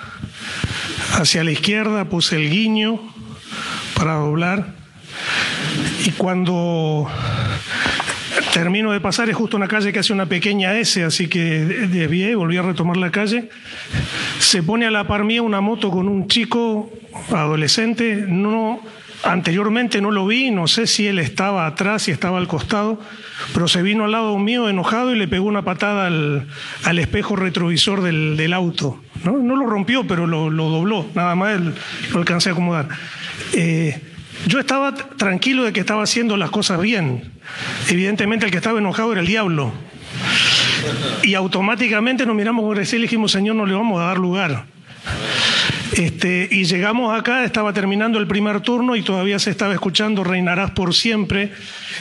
hacia 1.12 1.44
la 1.44 1.52
izquierda, 1.52 2.06
puse 2.06 2.36
el 2.36 2.50
guiño 2.50 3.00
para 3.94 4.14
doblar 4.14 4.75
y 6.04 6.10
cuando 6.12 7.08
termino 8.52 8.92
de 8.92 9.00
pasar, 9.00 9.28
es 9.28 9.36
justo 9.36 9.56
una 9.56 9.68
calle 9.68 9.92
que 9.92 9.98
hace 9.98 10.12
una 10.12 10.26
pequeña 10.26 10.76
S, 10.76 11.02
así 11.04 11.28
que 11.28 11.60
desvié, 11.64 12.34
volví 12.34 12.56
a 12.56 12.62
retomar 12.62 12.96
la 12.96 13.10
calle. 13.10 13.48
Se 14.38 14.62
pone 14.62 14.86
a 14.86 14.90
la 14.90 15.06
par 15.06 15.24
mía 15.24 15.42
una 15.42 15.60
moto 15.60 15.90
con 15.90 16.08
un 16.08 16.28
chico 16.28 16.90
adolescente, 17.30 18.24
no 18.26 18.80
Anteriormente 19.26 20.00
no 20.00 20.10
lo 20.10 20.26
vi, 20.26 20.50
no 20.50 20.66
sé 20.66 20.86
si 20.86 21.06
él 21.06 21.18
estaba 21.18 21.66
atrás, 21.66 22.02
si 22.02 22.10
estaba 22.12 22.38
al 22.38 22.46
costado, 22.46 23.00
pero 23.52 23.66
se 23.66 23.82
vino 23.82 24.04
al 24.04 24.12
lado 24.12 24.38
mío 24.38 24.68
enojado 24.68 25.14
y 25.14 25.18
le 25.18 25.26
pegó 25.26 25.46
una 25.46 25.62
patada 25.62 26.06
al, 26.06 26.98
espejo 26.98 27.34
retrovisor 27.34 28.02
del, 28.02 28.52
auto. 28.52 29.00
¿no? 29.24 29.38
¿no? 29.38 29.56
lo 29.56 29.66
rompió, 29.66 30.06
pero 30.06 30.26
lo, 30.26 30.50
dobló, 30.50 31.06
nada 31.14 31.34
más 31.34 31.60
lo 32.12 32.18
alcancé 32.18 32.50
a 32.50 32.52
acomodar. 32.52 32.88
Eh, 33.52 34.00
yo 34.46 34.60
estaba 34.60 34.94
tranquilo 34.94 35.64
de 35.64 35.72
que 35.72 35.80
estaba 35.80 36.02
haciendo 36.02 36.36
las 36.36 36.50
cosas 36.50 36.80
bien. 36.80 37.32
Evidentemente 37.88 38.46
el 38.46 38.52
que 38.52 38.58
estaba 38.58 38.78
enojado 38.78 39.12
era 39.12 39.20
el 39.20 39.26
diablo. 39.26 39.72
Y 41.24 41.34
automáticamente 41.34 42.24
nos 42.24 42.36
miramos 42.36 42.64
por 42.64 42.78
y 42.78 42.98
dijimos, 43.02 43.32
Señor, 43.32 43.56
no 43.56 43.66
le 43.66 43.74
vamos 43.74 44.00
a 44.00 44.04
dar 44.04 44.18
lugar. 44.18 44.64
Este, 45.96 46.46
y 46.50 46.64
llegamos 46.64 47.18
acá, 47.18 47.42
estaba 47.42 47.72
terminando 47.72 48.18
el 48.18 48.26
primer 48.26 48.60
turno 48.60 48.96
y 48.96 49.02
todavía 49.02 49.38
se 49.38 49.50
estaba 49.50 49.72
escuchando 49.72 50.24
Reinarás 50.24 50.72
por 50.72 50.94
siempre. 50.94 51.52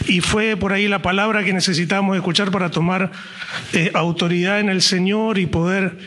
Y 0.06 0.20
fue 0.20 0.58
por 0.58 0.74
ahí 0.74 0.90
la 0.90 1.02
palabra 1.02 1.46
que 1.46 1.54
necesitábamos 1.54 2.18
escuchar 2.18 2.52
para 2.52 2.70
tomar 2.70 3.12
eh, 3.72 3.92
autoridad 3.94 4.60
en 4.60 4.68
el 4.68 4.82
Señor 4.82 5.38
y 5.38 5.46
poder 5.46 5.98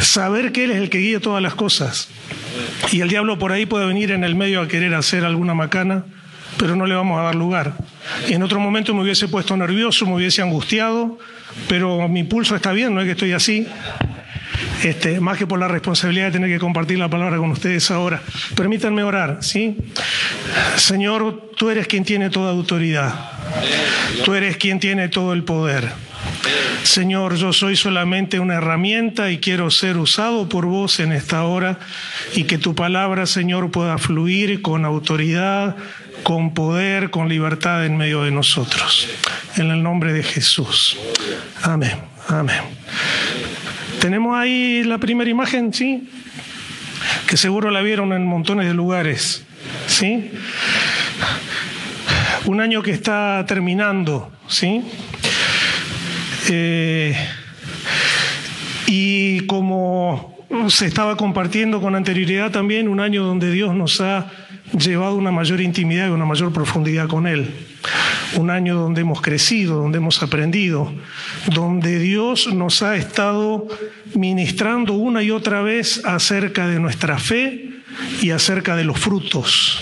saber 0.00 0.52
que 0.52 0.64
Él 0.64 0.70
es 0.70 0.78
el 0.78 0.88
que 0.88 0.98
guía 0.98 1.20
todas 1.20 1.42
las 1.42 1.54
cosas. 1.54 2.08
Y 2.92 3.02
el 3.02 3.10
diablo 3.10 3.38
por 3.38 3.52
ahí 3.52 3.66
puede 3.66 3.84
venir 3.84 4.12
en 4.12 4.24
el 4.24 4.34
medio 4.36 4.62
a 4.62 4.68
querer 4.68 4.94
hacer 4.94 5.26
alguna 5.26 5.52
macana, 5.52 6.06
pero 6.56 6.76
no 6.76 6.86
le 6.86 6.94
vamos 6.94 7.20
a 7.20 7.24
dar 7.24 7.34
lugar. 7.34 7.74
En 8.28 8.42
otro 8.42 8.58
momento 8.58 8.94
me 8.94 9.02
hubiese 9.02 9.28
puesto 9.28 9.54
nervioso, 9.54 10.06
me 10.06 10.14
hubiese 10.14 10.40
angustiado, 10.40 11.18
pero 11.68 12.08
mi 12.08 12.24
pulso 12.24 12.56
está 12.56 12.72
bien, 12.72 12.94
no 12.94 13.02
es 13.02 13.04
que 13.04 13.12
estoy 13.12 13.32
así. 13.32 13.66
Este, 14.82 15.20
más 15.20 15.38
que 15.38 15.46
por 15.46 15.58
la 15.58 15.68
responsabilidad 15.68 16.26
de 16.26 16.32
tener 16.32 16.50
que 16.50 16.58
compartir 16.58 16.98
la 16.98 17.08
palabra 17.08 17.38
con 17.38 17.50
ustedes 17.50 17.90
ahora. 17.90 18.22
Permítanme 18.54 19.02
orar, 19.02 19.38
¿sí? 19.40 19.76
Señor, 20.76 21.50
tú 21.56 21.70
eres 21.70 21.86
quien 21.86 22.04
tiene 22.04 22.30
toda 22.30 22.50
autoridad. 22.50 23.14
Tú 24.24 24.34
eres 24.34 24.56
quien 24.56 24.80
tiene 24.80 25.08
todo 25.08 25.32
el 25.32 25.44
poder. 25.44 25.90
Señor, 26.82 27.36
yo 27.36 27.52
soy 27.52 27.76
solamente 27.76 28.38
una 28.38 28.54
herramienta 28.54 29.30
y 29.30 29.38
quiero 29.38 29.70
ser 29.70 29.96
usado 29.96 30.48
por 30.48 30.66
vos 30.66 31.00
en 31.00 31.12
esta 31.12 31.44
hora 31.44 31.78
y 32.34 32.44
que 32.44 32.58
tu 32.58 32.74
palabra, 32.74 33.26
Señor, 33.26 33.70
pueda 33.70 33.96
fluir 33.96 34.60
con 34.60 34.84
autoridad, 34.84 35.76
con 36.22 36.52
poder, 36.52 37.10
con 37.10 37.28
libertad 37.28 37.86
en 37.86 37.96
medio 37.96 38.22
de 38.22 38.30
nosotros. 38.30 39.08
En 39.56 39.70
el 39.70 39.82
nombre 39.82 40.12
de 40.12 40.22
Jesús. 40.22 40.96
Amén. 41.62 41.96
Amén. 42.28 42.60
Tenemos 44.04 44.36
ahí 44.36 44.82
la 44.84 44.98
primera 44.98 45.30
imagen, 45.30 45.72
¿sí? 45.72 46.06
Que 47.26 47.38
seguro 47.38 47.70
la 47.70 47.80
vieron 47.80 48.12
en 48.12 48.26
montones 48.26 48.66
de 48.66 48.74
lugares, 48.74 49.46
¿sí? 49.86 50.30
Un 52.44 52.60
año 52.60 52.82
que 52.82 52.90
está 52.90 53.42
terminando, 53.48 54.30
¿sí? 54.46 54.82
Eh, 56.50 57.16
y 58.88 59.40
como 59.46 60.36
se 60.68 60.84
estaba 60.84 61.16
compartiendo 61.16 61.80
con 61.80 61.94
anterioridad 61.94 62.50
también, 62.50 62.88
un 62.88 63.00
año 63.00 63.24
donde 63.24 63.50
Dios 63.50 63.74
nos 63.74 64.02
ha 64.02 64.30
llevado 64.78 65.14
una 65.14 65.30
mayor 65.30 65.62
intimidad 65.62 66.08
y 66.08 66.10
una 66.10 66.26
mayor 66.26 66.52
profundidad 66.52 67.08
con 67.08 67.26
Él. 67.26 67.50
Un 68.36 68.50
año 68.50 68.74
donde 68.74 69.02
hemos 69.02 69.20
crecido, 69.20 69.76
donde 69.76 69.98
hemos 69.98 70.22
aprendido, 70.22 70.92
donde 71.54 71.98
Dios 71.98 72.52
nos 72.52 72.82
ha 72.82 72.96
estado 72.96 73.68
ministrando 74.14 74.94
una 74.94 75.22
y 75.22 75.30
otra 75.30 75.62
vez 75.62 76.04
acerca 76.04 76.66
de 76.66 76.80
nuestra 76.80 77.18
fe 77.18 77.70
y 78.20 78.30
acerca 78.30 78.76
de 78.76 78.84
los 78.84 78.98
frutos. 78.98 79.80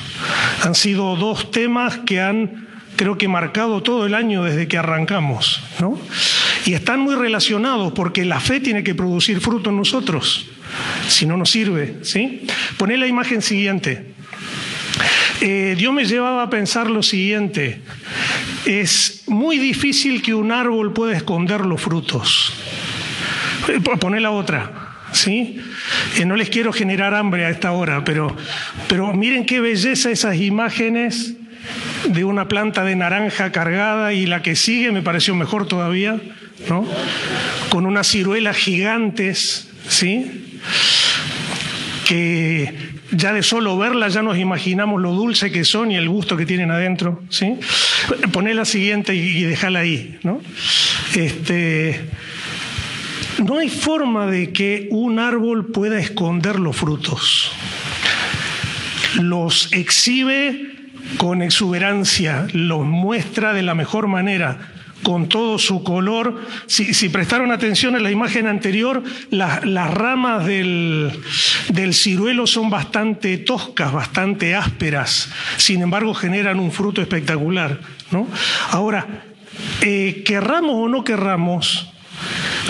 Han 0.63 0.75
sido 0.75 1.17
dos 1.17 1.51
temas 1.51 1.99
que 1.99 2.21
han, 2.21 2.69
creo 2.97 3.17
que, 3.17 3.29
marcado 3.29 3.83
todo 3.83 4.07
el 4.07 4.15
año 4.15 4.45
desde 4.45 4.69
que 4.69 4.79
arrancamos, 4.79 5.63
¿no? 5.81 5.99
Y 6.67 6.75
están 6.75 7.01
muy 7.01 7.15
relacionados 7.15 7.93
porque 7.93 8.25
la 8.25 8.41
fe 8.41 8.61
tiene 8.61 8.85
que 8.85 8.95
producir 8.95 9.41
fruto 9.41 9.71
en 9.71 9.77
nosotros, 9.77 10.47
si 11.09 11.27
no 11.27 11.37
nos 11.37 11.51
sirve, 11.51 11.99
¿sí? 12.03 12.47
Poné 12.77 12.97
la 12.97 13.07
imagen 13.07 13.43
siguiente. 13.43 14.12
Eh, 15.45 15.75
Dios 15.77 15.93
me 15.93 16.05
llevaba 16.05 16.45
a 16.45 16.51
pensar 16.51 16.89
lo 16.89 17.03
siguiente, 17.03 17.81
es 18.65 19.25
muy 19.27 19.59
difícil 19.59 20.23
que 20.23 20.35
un 20.35 20.53
árbol 20.53 20.93
pueda 20.93 21.17
esconder 21.17 21.63
los 21.63 21.81
frutos. 21.81 22.53
Eh, 23.67 23.81
poné 23.81 24.21
la 24.21 24.31
otra, 24.31 25.01
¿sí? 25.11 25.61
Eh, 26.17 26.25
no 26.27 26.37
les 26.37 26.49
quiero 26.49 26.73
generar 26.73 27.13
hambre 27.13 27.45
a 27.45 27.51
esta 27.51 27.73
hora, 27.73 28.05
pero, 28.05 28.37
pero 28.87 29.13
miren 29.15 29.45
qué 29.45 29.59
belleza 29.59 30.13
esas 30.13 30.37
imágenes 30.37 31.35
de 32.09 32.25
una 32.25 32.47
planta 32.47 32.85
de 32.85 32.95
naranja 32.95 33.51
cargada 33.51 34.13
y 34.13 34.27
la 34.27 34.43
que 34.43 34.55
sigue 34.55 34.93
me 34.93 35.03
pareció 35.03 35.35
mejor 35.35 35.67
todavía, 35.67 36.21
¿no? 36.69 36.87
Con 37.69 37.87
unas 37.87 38.07
ciruelas 38.07 38.57
gigantes, 38.59 39.69
¿sí? 39.89 40.61
Que 42.07 42.92
ya 43.13 43.33
de 43.33 43.43
solo 43.43 43.77
verlas 43.79 44.15
ya 44.15 44.23
nos 44.23 44.39
imaginamos 44.39 45.01
lo 45.01 45.13
dulce 45.13 45.53
que 45.53 45.65
son 45.65 45.93
y 45.93 45.97
el 45.97 46.09
gusto 46.09 46.37
que 46.37 46.47
tienen 46.47 46.71
adentro, 46.71 47.23
¿sí? 47.29 47.55
Poné 48.33 48.55
la 48.55 48.65
siguiente 48.65 49.15
y, 49.15 49.43
déjala 49.43 49.81
ahí, 49.81 50.19
¿no? 50.23 50.41
Este, 51.15 52.01
no 53.45 53.59
hay 53.59 53.69
forma 53.69 54.27
de 54.27 54.53
que 54.53 54.89
un 54.91 55.19
árbol 55.19 55.67
pueda 55.73 55.99
esconder 55.99 56.59
los 56.59 56.77
frutos. 56.77 57.53
Los 59.21 59.73
exhibe 59.73 60.71
con 61.19 61.43
exuberancia, 61.43 62.47
los 62.53 62.87
muestra 62.87 63.53
de 63.53 63.63
la 63.63 63.75
mejor 63.75 64.09
manera 64.09 64.73
con 65.03 65.29
todo 65.29 65.59
su 65.59 65.83
color. 65.83 66.41
Si, 66.67 67.09
prestaron 67.09 67.51
atención 67.53 67.95
a 67.95 68.01
la 68.01 68.11
imagen 68.11 68.47
anterior, 68.47 69.03
las 69.31 69.95
ramas 69.95 70.47
del, 70.47 71.13
ciruelo 71.93 72.47
son 72.47 72.71
bastante 72.71 73.39
toscas, 73.39 73.93
bastante 73.93 74.55
ásperas, 74.55 75.31
sin 75.57 75.83
embargo 75.83 76.15
generan 76.15 76.59
un 76.59 76.73
fruto 76.73 77.01
espectacular. 77.03 77.81
¿no? 78.11 78.27
Ahora, 78.71 79.25
eh, 79.81 80.23
querramos 80.25 80.77
o 80.77 80.89
no 80.89 81.05
querramos, 81.05 81.89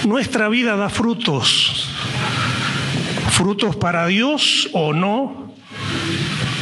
nuestra 0.06 0.48
vida 0.48 0.76
da 0.76 0.88
frutos, 0.88 1.88
frutos 3.30 3.76
para 3.76 4.06
Dios 4.06 4.68
o 4.72 4.92
no, 4.92 5.54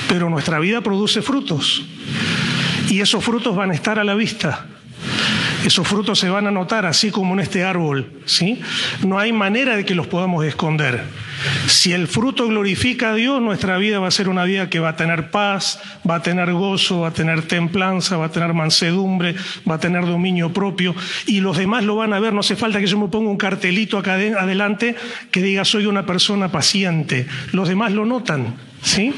pero 0.08 0.28
nuestra 0.28 0.58
vida 0.58 0.80
produce 0.80 1.22
frutos. 1.22 1.84
Y 2.88 3.00
esos 3.00 3.22
frutos 3.24 3.54
van 3.54 3.70
a 3.70 3.74
estar 3.74 3.98
a 4.00 4.04
la 4.04 4.14
vista. 4.14 4.66
Esos 5.64 5.86
frutos 5.86 6.18
se 6.18 6.28
van 6.28 6.46
a 6.46 6.50
notar 6.50 6.86
así 6.86 7.10
como 7.10 7.34
en 7.34 7.40
este 7.40 7.64
árbol, 7.64 8.10
¿sí? 8.24 8.60
No 9.06 9.18
hay 9.18 9.32
manera 9.32 9.76
de 9.76 9.84
que 9.84 9.94
los 9.94 10.06
podamos 10.06 10.44
esconder. 10.44 11.02
Si 11.66 11.92
el 11.92 12.08
fruto 12.08 12.46
glorifica 12.46 13.10
a 13.10 13.14
Dios, 13.14 13.40
nuestra 13.40 13.78
vida 13.78 13.98
va 13.98 14.08
a 14.08 14.10
ser 14.10 14.28
una 14.28 14.44
vida 14.44 14.68
que 14.68 14.78
va 14.78 14.90
a 14.90 14.96
tener 14.96 15.30
paz, 15.30 15.80
va 16.08 16.16
a 16.16 16.22
tener 16.22 16.52
gozo, 16.52 17.00
va 17.00 17.08
a 17.08 17.12
tener 17.12 17.42
templanza, 17.42 18.16
va 18.16 18.26
a 18.26 18.30
tener 18.30 18.52
mansedumbre, 18.52 19.34
va 19.68 19.76
a 19.76 19.80
tener 19.80 20.06
dominio 20.06 20.52
propio 20.52 20.94
y 21.26 21.40
los 21.40 21.56
demás 21.56 21.84
lo 21.84 21.96
van 21.96 22.12
a 22.12 22.20
ver. 22.20 22.32
No 22.32 22.40
hace 22.40 22.56
falta 22.56 22.80
que 22.80 22.86
yo 22.86 22.98
me 22.98 23.08
ponga 23.08 23.30
un 23.30 23.36
cartelito 23.36 23.98
acá 23.98 24.14
adelante 24.14 24.96
que 25.30 25.42
diga 25.42 25.64
soy 25.64 25.86
una 25.86 26.06
persona 26.06 26.50
paciente. 26.50 27.26
Los 27.52 27.68
demás 27.68 27.92
lo 27.92 28.04
notan, 28.04 28.56
¿sí? 28.82 29.14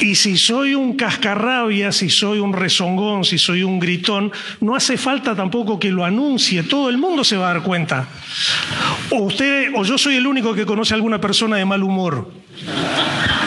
Y 0.00 0.14
si 0.14 0.38
soy 0.38 0.74
un 0.74 0.96
cascarrabia, 0.96 1.92
si 1.92 2.08
soy 2.08 2.38
un 2.38 2.54
rezongón, 2.54 3.24
si 3.24 3.38
soy 3.38 3.62
un 3.62 3.78
gritón, 3.78 4.32
no 4.60 4.74
hace 4.74 4.96
falta 4.96 5.36
tampoco 5.36 5.78
que 5.78 5.90
lo 5.90 6.04
anuncie, 6.04 6.62
todo 6.62 6.88
el 6.88 6.96
mundo 6.96 7.22
se 7.22 7.36
va 7.36 7.50
a 7.50 7.54
dar 7.54 7.62
cuenta. 7.62 8.08
O 9.10 9.24
usted, 9.24 9.72
o 9.74 9.84
yo 9.84 9.98
soy 9.98 10.16
el 10.16 10.26
único 10.26 10.54
que 10.54 10.64
conoce 10.64 10.94
a 10.94 10.96
alguna 10.96 11.20
persona 11.20 11.56
de 11.56 11.66
mal 11.66 11.82
humor. 11.82 12.32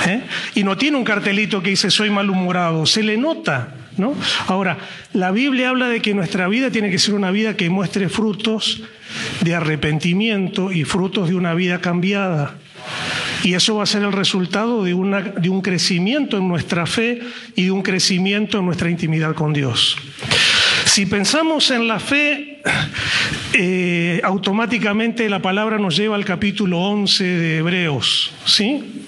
¿eh? 0.07 0.21
Y 0.55 0.63
no 0.63 0.77
tiene 0.77 0.97
un 0.97 1.03
cartelito 1.03 1.61
que 1.63 1.71
dice 1.71 1.89
soy 1.89 2.11
malhumorado, 2.11 2.85
se 2.85 3.01
le 3.01 3.17
nota. 3.17 3.75
¿no? 3.97 4.15
Ahora, 4.47 4.77
la 5.13 5.31
Biblia 5.31 5.69
habla 5.69 5.87
de 5.87 6.01
que 6.01 6.13
nuestra 6.13 6.47
vida 6.47 6.71
tiene 6.71 6.89
que 6.89 6.99
ser 6.99 7.13
una 7.15 7.31
vida 7.31 7.55
que 7.55 7.69
muestre 7.69 8.09
frutos 8.09 8.83
de 9.41 9.55
arrepentimiento 9.55 10.71
y 10.71 10.83
frutos 10.83 11.29
de 11.29 11.35
una 11.35 11.53
vida 11.53 11.81
cambiada. 11.81 12.55
Y 13.43 13.53
eso 13.56 13.75
va 13.75 13.84
a 13.84 13.86
ser 13.86 14.03
el 14.03 14.13
resultado 14.13 14.84
de, 14.84 14.91
de 15.38 15.49
un 15.49 15.62
crecimiento 15.62 16.38
en 16.38 16.47
nuestra 16.47 16.86
fe 16.86 17.19
y 17.56 17.65
de 17.65 17.71
un 17.71 17.82
crecimiento 17.82 18.60
en 18.60 18.65
nuestra 18.65 18.89
intimidad 18.89 19.36
con 19.36 19.51
Dios. 19.53 19.97
Si 20.86 21.06
pensamos 21.06 21.71
en 21.71 21.88
la 21.88 21.99
fe, 21.99 22.62
eh, 23.53 24.21
automáticamente 24.23 25.27
la 25.29 25.41
palabra 25.41 25.77
nos 25.77 25.95
lleva 25.97 26.15
al 26.15 26.23
capítulo 26.23 26.79
11 26.79 27.23
de 27.23 27.58
Hebreos, 27.58 28.32
¿sí? 28.45 29.03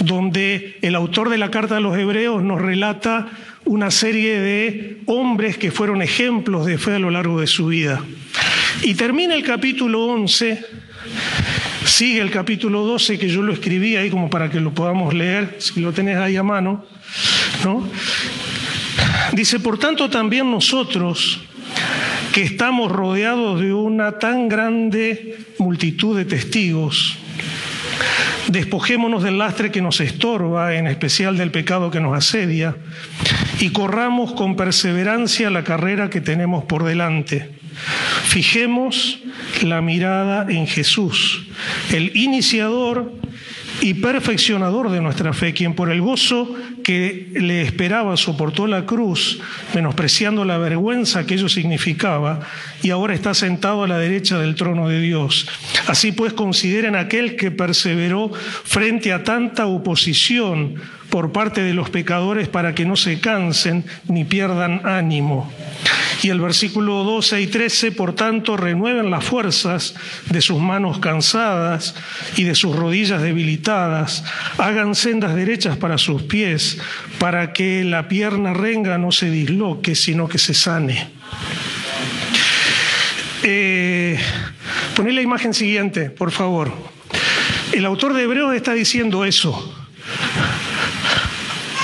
Donde 0.00 0.78
el 0.82 0.94
autor 0.94 1.30
de 1.30 1.38
la 1.38 1.50
carta 1.50 1.76
de 1.76 1.80
los 1.80 1.96
Hebreos 1.96 2.42
nos 2.42 2.60
relata 2.60 3.28
una 3.64 3.90
serie 3.90 4.40
de 4.40 5.00
hombres 5.06 5.56
que 5.56 5.70
fueron 5.70 6.02
ejemplos 6.02 6.66
de 6.66 6.78
fe 6.78 6.94
a 6.94 6.98
lo 6.98 7.10
largo 7.10 7.40
de 7.40 7.46
su 7.46 7.66
vida. 7.66 8.02
Y 8.82 8.94
termina 8.94 9.34
el 9.34 9.42
capítulo 9.42 10.04
11 10.06 10.64
Sigue 11.84 12.20
el 12.20 12.30
capítulo 12.30 12.82
12, 12.82 13.18
que 13.18 13.28
yo 13.28 13.42
lo 13.42 13.52
escribí 13.52 13.96
ahí 13.96 14.08
como 14.10 14.30
para 14.30 14.50
que 14.50 14.60
lo 14.60 14.72
podamos 14.72 15.14
leer, 15.14 15.56
si 15.58 15.80
lo 15.80 15.92
tenés 15.92 16.16
ahí 16.16 16.36
a 16.36 16.42
mano. 16.42 16.84
¿no? 17.64 17.88
Dice, 19.32 19.60
por 19.60 19.78
tanto 19.78 20.08
también 20.08 20.50
nosotros, 20.50 21.40
que 22.32 22.42
estamos 22.42 22.90
rodeados 22.90 23.60
de 23.60 23.72
una 23.72 24.18
tan 24.18 24.48
grande 24.48 25.36
multitud 25.58 26.16
de 26.16 26.24
testigos, 26.24 27.18
despojémonos 28.48 29.22
del 29.22 29.38
lastre 29.38 29.70
que 29.70 29.82
nos 29.82 30.00
estorba, 30.00 30.74
en 30.74 30.86
especial 30.86 31.36
del 31.36 31.50
pecado 31.50 31.90
que 31.90 32.00
nos 32.00 32.16
asedia, 32.16 32.76
y 33.60 33.70
corramos 33.70 34.32
con 34.32 34.56
perseverancia 34.56 35.50
la 35.50 35.64
carrera 35.64 36.10
que 36.10 36.20
tenemos 36.20 36.64
por 36.64 36.84
delante 36.84 37.61
Fijemos 38.24 39.18
la 39.62 39.80
mirada 39.80 40.46
en 40.50 40.66
Jesús, 40.66 41.46
el 41.92 42.16
iniciador 42.16 43.12
y 43.80 43.94
perfeccionador 43.94 44.90
de 44.90 45.00
nuestra 45.00 45.32
fe, 45.32 45.52
quien 45.52 45.74
por 45.74 45.90
el 45.90 46.00
gozo 46.00 46.54
que 46.84 47.28
le 47.34 47.62
esperaba 47.62 48.16
soportó 48.16 48.66
la 48.66 48.86
cruz, 48.86 49.40
menospreciando 49.74 50.44
la 50.44 50.58
vergüenza 50.58 51.26
que 51.26 51.34
ello 51.34 51.48
significaba, 51.48 52.40
y 52.82 52.90
ahora 52.90 53.14
está 53.14 53.34
sentado 53.34 53.82
a 53.82 53.88
la 53.88 53.98
derecha 53.98 54.38
del 54.38 54.54
trono 54.54 54.88
de 54.88 55.00
Dios. 55.00 55.48
Así 55.86 56.12
pues, 56.12 56.32
consideren 56.32 56.94
aquel 56.94 57.36
que 57.36 57.50
perseveró 57.50 58.30
frente 58.32 59.12
a 59.12 59.24
tanta 59.24 59.66
oposición 59.66 60.76
por 61.12 61.30
parte 61.30 61.60
de 61.60 61.74
los 61.74 61.90
pecadores 61.90 62.48
para 62.48 62.74
que 62.74 62.86
no 62.86 62.96
se 62.96 63.20
cansen 63.20 63.84
ni 64.08 64.24
pierdan 64.24 64.80
ánimo. 64.86 65.52
Y 66.22 66.30
el 66.30 66.40
versículo 66.40 67.04
12 67.04 67.42
y 67.42 67.46
13, 67.48 67.92
por 67.92 68.14
tanto, 68.14 68.56
renueven 68.56 69.10
las 69.10 69.22
fuerzas 69.22 69.94
de 70.30 70.40
sus 70.40 70.58
manos 70.58 71.00
cansadas 71.00 71.94
y 72.38 72.44
de 72.44 72.54
sus 72.54 72.74
rodillas 72.74 73.20
debilitadas, 73.20 74.24
hagan 74.56 74.94
sendas 74.94 75.34
derechas 75.34 75.76
para 75.76 75.98
sus 75.98 76.22
pies, 76.22 76.78
para 77.18 77.52
que 77.52 77.84
la 77.84 78.08
pierna 78.08 78.54
renga 78.54 78.96
no 78.96 79.12
se 79.12 79.28
disloque, 79.28 79.94
sino 79.94 80.28
que 80.28 80.38
se 80.38 80.54
sane. 80.54 81.10
Eh, 83.42 84.18
poné 84.96 85.12
la 85.12 85.20
imagen 85.20 85.52
siguiente, 85.52 86.08
por 86.08 86.30
favor. 86.30 86.72
El 87.74 87.84
autor 87.84 88.14
de 88.14 88.22
Hebreos 88.22 88.54
está 88.54 88.72
diciendo 88.72 89.26
eso. 89.26 89.78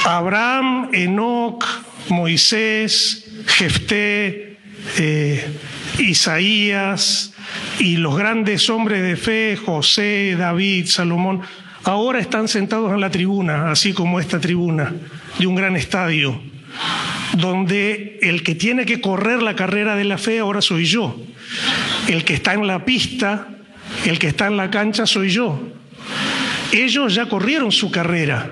Abraham, 0.09 0.89
Enoch, 0.95 1.65
Moisés, 2.09 3.27
Jefté, 3.47 4.57
eh, 4.97 5.59
Isaías 5.99 7.35
y 7.79 7.99
los 7.99 8.17
grandes 8.17 8.71
hombres 8.71 9.03
de 9.03 9.17
fe, 9.17 9.59
José, 9.63 10.35
David, 10.39 10.87
Salomón, 10.87 11.43
ahora 11.85 12.21
están 12.21 12.49
sentados 12.49 12.93
en 12.95 13.03
la 13.03 13.11
tribuna, 13.11 13.71
así 13.71 13.93
como 13.93 14.19
esta 14.19 14.41
tribuna, 14.41 14.95
de 15.39 15.47
un 15.47 15.55
gran 15.55 15.77
estadio. 15.77 16.41
donde 17.37 18.19
el 18.23 18.43
que 18.43 18.55
tiene 18.55 18.87
que 18.87 19.01
correr 19.01 19.43
la 19.43 19.55
carrera 19.55 19.95
de 19.95 20.05
la 20.05 20.17
fe 20.17 20.39
ahora 20.39 20.63
soy 20.63 20.87
yo. 20.87 21.21
El 22.09 22.25
que 22.25 22.35
está 22.35 22.55
en 22.55 22.67
la 22.67 22.85
pista, 22.85 23.49
el 24.07 24.19
que 24.19 24.29
está 24.29 24.47
en 24.47 24.57
la 24.57 24.71
cancha 24.71 25.07
soy 25.07 25.29
yo. 25.29 25.61
Ellos 26.73 27.15
ya 27.15 27.27
corrieron 27.27 27.71
su 27.71 27.91
carrera, 27.91 28.51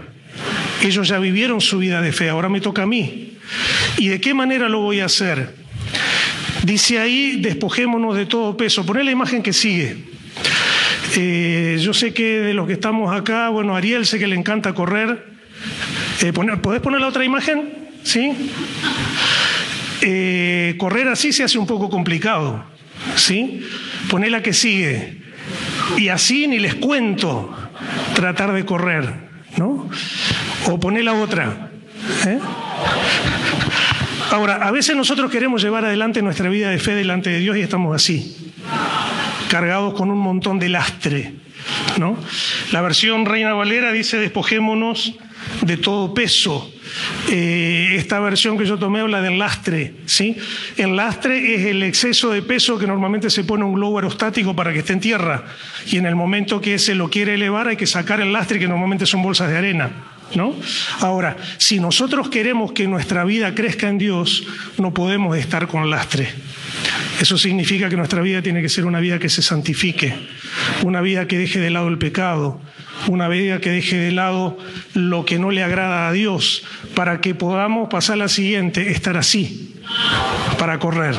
ellos 0.82 1.08
ya 1.08 1.18
vivieron 1.18 1.60
su 1.60 1.78
vida 1.78 2.00
de 2.02 2.12
fe, 2.12 2.28
ahora 2.28 2.48
me 2.48 2.60
toca 2.60 2.82
a 2.82 2.86
mí. 2.86 3.34
¿Y 3.98 4.08
de 4.08 4.20
qué 4.20 4.34
manera 4.34 4.68
lo 4.68 4.80
voy 4.80 5.00
a 5.00 5.06
hacer? 5.06 5.54
Dice 6.62 6.98
ahí, 6.98 7.38
despojémonos 7.40 8.16
de 8.16 8.26
todo 8.26 8.56
peso. 8.56 8.84
Poné 8.84 9.04
la 9.04 9.10
imagen 9.10 9.42
que 9.42 9.52
sigue. 9.52 9.96
Eh, 11.16 11.78
yo 11.80 11.94
sé 11.94 12.12
que 12.12 12.40
de 12.40 12.54
los 12.54 12.66
que 12.66 12.74
estamos 12.74 13.14
acá, 13.14 13.48
bueno, 13.48 13.76
Ariel 13.76 14.04
sé 14.04 14.18
que 14.18 14.26
le 14.26 14.36
encanta 14.36 14.74
correr. 14.74 15.24
Eh, 16.22 16.32
¿Podés 16.32 16.80
poner 16.80 17.00
la 17.00 17.06
otra 17.06 17.24
imagen? 17.24 17.72
¿Sí? 18.02 18.32
Eh, 20.02 20.74
correr 20.78 21.08
así 21.08 21.32
se 21.32 21.44
hace 21.44 21.58
un 21.58 21.66
poco 21.66 21.88
complicado. 21.88 22.64
¿Sí? 23.14 23.62
Poné 24.10 24.28
la 24.28 24.42
que 24.42 24.52
sigue. 24.52 25.18
Y 25.96 26.08
así 26.08 26.48
ni 26.48 26.58
les 26.58 26.74
cuento 26.74 27.54
tratar 28.14 28.52
de 28.52 28.64
correr, 28.64 29.14
¿no? 29.56 29.88
O 30.66 30.80
poné 30.80 31.02
la 31.02 31.14
otra. 31.14 31.70
¿eh? 32.26 32.38
Ahora, 34.30 34.56
a 34.56 34.70
veces 34.70 34.96
nosotros 34.96 35.30
queremos 35.30 35.62
llevar 35.62 35.84
adelante 35.84 36.20
nuestra 36.22 36.48
vida 36.48 36.70
de 36.70 36.78
fe 36.78 36.94
delante 36.94 37.30
de 37.30 37.38
Dios 37.38 37.56
y 37.56 37.60
estamos 37.60 37.94
así, 37.94 38.52
cargados 39.48 39.94
con 39.94 40.10
un 40.10 40.18
montón 40.18 40.58
de 40.58 40.68
lastre. 40.68 41.34
¿no? 41.98 42.18
La 42.72 42.80
versión 42.80 43.24
Reina 43.24 43.54
Valera 43.54 43.92
dice 43.92 44.18
despojémonos 44.18 45.14
de 45.62 45.76
todo 45.76 46.12
peso. 46.12 46.72
Eh, 47.30 47.94
esta 47.96 48.20
versión 48.20 48.58
que 48.58 48.64
yo 48.64 48.78
tomé 48.78 49.00
habla 49.00 49.20
del 49.20 49.38
lastre. 49.38 49.94
¿sí? 50.06 50.36
El 50.76 50.96
lastre 50.96 51.54
es 51.54 51.66
el 51.66 51.82
exceso 51.82 52.30
de 52.30 52.42
peso 52.42 52.78
que 52.78 52.86
normalmente 52.86 53.30
se 53.30 53.44
pone 53.44 53.64
un 53.64 53.74
globo 53.74 53.98
aerostático 53.98 54.56
para 54.56 54.72
que 54.72 54.80
esté 54.80 54.92
en 54.92 55.00
tierra. 55.00 55.44
Y 55.86 55.98
en 55.98 56.06
el 56.06 56.16
momento 56.16 56.60
que 56.60 56.78
se 56.78 56.94
lo 56.94 57.10
quiere 57.10 57.34
elevar 57.34 57.68
hay 57.68 57.76
que 57.76 57.86
sacar 57.86 58.20
el 58.20 58.32
lastre 58.32 58.58
que 58.58 58.68
normalmente 58.68 59.06
son 59.06 59.22
bolsas 59.22 59.50
de 59.50 59.56
arena. 59.56 59.90
¿No? 60.34 60.54
Ahora, 61.00 61.36
si 61.58 61.80
nosotros 61.80 62.28
queremos 62.28 62.72
que 62.72 62.86
nuestra 62.86 63.24
vida 63.24 63.54
crezca 63.54 63.88
en 63.88 63.98
Dios, 63.98 64.44
no 64.78 64.92
podemos 64.92 65.36
estar 65.36 65.66
con 65.68 65.88
lastre. 65.90 66.28
Eso 67.20 67.38
significa 67.38 67.88
que 67.88 67.96
nuestra 67.96 68.20
vida 68.20 68.42
tiene 68.42 68.60
que 68.60 68.68
ser 68.68 68.84
una 68.84 69.00
vida 69.00 69.18
que 69.18 69.28
se 69.28 69.42
santifique, 69.42 70.14
una 70.82 71.00
vida 71.00 71.26
que 71.26 71.38
deje 71.38 71.58
de 71.58 71.70
lado 71.70 71.88
el 71.88 71.98
pecado, 71.98 72.60
una 73.08 73.28
vida 73.28 73.60
que 73.60 73.70
deje 73.70 73.96
de 73.96 74.12
lado 74.12 74.58
lo 74.94 75.24
que 75.24 75.38
no 75.38 75.50
le 75.50 75.62
agrada 75.62 76.08
a 76.08 76.12
Dios, 76.12 76.64
para 76.94 77.20
que 77.20 77.34
podamos 77.34 77.88
pasar 77.88 78.18
la 78.18 78.28
siguiente, 78.28 78.90
estar 78.90 79.16
así, 79.16 79.76
para 80.58 80.78
correr, 80.78 81.16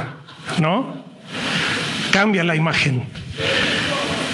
¿no? 0.60 1.04
Cambia 2.12 2.44
la 2.44 2.56
imagen. 2.56 3.04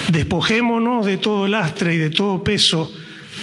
Despojémonos 0.08 1.06
de 1.06 1.16
todo 1.16 1.48
lastre 1.48 1.94
y 1.94 1.98
de 1.98 2.10
todo 2.10 2.44
peso 2.44 2.92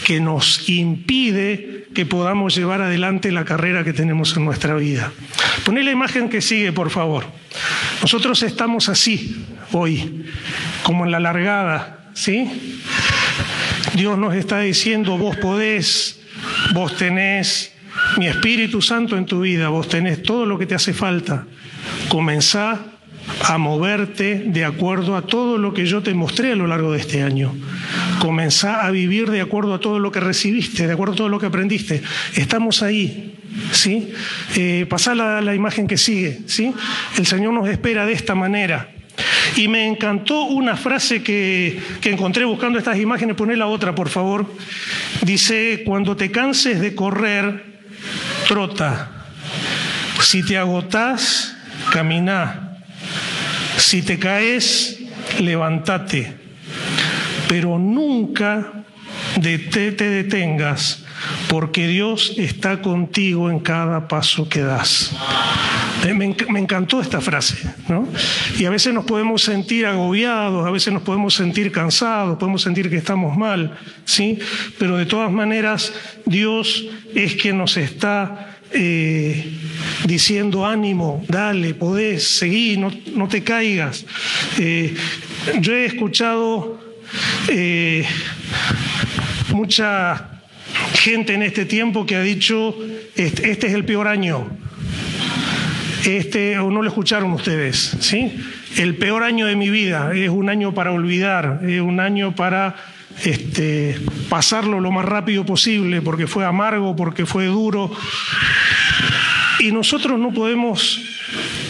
que 0.05 0.19
nos 0.19 0.67
impide 0.69 1.85
que 1.93 2.05
podamos 2.05 2.55
llevar 2.55 2.81
adelante 2.81 3.31
la 3.31 3.45
carrera 3.45 3.83
que 3.83 3.93
tenemos 3.93 4.35
en 4.35 4.45
nuestra 4.45 4.75
vida. 4.75 5.11
Poné 5.65 5.83
la 5.83 5.91
imagen 5.91 6.29
que 6.29 6.41
sigue, 6.41 6.71
por 6.71 6.89
favor. 6.89 7.25
Nosotros 8.01 8.41
estamos 8.43 8.89
así 8.89 9.45
hoy, 9.71 10.25
como 10.83 11.05
en 11.05 11.11
la 11.11 11.19
largada, 11.19 12.09
¿sí? 12.13 12.81
Dios 13.95 14.17
nos 14.17 14.35
está 14.35 14.59
diciendo, 14.59 15.17
vos 15.17 15.37
podés, 15.37 16.19
vos 16.73 16.95
tenés 16.97 17.73
mi 18.17 18.27
Espíritu 18.27 18.81
Santo 18.81 19.17
en 19.17 19.25
tu 19.25 19.41
vida, 19.41 19.69
vos 19.69 19.87
tenés 19.87 20.23
todo 20.23 20.45
lo 20.45 20.57
que 20.57 20.65
te 20.65 20.75
hace 20.75 20.93
falta. 20.93 21.45
Comenzá 22.09 22.79
a 23.43 23.57
moverte 23.57 24.43
de 24.45 24.65
acuerdo 24.65 25.15
a 25.15 25.23
todo 25.23 25.57
lo 25.57 25.73
que 25.73 25.85
yo 25.85 26.01
te 26.01 26.13
mostré 26.13 26.53
a 26.53 26.55
lo 26.55 26.67
largo 26.67 26.91
de 26.91 26.99
este 26.99 27.21
año. 27.21 27.53
Comenzá 28.21 28.85
a 28.85 28.91
vivir 28.91 29.31
de 29.31 29.41
acuerdo 29.41 29.73
a 29.73 29.79
todo 29.79 29.97
lo 29.97 30.11
que 30.11 30.19
recibiste, 30.19 30.85
de 30.85 30.93
acuerdo 30.93 31.13
a 31.13 31.17
todo 31.17 31.29
lo 31.29 31.39
que 31.39 31.47
aprendiste. 31.47 32.03
Estamos 32.35 32.83
ahí, 32.83 33.33
¿sí? 33.71 34.13
Eh, 34.55 34.85
pasá 34.87 35.15
la, 35.15 35.55
imagen 35.55 35.87
que 35.87 35.97
sigue, 35.97 36.41
¿sí? 36.45 36.71
El 37.17 37.25
Señor 37.25 37.51
nos 37.51 37.67
espera 37.67 38.05
de 38.05 38.13
esta 38.13 38.35
manera. 38.35 38.91
Y 39.55 39.67
me 39.67 39.87
encantó 39.87 40.43
una 40.43 40.77
frase 40.77 41.23
que, 41.23 41.79
que, 41.99 42.11
encontré 42.11 42.45
buscando 42.45 42.77
estas 42.77 42.99
imágenes, 42.99 43.35
poné 43.35 43.57
la 43.57 43.65
otra, 43.65 43.95
por 43.95 44.09
favor. 44.09 44.45
Dice, 45.23 45.81
cuando 45.83 46.15
te 46.15 46.29
canses 46.29 46.79
de 46.79 46.93
correr, 46.93 47.65
trota. 48.47 49.25
Si 50.21 50.45
te 50.45 50.59
agotás, 50.59 51.57
camina. 51.91 52.77
Si 53.77 54.03
te 54.03 54.19
caes, 54.19 54.99
levántate, 55.39 56.40
pero 57.51 57.77
nunca 57.77 58.85
te, 59.41 59.91
detengas, 59.91 61.03
porque 61.49 61.85
Dios 61.85 62.33
está 62.37 62.81
contigo 62.81 63.51
en 63.51 63.59
cada 63.59 64.07
paso 64.07 64.47
que 64.47 64.61
das. 64.61 65.13
Me, 66.05 66.13
me, 66.13 66.59
encantó 66.61 67.01
esta 67.01 67.19
frase, 67.19 67.57
¿no? 67.89 68.07
Y 68.57 68.63
a 68.63 68.69
veces 68.69 68.93
nos 68.93 69.03
podemos 69.03 69.41
sentir 69.41 69.85
agobiados, 69.85 70.65
a 70.65 70.71
veces 70.71 70.93
nos 70.93 71.01
podemos 71.01 71.33
sentir 71.33 71.73
cansados, 71.73 72.37
podemos 72.37 72.61
sentir 72.61 72.89
que 72.89 72.95
estamos 72.95 73.35
mal, 73.35 73.77
¿sí? 74.05 74.39
Pero 74.79 74.95
de 74.95 75.05
todas 75.05 75.29
maneras, 75.29 75.91
Dios 76.25 76.85
es 77.13 77.35
quien 77.35 77.57
nos 77.57 77.75
está 77.75 78.59
eh, 78.71 79.43
diciendo 80.05 80.65
ánimo, 80.65 81.21
dale, 81.27 81.73
podés, 81.73 82.37
seguir, 82.37 82.79
no, 82.79 83.27
te 83.27 83.43
caigas. 83.43 84.05
Eh, 84.57 84.95
yo 85.59 85.73
he 85.73 85.83
escuchado 85.83 86.80
eh, 87.47 88.05
mucha 89.53 90.29
gente 90.93 91.33
en 91.33 91.43
este 91.43 91.65
tiempo 91.65 92.05
que 92.05 92.15
ha 92.15 92.21
dicho, 92.21 92.75
este, 93.15 93.51
este, 93.51 93.67
es 93.67 93.73
el 93.73 93.85
peor 93.85 94.07
año. 94.07 94.47
Este, 96.05 96.57
o 96.57 96.71
no 96.71 96.81
lo 96.81 96.87
escucharon 96.87 97.31
ustedes, 97.33 97.97
¿sí? 97.99 98.33
El 98.77 98.95
peor 98.95 99.23
año 99.23 99.45
de 99.45 99.55
mi 99.55 99.69
vida 99.69 100.11
es 100.15 100.29
un 100.29 100.49
año 100.49 100.73
para 100.73 100.91
olvidar, 100.91 101.59
es 101.63 101.81
un 101.81 101.99
año 101.99 102.35
para 102.35 102.75
este, 103.23 103.99
pasarlo 104.29 104.79
lo 104.79 104.91
más 104.91 105.05
rápido 105.05 105.45
posible, 105.45 106.01
porque 106.01 106.27
fue 106.27 106.45
amargo, 106.45 106.95
porque 106.95 107.25
fue 107.25 107.45
duro. 107.45 107.91
Y 109.59 109.71
nosotros 109.71 110.17
no 110.19 110.33
podemos 110.33 110.99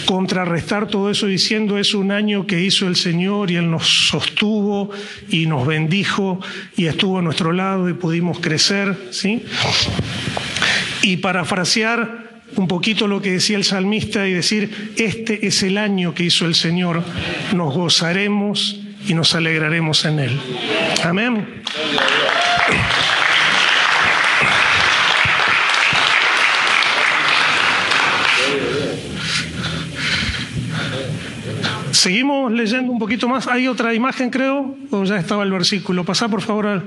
contrarrestar 0.06 0.88
todo 0.88 1.10
eso 1.10 1.28
diciendo 1.28 1.78
es 1.78 1.94
un 1.94 2.12
año 2.12 2.46
que 2.46 2.62
hizo 2.62 2.88
el 2.88 2.96
Señor 2.96 3.52
y 3.52 3.56
Él 3.56 3.70
nos 3.70 4.10
sostuvo 4.10 4.90
y 5.30 5.46
nos 5.46 5.66
bendijo 5.66 6.40
y 6.76 6.88
estuvo 6.88 7.20
a 7.20 7.22
nuestro 7.22 7.52
lado 7.52 7.90
y 7.90 7.94
pudimos 7.94 8.40
crecer, 8.40 8.96
¿sí? 9.12 9.44
Y 11.02 11.18
parafrasear 11.18 12.32
un 12.56 12.68
poquito 12.68 13.08
lo 13.08 13.22
que 13.22 13.32
decía 13.32 13.58
el 13.58 13.64
salmista 13.64 14.28
y 14.28 14.34
decir, 14.34 14.94
este 14.98 15.48
es 15.48 15.64
el 15.64 15.78
año 15.78 16.14
que 16.14 16.24
hizo 16.24 16.46
el 16.46 16.56
Señor, 16.56 17.04
nos 17.54 17.74
gozaremos 17.74 18.80
y 19.08 19.14
nos 19.14 19.36
alegraremos 19.36 20.06
en 20.06 20.20
Él. 20.20 20.40
Amén. 21.04 21.64
Seguimos 32.02 32.52
leyendo 32.52 32.92
un 32.92 32.98
poquito 32.98 33.28
más. 33.28 33.46
Hay 33.46 33.68
otra 33.68 33.94
imagen, 33.94 34.32
creo, 34.32 34.76
o 34.90 35.04
ya 35.04 35.18
estaba 35.18 35.44
el 35.44 35.52
versículo. 35.52 36.04
Pasá, 36.04 36.28
por 36.30 36.42
favor, 36.42 36.84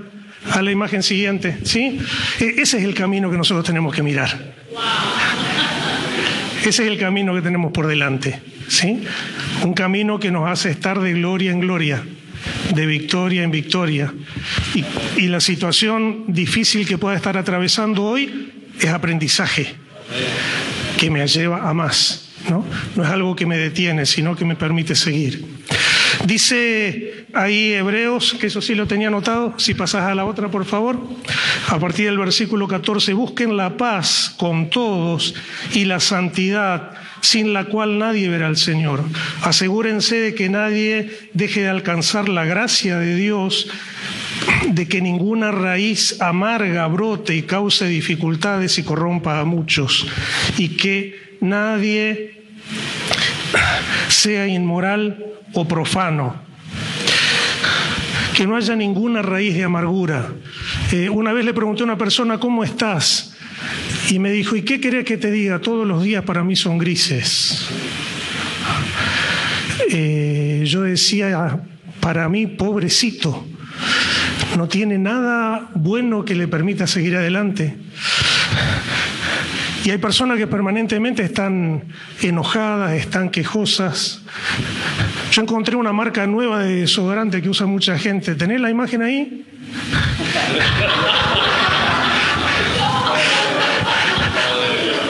a, 0.50 0.60
la 0.60 0.72
imagen 0.72 1.04
siguiente. 1.04 1.56
¿sí? 1.62 2.00
E, 2.40 2.54
ese 2.58 2.78
es 2.78 2.84
el 2.84 2.94
camino 2.94 3.30
que 3.30 3.36
nosotros 3.36 3.64
tenemos 3.64 3.94
que 3.94 4.02
mirar. 4.02 4.54
Ese 6.62 6.82
es 6.82 6.90
el 6.90 6.98
camino 6.98 7.32
que 7.32 7.42
tenemos 7.42 7.70
por 7.70 7.86
delante. 7.86 8.42
¿sí? 8.66 9.04
Un 9.62 9.72
camino 9.72 10.18
que 10.18 10.32
nos 10.32 10.50
hace 10.50 10.72
estar 10.72 10.98
de 10.98 11.12
gloria 11.12 11.52
en 11.52 11.60
gloria, 11.60 12.02
de 12.74 12.84
victoria 12.84 13.44
en 13.44 13.52
victoria. 13.52 14.12
Y 15.16 15.28
la 15.28 15.38
situación 15.38 16.24
difícil 16.26 16.88
que 16.88 16.98
pueda 16.98 17.14
estar 17.14 17.36
atravesando 17.36 18.02
hoy 18.02 18.50
es 18.80 18.88
aprendizaje 18.88 19.76
que 20.98 21.08
me 21.08 21.24
lleva 21.28 21.70
a 21.70 21.72
más. 21.72 22.23
¿No? 22.48 22.64
No 22.96 23.02
es 23.02 23.10
algo 23.10 23.36
que 23.36 23.46
me 23.46 23.56
detiene, 23.56 24.06
sino 24.06 24.36
que 24.36 24.44
me 24.44 24.56
permite 24.56 24.94
seguir. 24.94 25.44
Dice 26.24 27.26
ahí 27.34 27.72
Hebreos, 27.72 28.34
que 28.40 28.46
eso 28.46 28.60
sí 28.60 28.74
lo 28.74 28.86
tenía 28.86 29.08
anotado, 29.08 29.54
si 29.58 29.74
pasas 29.74 30.02
a 30.02 30.14
la 30.14 30.24
otra, 30.24 30.48
por 30.48 30.64
favor, 30.64 30.98
a 31.68 31.78
partir 31.78 32.06
del 32.06 32.18
versículo 32.18 32.68
14, 32.68 33.12
busquen 33.12 33.56
la 33.56 33.76
paz 33.76 34.34
con 34.38 34.70
todos 34.70 35.34
y 35.74 35.84
la 35.84 36.00
santidad 36.00 36.92
sin 37.20 37.52
la 37.52 37.64
cual 37.64 37.98
nadie 37.98 38.28
verá 38.28 38.46
al 38.46 38.56
Señor. 38.56 39.02
Asegúrense 39.42 40.16
de 40.16 40.34
que 40.34 40.48
nadie 40.48 41.28
deje 41.32 41.62
de 41.62 41.68
alcanzar 41.68 42.28
la 42.28 42.44
gracia 42.44 42.98
de 42.98 43.16
Dios 43.16 43.68
de 44.68 44.88
que 44.88 45.00
ninguna 45.00 45.50
raíz 45.50 46.20
amarga 46.20 46.86
brote 46.86 47.34
y 47.34 47.42
cause 47.42 47.86
dificultades 47.86 48.78
y 48.78 48.82
corrompa 48.82 49.40
a 49.40 49.44
muchos, 49.44 50.06
y 50.58 50.76
que 50.76 51.23
nadie 51.44 52.42
sea 54.08 54.46
inmoral 54.46 55.24
o 55.52 55.68
profano, 55.68 56.34
que 58.34 58.46
no 58.46 58.56
haya 58.56 58.74
ninguna 58.74 59.22
raíz 59.22 59.54
de 59.54 59.64
amargura. 59.64 60.32
Eh, 60.90 61.08
una 61.08 61.32
vez 61.32 61.44
le 61.44 61.54
pregunté 61.54 61.82
a 61.82 61.84
una 61.84 61.98
persona, 61.98 62.38
¿cómo 62.38 62.64
estás? 62.64 63.36
Y 64.10 64.18
me 64.18 64.32
dijo, 64.32 64.56
¿y 64.56 64.62
qué 64.62 64.80
querés 64.80 65.04
que 65.04 65.16
te 65.16 65.30
diga? 65.30 65.60
Todos 65.60 65.86
los 65.86 66.02
días 66.02 66.24
para 66.24 66.42
mí 66.42 66.56
son 66.56 66.78
grises. 66.78 67.68
Eh, 69.90 70.64
yo 70.66 70.82
decía, 70.82 71.60
para 72.00 72.28
mí, 72.28 72.46
pobrecito, 72.46 73.46
no 74.56 74.68
tiene 74.68 74.98
nada 74.98 75.70
bueno 75.74 76.24
que 76.24 76.34
le 76.34 76.48
permita 76.48 76.86
seguir 76.86 77.16
adelante. 77.16 77.76
Y 79.84 79.90
hay 79.90 79.98
personas 79.98 80.38
que 80.38 80.46
permanentemente 80.46 81.22
están 81.22 81.84
enojadas, 82.22 82.92
están 82.92 83.28
quejosas. 83.28 84.22
Yo 85.30 85.42
encontré 85.42 85.76
una 85.76 85.92
marca 85.92 86.26
nueva 86.26 86.60
de 86.60 86.76
desodorante 86.76 87.42
que 87.42 87.50
usa 87.50 87.66
mucha 87.66 87.98
gente. 87.98 88.34
¿Tenés 88.34 88.62
la 88.62 88.70
imagen 88.70 89.02
ahí? 89.02 89.44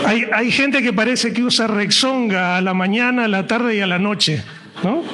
Hay, 0.06 0.26
hay, 0.32 0.50
gente 0.50 0.82
que 0.82 0.92
parece 0.92 1.32
que 1.32 1.44
usa 1.44 1.68
Rexonga 1.68 2.56
a 2.56 2.60
la 2.60 2.74
mañana, 2.74 3.26
a 3.26 3.28
la 3.28 3.46
tarde 3.46 3.76
y 3.76 3.80
a 3.80 3.86
la 3.86 4.00
noche, 4.00 4.42
¿no? 4.82 5.04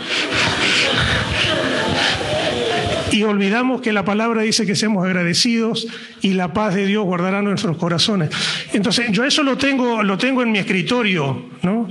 Y 3.12 3.22
olvidamos 3.24 3.80
que 3.80 3.92
la 3.92 4.04
palabra 4.04 4.42
dice 4.42 4.66
que 4.66 4.76
seamos 4.76 5.04
agradecidos 5.04 5.86
y 6.20 6.34
la 6.34 6.52
paz 6.52 6.74
de 6.74 6.86
Dios 6.86 7.04
guardará 7.04 7.42
nuestros 7.42 7.76
corazones. 7.76 8.30
Entonces, 8.72 9.06
yo 9.10 9.24
eso 9.24 9.42
lo 9.42 9.56
tengo, 9.56 10.02
lo 10.02 10.16
tengo 10.16 10.42
en 10.42 10.52
mi 10.52 10.58
escritorio, 10.58 11.50
¿no? 11.62 11.88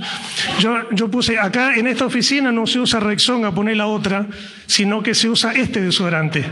Yo, 0.58 0.90
yo 0.92 1.10
puse, 1.10 1.38
acá 1.38 1.76
en 1.76 1.86
esta 1.86 2.06
oficina 2.06 2.50
no 2.52 2.66
se 2.66 2.80
usa 2.80 3.00
Rexona, 3.00 3.48
a 3.48 3.54
poner 3.54 3.76
la 3.76 3.86
otra, 3.86 4.26
sino 4.66 5.02
que 5.02 5.14
se 5.14 5.28
usa 5.28 5.52
este 5.52 5.80
desodorante. 5.80 6.44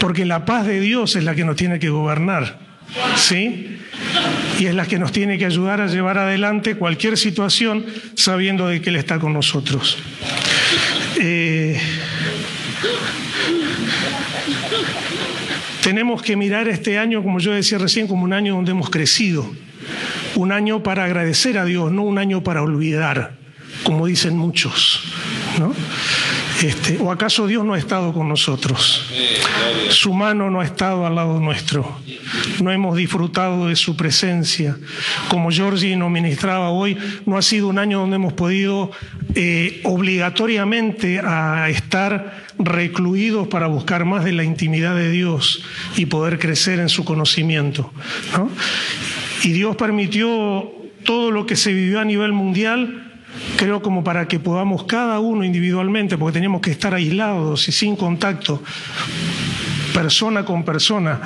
Porque 0.00 0.24
la 0.26 0.44
paz 0.44 0.66
de 0.66 0.80
Dios 0.80 1.16
es 1.16 1.24
la 1.24 1.34
que 1.34 1.44
nos 1.44 1.56
tiene 1.56 1.78
que 1.78 1.88
gobernar. 1.88 2.58
¿Sí? 3.16 3.80
Y 4.58 4.66
es 4.66 4.74
la 4.74 4.86
que 4.86 4.98
nos 4.98 5.12
tiene 5.12 5.38
que 5.38 5.46
ayudar 5.46 5.80
a 5.80 5.86
llevar 5.86 6.18
adelante 6.18 6.76
cualquier 6.76 7.18
situación 7.18 7.84
sabiendo 8.14 8.68
de 8.68 8.80
que 8.80 8.90
Él 8.90 8.96
está 8.96 9.18
con 9.18 9.32
nosotros. 9.32 9.98
Eh, 11.20 11.78
tenemos 15.82 16.22
que 16.22 16.36
mirar 16.36 16.68
este 16.68 16.98
año, 16.98 17.22
como 17.22 17.38
yo 17.38 17.52
decía 17.52 17.78
recién, 17.78 18.06
como 18.06 18.24
un 18.24 18.32
año 18.32 18.54
donde 18.54 18.70
hemos 18.70 18.90
crecido, 18.90 19.50
un 20.34 20.52
año 20.52 20.82
para 20.82 21.04
agradecer 21.04 21.58
a 21.58 21.64
Dios, 21.64 21.92
no 21.92 22.02
un 22.02 22.18
año 22.18 22.42
para 22.42 22.62
olvidar, 22.62 23.36
como 23.82 24.06
dicen 24.06 24.36
muchos. 24.36 25.02
¿no? 25.58 25.74
Este, 26.62 26.98
¿O 27.00 27.10
acaso 27.10 27.46
Dios 27.46 27.64
no 27.64 27.74
ha 27.74 27.78
estado 27.78 28.12
con 28.12 28.28
nosotros? 28.28 29.10
Su 29.90 30.14
mano 30.14 30.50
no 30.50 30.60
ha 30.60 30.64
estado 30.64 31.06
al 31.06 31.14
lado 31.14 31.40
nuestro. 31.40 31.98
No 32.62 32.70
hemos 32.70 32.96
disfrutado 32.96 33.68
de 33.68 33.76
su 33.76 33.96
presencia. 33.96 34.76
Como 35.28 35.50
Georgie 35.50 35.96
nos 35.96 36.10
ministraba 36.10 36.70
hoy, 36.70 36.96
no 37.26 37.36
ha 37.36 37.42
sido 37.42 37.68
un 37.68 37.78
año 37.78 38.00
donde 38.00 38.16
hemos 38.16 38.32
podido 38.32 38.90
eh, 39.34 39.80
obligatoriamente 39.84 41.20
a 41.20 41.68
estar 41.68 42.44
recluidos 42.58 43.48
para 43.48 43.66
buscar 43.66 44.04
más 44.04 44.24
de 44.24 44.32
la 44.32 44.44
intimidad 44.44 44.94
de 44.94 45.10
Dios 45.10 45.62
y 45.96 46.06
poder 46.06 46.38
crecer 46.38 46.78
en 46.78 46.88
su 46.88 47.04
conocimiento. 47.04 47.92
Y 49.42 49.52
Dios 49.52 49.76
permitió 49.76 50.72
todo 51.04 51.30
lo 51.30 51.46
que 51.46 51.56
se 51.56 51.72
vivió 51.72 52.00
a 52.00 52.04
nivel 52.04 52.32
mundial 52.32 53.13
creo 53.56 53.82
como 53.82 54.04
para 54.04 54.26
que 54.28 54.38
podamos 54.38 54.84
cada 54.84 55.20
uno 55.20 55.44
individualmente, 55.44 56.16
porque 56.18 56.34
teníamos 56.34 56.60
que 56.60 56.70
estar 56.70 56.94
aislados 56.94 57.68
y 57.68 57.72
sin 57.72 57.96
contacto, 57.96 58.62
persona 59.92 60.44
con 60.44 60.64
persona, 60.64 61.20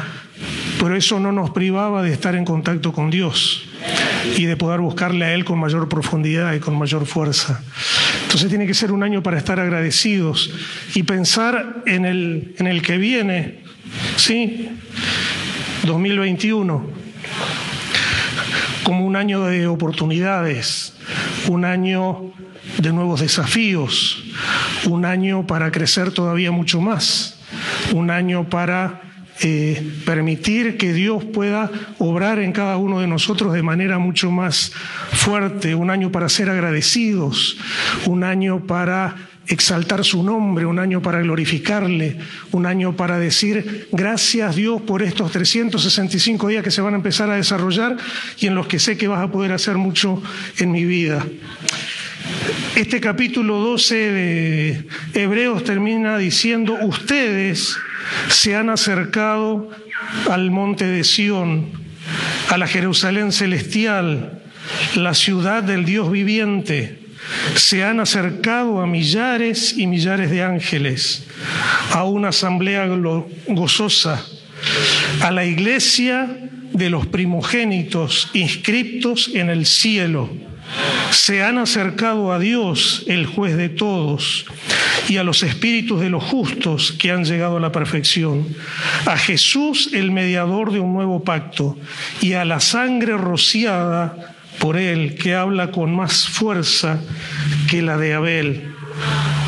pero 0.78 0.96
eso 0.96 1.18
no 1.18 1.32
nos 1.32 1.50
privaba 1.50 2.02
de 2.02 2.12
estar 2.12 2.34
en 2.34 2.44
contacto 2.44 2.92
con 2.92 3.10
Dios 3.10 3.68
y 4.36 4.44
de 4.44 4.56
poder 4.56 4.80
buscarle 4.80 5.24
a 5.24 5.34
Él 5.34 5.44
con 5.44 5.58
mayor 5.58 5.88
profundidad 5.88 6.52
y 6.54 6.60
con 6.60 6.78
mayor 6.78 7.06
fuerza. 7.06 7.62
Entonces 8.22 8.48
tiene 8.48 8.66
que 8.66 8.74
ser 8.74 8.92
un 8.92 9.02
año 9.02 9.22
para 9.22 9.38
estar 9.38 9.58
agradecidos 9.58 10.50
y 10.94 11.02
pensar 11.02 11.82
en 11.86 12.04
el, 12.04 12.54
en 12.58 12.66
el 12.66 12.82
que 12.82 12.98
viene, 12.98 13.60
¿sí? 14.16 14.68
2021, 15.84 16.86
como 18.82 19.06
un 19.06 19.16
año 19.16 19.44
de 19.44 19.66
oportunidades, 19.66 20.94
un 21.48 21.64
año 21.64 22.32
de 22.78 22.92
nuevos 22.92 23.20
desafíos, 23.20 24.22
un 24.84 25.04
año 25.04 25.46
para 25.46 25.70
crecer 25.70 26.12
todavía 26.12 26.52
mucho 26.52 26.80
más, 26.80 27.40
un 27.92 28.10
año 28.10 28.48
para 28.48 29.02
eh, 29.40 30.00
permitir 30.04 30.76
que 30.76 30.92
Dios 30.92 31.24
pueda 31.24 31.70
obrar 31.98 32.38
en 32.38 32.52
cada 32.52 32.76
uno 32.76 33.00
de 33.00 33.06
nosotros 33.06 33.52
de 33.52 33.62
manera 33.62 33.98
mucho 33.98 34.30
más 34.30 34.72
fuerte, 35.12 35.74
un 35.74 35.90
año 35.90 36.10
para 36.12 36.28
ser 36.28 36.50
agradecidos, 36.50 37.56
un 38.06 38.24
año 38.24 38.66
para 38.66 39.16
exaltar 39.48 40.04
su 40.04 40.22
nombre, 40.22 40.66
un 40.66 40.78
año 40.78 41.00
para 41.00 41.20
glorificarle, 41.20 42.16
un 42.52 42.66
año 42.66 42.94
para 42.94 43.18
decir 43.18 43.88
gracias 43.92 44.56
Dios 44.56 44.82
por 44.82 45.02
estos 45.02 45.32
365 45.32 46.48
días 46.48 46.62
que 46.62 46.70
se 46.70 46.82
van 46.82 46.94
a 46.94 46.98
empezar 46.98 47.30
a 47.30 47.36
desarrollar 47.36 47.96
y 48.38 48.46
en 48.46 48.54
los 48.54 48.66
que 48.66 48.78
sé 48.78 48.96
que 48.96 49.08
vas 49.08 49.22
a 49.22 49.32
poder 49.32 49.52
hacer 49.52 49.76
mucho 49.76 50.22
en 50.58 50.70
mi 50.70 50.84
vida. 50.84 51.26
Este 52.76 53.00
capítulo 53.00 53.58
12 53.58 53.94
de 53.94 54.84
Hebreos 55.14 55.64
termina 55.64 56.18
diciendo, 56.18 56.76
ustedes 56.82 57.76
se 58.28 58.54
han 58.54 58.68
acercado 58.68 59.70
al 60.30 60.50
monte 60.50 60.86
de 60.86 61.04
Sión, 61.04 61.70
a 62.50 62.58
la 62.58 62.66
Jerusalén 62.66 63.32
celestial, 63.32 64.42
la 64.94 65.14
ciudad 65.14 65.62
del 65.62 65.84
Dios 65.84 66.10
viviente 66.12 66.97
se 67.54 67.84
han 67.84 68.00
acercado 68.00 68.80
a 68.80 68.86
millares 68.86 69.76
y 69.76 69.86
millares 69.86 70.30
de 70.30 70.42
ángeles, 70.42 71.24
a 71.92 72.04
una 72.04 72.28
asamblea 72.28 72.86
gozosa, 73.48 74.24
a 75.20 75.30
la 75.30 75.44
iglesia 75.44 76.28
de 76.72 76.90
los 76.90 77.06
primogénitos 77.06 78.30
inscriptos 78.34 79.30
en 79.34 79.50
el 79.50 79.66
cielo. 79.66 80.30
Se 81.10 81.42
han 81.42 81.58
acercado 81.58 82.32
a 82.32 82.38
Dios, 82.38 83.04
el 83.08 83.26
juez 83.26 83.56
de 83.56 83.70
todos, 83.70 84.44
y 85.08 85.16
a 85.16 85.24
los 85.24 85.42
espíritus 85.42 86.00
de 86.00 86.10
los 86.10 86.22
justos 86.22 86.92
que 86.92 87.10
han 87.10 87.24
llegado 87.24 87.56
a 87.56 87.60
la 87.60 87.72
perfección, 87.72 88.46
a 89.06 89.16
Jesús, 89.16 89.90
el 89.94 90.10
mediador 90.10 90.70
de 90.70 90.80
un 90.80 90.92
nuevo 90.92 91.24
pacto, 91.24 91.78
y 92.20 92.34
a 92.34 92.44
la 92.44 92.60
sangre 92.60 93.16
rociada 93.16 94.36
por 94.58 94.76
Él, 94.76 95.14
que 95.14 95.34
habla 95.34 95.70
con 95.70 95.94
más 95.94 96.28
fuerza 96.28 97.00
que 97.70 97.82
la 97.82 97.96
de 97.96 98.14
Abel. 98.14 98.74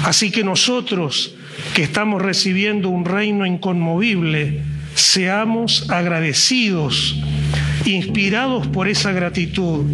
Así 0.04 0.30
que 0.30 0.44
nosotros, 0.44 1.34
que 1.74 1.82
estamos 1.82 2.22
recibiendo 2.22 2.88
un 2.88 3.04
reino 3.04 3.46
inconmovible, 3.46 4.62
seamos 4.94 5.88
agradecidos, 5.90 7.16
inspirados 7.84 8.66
por 8.66 8.88
esa 8.88 9.12
gratitud. 9.12 9.84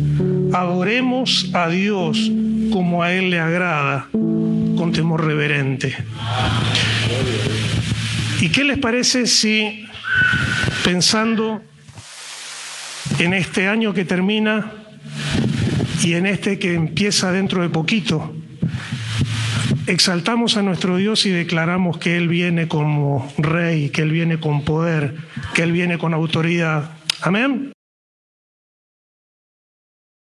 Adoremos 0.53 1.51
a 1.55 1.69
Dios 1.69 2.31
como 2.73 3.03
a 3.03 3.13
Él 3.13 3.31
le 3.31 3.41
agrada, 3.41 4.09
con 4.13 4.93
temor 4.93 5.25
reverente. 5.25 5.97
¿Y 8.41 8.49
qué 8.51 8.65
les 8.65 8.79
parece 8.79 9.27
si, 9.27 9.87
pensando 10.85 11.63
en 13.19 13.33
este 13.33 13.67
año 13.67 13.95
que 13.95 14.05
termina, 14.05 14.73
y 16.03 16.15
en 16.15 16.27
este 16.27 16.59
que 16.59 16.75
empieza 16.75 17.33
dentro 17.33 17.63
de 17.63 17.69
poquito, 17.69 18.35
exaltamos 19.87 20.57
a 20.57 20.63
nuestro 20.63 20.97
Dios 20.97 21.27
y 21.27 21.31
declaramos 21.31 21.99
que 21.99 22.17
Él 22.17 22.29
viene 22.29 22.69
como 22.69 23.33
rey, 23.39 23.91
que 23.91 24.03
Él 24.03 24.13
viene 24.13 24.39
con 24.39 24.65
poder, 24.65 25.15
que 25.55 25.63
Él 25.63 25.73
viene 25.73 25.99
con 25.99 26.15
autoridad. 26.15 26.91
Amén. 27.23 27.76